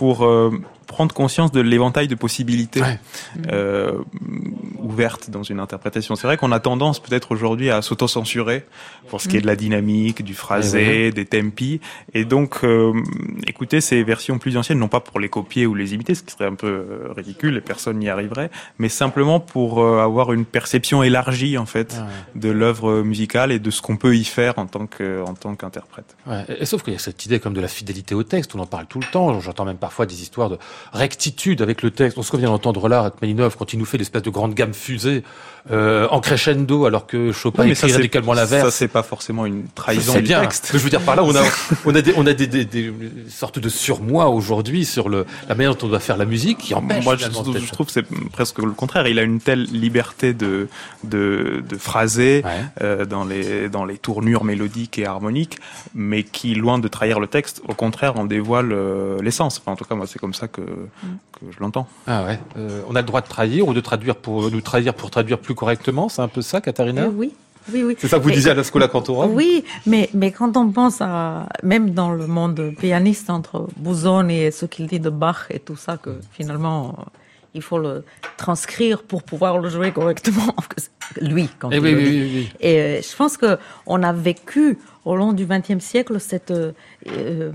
pour 0.00 0.24
euh, 0.24 0.50
prendre 0.86 1.14
conscience 1.14 1.52
de 1.52 1.60
l'éventail 1.60 2.08
de 2.08 2.16
possibilités 2.16 2.82
euh, 3.52 3.98
ouvertes 4.78 5.30
dans 5.30 5.44
une 5.44 5.60
interprétation. 5.60 6.16
C'est 6.16 6.26
vrai 6.26 6.36
qu'on 6.36 6.50
a 6.50 6.58
tendance 6.58 6.98
peut-être 7.00 7.30
aujourd'hui 7.30 7.70
à 7.70 7.80
s'auto-censurer 7.80 8.64
pour 9.08 9.20
ce 9.20 9.28
qui 9.28 9.36
est 9.36 9.40
de 9.40 9.46
la 9.46 9.56
dynamique, 9.56 10.24
du 10.24 10.34
phrasé, 10.34 11.12
des 11.12 11.26
tempi, 11.26 11.80
et 12.12 12.24
donc 12.24 12.64
euh, 12.64 12.92
écouter 13.46 13.80
ces 13.80 14.02
versions 14.02 14.38
plus 14.38 14.56
anciennes, 14.56 14.78
non 14.78 14.88
pas 14.88 15.00
pour 15.00 15.20
les 15.20 15.28
copier 15.28 15.66
ou 15.66 15.74
les 15.74 15.94
imiter, 15.94 16.14
ce 16.14 16.22
qui 16.22 16.32
serait 16.32 16.46
un 16.46 16.54
peu 16.54 16.66
euh, 16.66 17.12
ridicule 17.16 17.56
et 17.56 17.60
personne 17.60 17.98
n'y 17.98 18.08
arriverait, 18.08 18.50
mais 18.78 18.88
simplement 18.88 19.38
pour 19.38 19.80
euh, 19.80 20.02
avoir 20.02 20.32
une 20.32 20.44
perception 20.44 21.02
élargie 21.02 21.56
en 21.56 21.66
fait 21.66 21.98
ah 22.00 22.06
de 22.34 22.50
l'œuvre 22.50 23.02
musicale 23.02 23.52
et 23.52 23.60
de 23.60 23.70
ce 23.70 23.80
qu'on 23.80 23.96
peut 23.96 24.16
y 24.16 24.24
faire 24.24 24.58
en 24.58 24.66
tant 24.66 24.86
que 24.86 25.22
en 25.22 25.34
tant 25.34 25.54
qu'interprète. 25.54 26.16
Et, 26.48 26.64
sauf 26.66 26.82
qu'il 26.82 26.94
y 26.94 26.96
a 26.96 26.98
cette 26.98 27.24
idée 27.26 27.38
comme 27.38 27.54
de 27.54 27.60
la 27.60 27.68
fidélité 27.68 28.14
au 28.14 28.24
texte, 28.24 28.54
on 28.54 28.58
en 28.58 28.66
parle 28.66 28.86
tout 28.86 28.98
le 28.98 29.06
temps. 29.06 29.38
J'entends 29.40 29.64
même 29.64 29.76
parfois 29.76 29.89
parfois 29.90 30.06
des 30.06 30.22
histoires 30.22 30.48
de 30.50 30.56
rectitude 30.92 31.62
avec 31.62 31.82
le 31.82 31.90
texte. 31.90 32.16
On 32.16 32.22
se 32.22 32.36
vient 32.36 32.48
d'entendre 32.50 32.88
là, 32.88 33.02
Rachmaninov, 33.02 33.56
quand 33.56 33.72
il 33.72 33.78
nous 33.80 33.84
fait 33.84 33.98
l'espèce 33.98 34.22
de 34.22 34.30
grande 34.30 34.54
gamme 34.54 34.72
fusée 34.72 35.24
euh, 35.72 36.06
en 36.10 36.20
crescendo, 36.20 36.86
alors 36.86 37.06
que 37.08 37.32
Chopin 37.32 37.64
Oui, 37.64 37.72
écrit 37.72 37.90
ça, 37.90 37.96
radicalement 37.96 38.34
Ça, 38.34 38.40
l'inverse. 38.42 38.74
c'est 38.74 38.86
pas 38.88 39.02
forcément 39.02 39.46
une 39.46 39.64
trahison 39.74 40.14
du 40.14 40.22
bien. 40.22 40.40
texte. 40.42 40.70
Mais 40.72 40.78
je 40.78 40.84
veux 40.84 40.90
dire 40.90 41.00
par 41.02 41.16
là, 41.16 41.24
on 41.24 41.34
a, 41.34 41.42
on 41.84 41.94
a 41.94 42.00
des, 42.02 42.14
on 42.16 42.24
a 42.26 42.32
des, 42.32 42.46
des, 42.46 42.64
des 42.64 42.92
sortes 43.28 43.58
de 43.58 43.68
surmoi 43.68 44.28
aujourd'hui 44.28 44.84
sur 44.84 45.08
le, 45.08 45.26
la 45.48 45.54
manière 45.56 45.74
dont 45.74 45.86
on 45.86 45.88
doit 45.90 45.98
faire 46.00 46.16
la 46.16 46.24
musique 46.24 46.58
qui 46.58 46.74
empêche. 46.74 47.04
Moi, 47.04 47.16
je, 47.16 47.24
je 47.24 47.72
trouve 47.72 47.86
que 47.86 47.92
c'est 47.92 48.06
presque 48.30 48.58
le 48.60 48.70
contraire. 48.70 49.08
Il 49.08 49.18
a 49.18 49.22
une 49.22 49.40
telle 49.40 49.64
liberté 49.64 50.32
de 50.34 50.68
de, 51.02 51.62
de 51.68 51.76
phraser 51.76 52.42
Ouais. 52.44 52.50
euh, 52.82 53.04
dans 53.04 53.24
les 53.24 53.68
dans 53.68 53.84
les 53.84 53.98
tournures 53.98 54.44
mélodiques 54.44 54.98
et 55.00 55.04
harmoniques, 55.06 55.58
mais 55.94 56.22
qui, 56.22 56.54
loin 56.54 56.78
de 56.78 56.86
trahir 56.88 57.18
le 57.20 57.26
texte, 57.26 57.60
au 57.68 57.74
contraire, 57.74 58.16
en 58.18 58.24
dévoile 58.24 58.70
euh, 58.72 59.20
l'essence. 59.20 59.60
Enfin, 59.64 59.76
tout 59.84 59.88
cas, 59.88 59.94
moi, 59.94 60.06
c'est 60.06 60.18
comme 60.18 60.34
ça 60.34 60.46
que 60.48 60.60
que 60.60 61.46
je 61.50 61.58
l'entends. 61.60 61.86
Ah 62.06 62.24
ouais. 62.24 62.38
Euh, 62.56 62.82
on 62.88 62.94
a 62.96 63.00
le 63.00 63.06
droit 63.06 63.20
de 63.20 63.26
trahir 63.28 63.66
ou 63.66 63.72
de 63.74 63.80
traduire 63.80 64.16
pour 64.16 64.50
nous 64.50 64.60
trahir 64.60 64.94
pour 64.94 65.10
traduire 65.10 65.38
plus 65.38 65.54
correctement. 65.54 66.08
C'est 66.08 66.22
un 66.22 66.28
peu 66.28 66.42
ça, 66.42 66.60
Katharina. 66.60 67.04
Eh 67.06 67.08
oui, 67.08 67.32
oui, 67.72 67.82
oui. 67.84 67.96
C'est 67.98 68.08
ça 68.08 68.18
que 68.18 68.22
vous 68.22 68.28
Mais- 68.28 68.34
disiez 68.34 68.50
à 68.50 68.54
la 68.54 68.64
Scola 68.64 68.88
Cantorum. 68.88 69.32
Oui, 69.34 69.64
mais, 69.86 70.08
mais 70.14 70.30
quand 70.32 70.56
on 70.56 70.70
pense 70.70 70.98
à, 71.00 71.48
même 71.62 71.90
dans 71.90 72.10
le 72.12 72.26
monde 72.26 72.72
pianiste, 72.78 73.30
entre 73.30 73.68
Busoni 73.76 74.38
et 74.40 74.50
ce 74.50 74.66
qu'il 74.66 74.86
dit 74.86 75.00
de 75.00 75.10
Bach 75.10 75.46
et 75.50 75.58
tout 75.60 75.76
ça, 75.76 75.96
que 75.96 76.10
finalement, 76.32 76.94
euh, 76.98 77.02
il 77.54 77.62
faut 77.62 77.78
le 77.78 78.04
transcrire 78.36 79.02
pour 79.02 79.22
pouvoir 79.22 79.58
le 79.58 79.68
jouer 79.68 79.90
correctement, 79.92 80.54
lui, 81.20 81.48
quand 81.58 81.70
Eh 81.72 81.76
il 81.76 81.82
oui, 81.82 81.90
le 81.92 81.96
oui, 81.98 82.04
dit. 82.04 82.10
oui, 82.20 82.30
oui. 82.34 82.52
Et 82.60 82.78
euh, 82.80 83.00
je 83.02 83.16
pense 83.16 83.36
que 83.36 83.58
on 83.86 84.02
a 84.02 84.12
vécu 84.12 84.78
au 85.04 85.16
long 85.16 85.32
du 85.32 85.46
XXe 85.46 85.82
siècle 85.84 86.20
cette, 86.20 86.50
euh, 86.52 86.72
euh, 87.08 87.50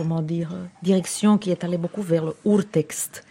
comment 0.00 0.22
dire, 0.22 0.50
euh, 0.54 0.64
direction 0.82 1.36
qui 1.36 1.50
est 1.50 1.62
allée 1.62 1.76
beaucoup 1.76 2.00
vers 2.00 2.24
le 2.24 2.34
urtext. 2.46 3.22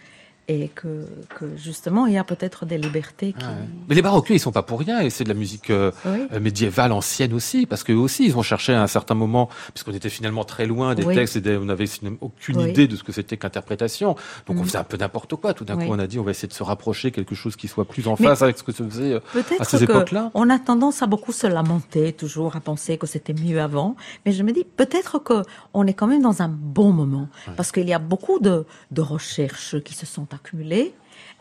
Et 0.52 0.66
que, 0.74 1.06
que 1.38 1.56
justement, 1.56 2.06
il 2.06 2.14
y 2.14 2.18
a 2.18 2.24
peut-être 2.24 2.66
des 2.66 2.76
libertés 2.76 3.32
qui... 3.34 3.38
Ah 3.44 3.50
ouais. 3.50 3.68
Mais 3.88 3.94
les 3.94 4.02
baroques, 4.02 4.30
ils 4.30 4.40
sont 4.40 4.50
pas 4.50 4.64
pour 4.64 4.80
rien, 4.80 4.98
et 5.00 5.08
c'est 5.08 5.22
de 5.22 5.28
la 5.28 5.36
musique 5.36 5.70
euh, 5.70 5.92
Oui. 6.04 6.26
euh, 6.32 6.40
médiévale 6.40 6.90
ancienne 6.90 7.32
aussi, 7.34 7.66
parce 7.66 7.84
qu'eux 7.84 7.94
aussi, 7.94 8.24
ils 8.26 8.36
ont 8.36 8.42
cherché 8.42 8.72
à 8.74 8.82
un 8.82 8.88
certain 8.88 9.14
moment, 9.14 9.48
puisqu'on 9.72 9.92
était 9.92 10.08
finalement 10.08 10.42
très 10.42 10.66
loin 10.66 10.96
des 10.96 11.04
Oui. 11.04 11.14
textes 11.14 11.36
et 11.36 11.40
des- 11.40 11.56
on 11.56 11.66
n'avait 11.66 11.84
aucune 12.20 12.56
Oui. 12.56 12.70
idée 12.70 12.88
de 12.88 12.96
ce 12.96 13.04
que 13.04 13.12
c'était 13.12 13.36
qu'interprétation. 13.36 14.16
Donc 14.48 14.56
on 14.58 14.62
Mm. 14.62 14.64
faisait 14.64 14.78
un 14.78 14.84
peu 14.84 14.96
n'importe 14.96 15.36
quoi. 15.36 15.54
Tout 15.54 15.64
d'un 15.64 15.76
coup, 15.76 15.84
on 15.88 15.98
a 16.00 16.08
dit, 16.08 16.18
on 16.18 16.24
va 16.24 16.32
essayer 16.32 16.48
de 16.48 16.52
se 16.52 16.64
rapprocher 16.64 17.12
quelque 17.12 17.36
chose 17.36 17.54
qui 17.54 17.68
soit 17.68 17.84
plus 17.84 18.08
en 18.08 18.16
Mais- 18.18 18.26
phase 18.26 18.42
avec 18.42 18.58
ce 18.58 18.64
que 18.64 18.72
se 18.72 18.82
faisait 18.82 19.12
euh, 19.12 19.20
à 19.60 19.64
ces 19.64 19.84
époques-là. 19.84 20.30
qu'on 20.34 20.50
a 20.50 20.58
tendance 20.58 21.00
à 21.00 21.06
beaucoup 21.06 21.30
se 21.32 21.46
lamenter, 21.46 22.12
toujours 22.12 22.56
à 22.56 22.60
penser 22.60 22.98
que 22.98 23.06
c'était 23.06 23.34
mieux 23.34 23.60
avant. 23.60 23.94
Mais 24.26 24.32
je 24.32 24.42
me 24.42 24.50
dis 24.52 24.64
peut-être 24.64 25.20
que 25.22 25.44
on 25.74 25.86
est 25.86 25.94
quand 25.94 26.08
même 26.08 26.22
dans 26.22 26.42
un 26.42 26.48
bon 26.48 26.90
moment 26.92 27.28
parce 27.56 27.70
qu'il 27.70 27.88
y 27.88 27.92
a 27.94 28.00
beaucoup 28.00 28.40
de, 28.40 28.66
de 28.90 29.00
recherches 29.00 29.76
qui 29.84 29.94
se 29.94 30.06
sont 30.06 30.24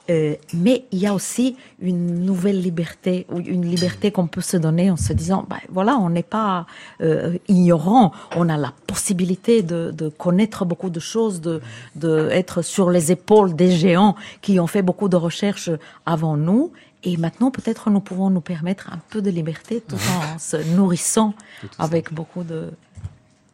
euh, 0.10 0.36
mais 0.56 0.86
il 0.92 0.98
y 1.00 1.06
a 1.06 1.14
aussi 1.14 1.56
une 1.80 2.26
nouvelle 2.26 2.60
liberté, 2.60 3.28
une 3.32 3.64
liberté 3.66 4.12
qu'on 4.12 4.26
peut 4.26 4.42
se 4.42 4.58
donner 4.58 4.90
en 4.90 4.98
se 4.98 5.14
disant, 5.14 5.46
bah, 5.48 5.58
voilà, 5.70 5.98
on 5.98 6.10
n'est 6.10 6.24
pas 6.24 6.66
euh, 7.02 7.38
ignorant, 7.48 8.12
on 8.36 8.50
a 8.50 8.58
la 8.58 8.74
possibilité 8.88 9.62
de, 9.62 9.92
de 9.92 10.10
connaître 10.10 10.66
beaucoup 10.66 10.90
de 10.90 11.00
choses, 11.00 11.42
de, 11.42 11.62
de 11.96 12.28
être 12.32 12.64
sur 12.64 12.90
les 12.90 13.12
épaules 13.12 13.56
des 13.56 13.72
géants 13.72 14.16
qui 14.42 14.60
ont 14.60 14.66
fait 14.68 14.82
beaucoup 14.82 15.10
de 15.10 15.16
recherches 15.16 15.70
avant 16.08 16.38
nous. 16.38 16.72
Et 17.04 17.16
maintenant, 17.18 17.52
peut-être 17.52 17.90
nous 17.92 18.02
pouvons 18.02 18.30
nous 18.32 18.42
permettre 18.42 18.92
un 18.92 19.00
peu 19.10 19.22
de 19.22 19.30
liberté 19.30 19.82
tout 19.88 19.96
en 19.96 20.40
se 20.40 20.58
nourrissant 20.76 21.34
avec 21.78 22.12
beaucoup 22.14 22.44
de 22.44 22.72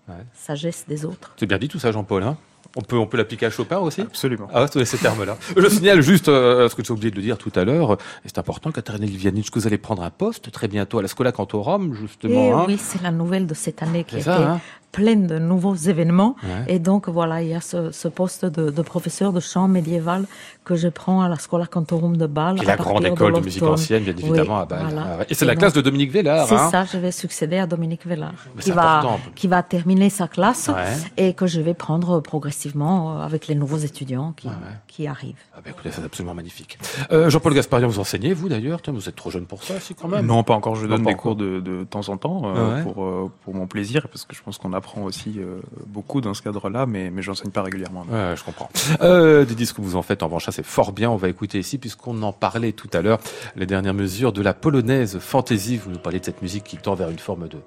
Ouais. 0.07 0.13
sagesse 0.35 0.85
des 0.87 1.03
autres. 1.03 1.33
C'est 1.35 1.47
bien 1.47 1.57
dit 1.57 1.67
tout 1.67 1.79
ça, 1.79 1.91
Jean-Paul. 1.91 2.21
Hein? 2.21 2.37
On 2.75 2.81
peut, 2.81 2.97
on 2.97 3.07
peut 3.07 3.17
l'appliquer 3.17 3.45
à 3.45 3.49
Chopin 3.49 3.77
aussi 3.77 4.01
Absolument. 4.01 4.47
Ah, 4.53 4.65
ouais, 4.75 4.85
ces 4.85 4.97
termes-là. 4.97 5.37
Je 5.55 5.67
signale 5.69 6.01
juste 6.01 6.29
euh, 6.29 6.67
ce 6.69 6.75
que 6.75 6.81
tu 6.81 6.91
as 6.91 6.95
oublié 6.95 7.11
de 7.11 7.15
le 7.15 7.21
dire 7.21 7.37
tout 7.37 7.51
à 7.55 7.63
l'heure. 7.63 7.93
et 7.93 7.97
C'est 8.27 8.37
important, 8.37 8.71
Katharina 8.71 9.05
Livianic, 9.05 9.49
que 9.49 9.59
vous 9.59 9.67
allez 9.67 9.77
prendre 9.77 10.03
un 10.03 10.09
poste 10.09 10.51
très 10.51 10.67
bientôt 10.67 10.99
à 10.99 11.01
la 11.01 11.07
Scola 11.07 11.31
Cantorum, 11.31 11.93
Et 11.93 11.97
justement. 11.97 12.59
hein. 12.61 12.65
oui, 12.67 12.77
c'est 12.77 13.01
la 13.01 13.11
nouvelle 13.11 13.47
de 13.47 13.53
cette 13.53 13.81
année 13.81 14.03
qui 14.03 14.15
était 14.15 14.25
ça, 14.25 14.51
hein 14.53 14.61
pleine 14.99 15.27
de 15.27 15.37
nouveaux 15.39 15.75
événements. 15.75 16.35
Ouais. 16.43 16.75
Et 16.75 16.79
donc, 16.79 17.09
voilà, 17.09 17.41
il 17.41 17.49
y 17.49 17.53
a 17.53 17.59
ce, 17.61 17.91
ce 17.91 18.07
poste 18.07 18.45
de, 18.45 18.69
de 18.69 18.81
professeur 18.81 19.33
de 19.33 19.41
chant 19.41 19.67
médiéval 19.67 20.25
que 20.63 20.75
je 20.75 20.87
prends 20.87 21.21
à 21.21 21.27
la 21.27 21.35
Scola 21.35 21.65
Cantorum 21.65 22.15
de 22.15 22.27
Bâle. 22.27 22.55
Qui 22.55 22.63
est 22.63 22.67
la 22.67 22.77
grande 22.77 23.05
école 23.05 23.33
de 23.33 23.39
musique 23.41 23.61
ancienne, 23.63 24.03
bien 24.03 24.13
évidemment, 24.17 24.55
Oui, 24.55 24.61
à 24.61 24.65
Bâle. 24.65 24.83
voilà. 24.89 25.17
Ah. 25.19 25.23
Et 25.29 25.33
c'est 25.33 25.45
la 25.45 25.53
donc, 25.53 25.59
classe 25.59 25.73
de 25.73 25.81
Dominique 25.81 26.11
Vellard. 26.11 26.47
C'est 26.47 26.55
hein 26.55 26.69
ça, 26.71 26.85
je 26.85 26.97
vais 26.97 27.11
succéder 27.11 27.57
à 27.57 27.67
Dominique 27.67 28.05
Mais 28.05 28.15
qui 28.61 28.71
va, 28.71 28.99
important. 28.99 29.19
qui 29.35 29.47
va 29.47 29.61
terminer 29.63 30.09
sa 30.09 30.27
classe 30.27 30.69
Ouais. 30.69 30.95
et 31.17 31.33
que 31.33 31.45
je 31.45 31.59
vais 31.61 31.73
prendre 31.73 32.19
progressivement 32.21 33.17
euh, 33.19 33.25
avec 33.25 33.47
les 33.47 33.55
nouveaux 33.55 33.77
étudiants 33.77 34.33
qui, 34.37 34.47
Ouais, 34.47 34.53
ouais. 34.53 34.77
qui 34.87 35.07
arrivent. 35.07 35.35
Ah 35.55 35.59
bah 35.63 35.71
écoutez, 35.71 35.89
c'est 35.91 36.03
absolument 36.03 36.33
magnifique. 36.33 36.77
Euh, 37.11 37.29
Jean-Paul 37.29 37.53
Gasparian, 37.53 37.87
vous 37.87 37.99
enseignez, 37.99 38.33
vous 38.33 38.47
d'ailleurs? 38.49 38.79
Vous 38.87 39.09
êtes 39.09 39.15
trop 39.15 39.29
jeune 39.31 39.45
pour 39.45 39.63
ça, 39.63 39.79
si 39.79 39.93
quand 39.95 40.07
même. 40.07 40.25
Non, 40.25 40.43
pas 40.43 40.53
encore. 40.53 40.75
Je 40.75 40.85
Non, 40.87 40.95
donne 40.95 41.03
des 41.05 41.11
encore. 41.11 41.21
cours 41.21 41.35
de, 41.35 41.59
de 41.59 41.83
temps 41.83 42.07
en 42.09 42.17
temps 42.17 42.41
euh, 42.45 42.53
Ah 42.55 42.75
ouais. 42.77 42.83
pour 42.83 43.03
euh, 43.03 43.31
pour 43.43 43.53
mon 43.55 43.67
plaisir, 43.67 44.07
parce 44.07 44.23
que 44.25 44.35
je 44.35 44.41
pense 44.43 44.57
qu'on 44.57 44.73
apprend 44.85 45.03
aussi 45.03 45.35
euh, 45.37 45.61
beaucoup 45.87 46.21
dans 46.21 46.33
ce 46.35 46.43
cadre-là, 46.43 46.85
mais 46.85 47.09
mais 47.09 47.23
j'enseigne 47.23 47.49
pas 47.49 47.63
régulièrement. 47.63 48.05
je 48.11 48.43
comprends. 48.43 48.69
Euh, 49.01 49.43
des 49.45 49.55
disques 49.55 49.77
que 49.77 49.81
vous 49.81 49.95
en 49.95 50.03
faites, 50.03 50.21
en 50.21 50.27
revanche, 50.27 50.47
c'est 50.51 50.65
fort 50.65 50.91
bien. 50.91 51.09
On 51.09 51.15
va 51.15 51.27
écouter 51.27 51.57
ici, 51.59 51.77
puisqu'on 51.77 52.21
en 52.21 52.31
parlait 52.31 52.71
tout 52.71 52.89
à 52.93 53.01
l'heure, 53.01 53.19
les 53.55 53.65
dernières 53.65 53.93
mesures 53.95 54.31
de 54.31 54.41
la 54.41 54.53
polonaise 54.53 55.17
fantasy. 55.19 55.77
Vous 55.77 55.91
nous 55.91 55.99
parlez 55.99 56.19
de 56.19 56.25
cette 56.25 56.41
musique 56.41 56.63
qui 56.63 56.77
tend 56.77 56.93
vers 56.93 57.09
une 57.09 57.19
forme 57.19 57.47
de 57.47 57.57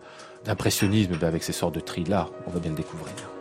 d'impressionnisme, 0.45 1.15
avec 1.23 1.43
ces 1.43 1.53
sortes 1.53 1.75
de 1.75 1.81
trilles 1.81 2.05
là. 2.05 2.29
On 2.47 2.51
va 2.51 2.61
bien 2.61 2.71
le 2.71 2.77
découvrir. 2.77 3.38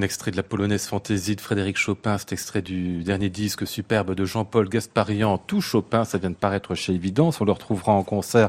Un 0.00 0.02
extrait 0.02 0.30
de 0.30 0.36
la 0.38 0.42
polonaise 0.42 0.86
fantaisie 0.86 1.36
de 1.36 1.42
Frédéric 1.42 1.76
Chopin, 1.76 2.16
cet 2.16 2.32
extrait 2.32 2.62
du 2.62 3.02
dernier 3.02 3.28
disque 3.28 3.66
superbe 3.66 4.14
de 4.14 4.24
Jean-Paul 4.24 4.66
Gasparian, 4.66 5.36
Tout 5.36 5.60
Chopin, 5.60 6.06
ça 6.06 6.16
vient 6.16 6.30
de 6.30 6.34
paraître 6.36 6.74
chez 6.74 6.94
Évidence. 6.94 7.38
On 7.42 7.44
le 7.44 7.52
retrouvera 7.52 7.92
en 7.92 8.02
concert 8.02 8.48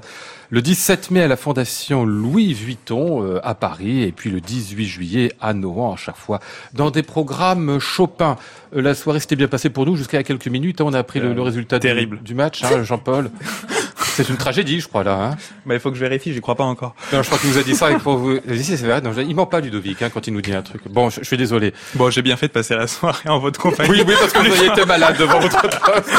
le 0.49 0.61
17 0.61 1.11
mai 1.11 1.23
à 1.23 1.27
la 1.27 1.35
Fondation 1.35 2.05
Louis 2.05 2.53
Vuitton 2.53 3.21
euh, 3.25 3.41
à 3.45 3.53
Paris 3.53 4.01
et 4.03 4.13
puis 4.13 4.29
le 4.29 4.39
18 4.39 4.85
juillet 4.85 5.33
à 5.41 5.53
Nohant 5.53 5.91
à 5.91 5.97
chaque 5.97 6.15
fois 6.15 6.39
dans 6.73 6.89
des 6.89 7.03
programmes 7.03 7.79
Chopin. 7.79 8.37
Euh, 8.73 8.81
la 8.81 8.95
soirée 8.95 9.19
s'était 9.19 9.35
bien 9.35 9.49
passée 9.49 9.69
pour 9.69 9.85
nous 9.85 9.97
jusqu'à 9.97 10.23
quelques 10.23 10.47
minutes. 10.47 10.79
hein. 10.79 10.85
On 10.87 10.93
a 10.93 10.99
appris 10.99 11.19
le, 11.19 11.33
le 11.33 11.41
résultat 11.41 11.79
du- 11.79 11.87
terrible. 11.87 12.21
Du, 12.23 12.33
match, 12.33 12.63
hein, 12.63 12.83
Jean-Paul. 12.83 13.29
C'est 14.23 14.29
une 14.29 14.37
tragédie, 14.37 14.79
je 14.79 14.87
crois, 14.87 15.03
là. 15.03 15.13
Hein. 15.13 15.37
Bah, 15.65 15.73
il 15.73 15.79
faut 15.79 15.89
que 15.89 15.95
je 15.95 16.01
vérifie, 16.01 16.33
j'y 16.33 16.41
crois 16.41 16.55
pas 16.55 16.63
encore. 16.63 16.95
Non, 17.11 17.21
je 17.21 17.27
crois 17.27 17.39
qu'il 17.39 17.49
nous 17.49 17.57
a 17.57 17.63
dit 17.63 17.75
ça 17.75 17.87
avec 17.87 17.99
pour 17.99 18.17
vous. 18.17 18.37
Si, 18.61 18.75
vrai. 18.77 19.01
Non, 19.01 19.11
il 19.17 19.35
ment 19.35 19.45
pas, 19.45 19.59
Ludovic, 19.59 20.01
hein, 20.01 20.09
quand 20.13 20.27
il 20.27 20.33
nous 20.33 20.41
dit 20.41 20.53
un 20.53 20.61
truc. 20.61 20.81
Bon, 20.89 21.09
je, 21.09 21.21
je 21.21 21.25
suis 21.25 21.37
désolé. 21.37 21.73
Bon, 21.95 22.09
j'ai 22.09 22.21
bien 22.21 22.37
fait 22.37 22.47
de 22.47 22.51
passer 22.53 22.75
la 22.75 22.87
soirée 22.87 23.29
en 23.29 23.39
votre 23.39 23.59
compagnie. 23.59 23.89
Oui, 23.89 24.03
oui, 24.07 24.13
parce 24.19 24.33
que 24.33 24.39
vous 24.39 24.51
aviez 24.51 24.67
été 24.67 24.85
malade 24.85 25.17
devant 25.17 25.39
votre 25.39 25.61
poste. 25.61 26.09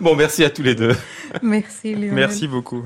bon, 0.00 0.14
merci 0.14 0.44
à 0.44 0.50
tous 0.50 0.62
les 0.62 0.74
deux. 0.74 0.96
Merci 1.42 1.94
Lionel. 1.94 2.12
Merci 2.12 2.48
beaucoup. 2.48 2.84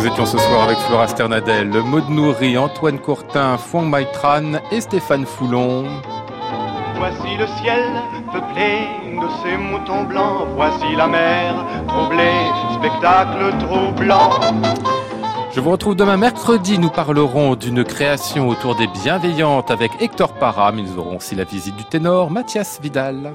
Nous 0.00 0.06
étions 0.06 0.24
ce 0.24 0.38
soir 0.38 0.62
avec 0.62 0.78
Flora 0.78 1.06
Sternadel, 1.08 1.68
Maud 1.68 2.08
Nourri, 2.08 2.56
Antoine 2.56 2.98
Courtin, 2.98 3.58
Fouang 3.58 3.84
Maitran 3.84 4.52
et 4.72 4.80
Stéphane 4.80 5.26
Foulon. 5.26 5.84
Voici 6.96 7.36
le 7.38 7.46
ciel 7.58 7.84
peuplé 8.32 8.88
de 9.04 9.26
ces 9.42 9.58
moutons 9.58 10.04
blancs. 10.04 10.48
Voici 10.56 10.96
la 10.96 11.06
mer 11.06 11.54
troublée, 11.86 12.32
spectacle 12.78 13.52
troublant. 13.58 14.30
Je 15.52 15.60
vous 15.60 15.70
retrouve 15.70 15.96
demain 15.96 16.16
mercredi. 16.16 16.78
Nous 16.78 16.88
parlerons 16.88 17.54
d'une 17.54 17.84
création 17.84 18.48
autour 18.48 18.76
des 18.76 18.86
bienveillantes 18.86 19.70
avec 19.70 19.90
Hector 20.00 20.32
Parham. 20.32 20.78
Ils 20.78 20.98
auront 20.98 21.18
aussi 21.18 21.34
la 21.34 21.44
visite 21.44 21.76
du 21.76 21.84
ténor 21.84 22.30
Mathias 22.30 22.80
Vidal. 22.80 23.34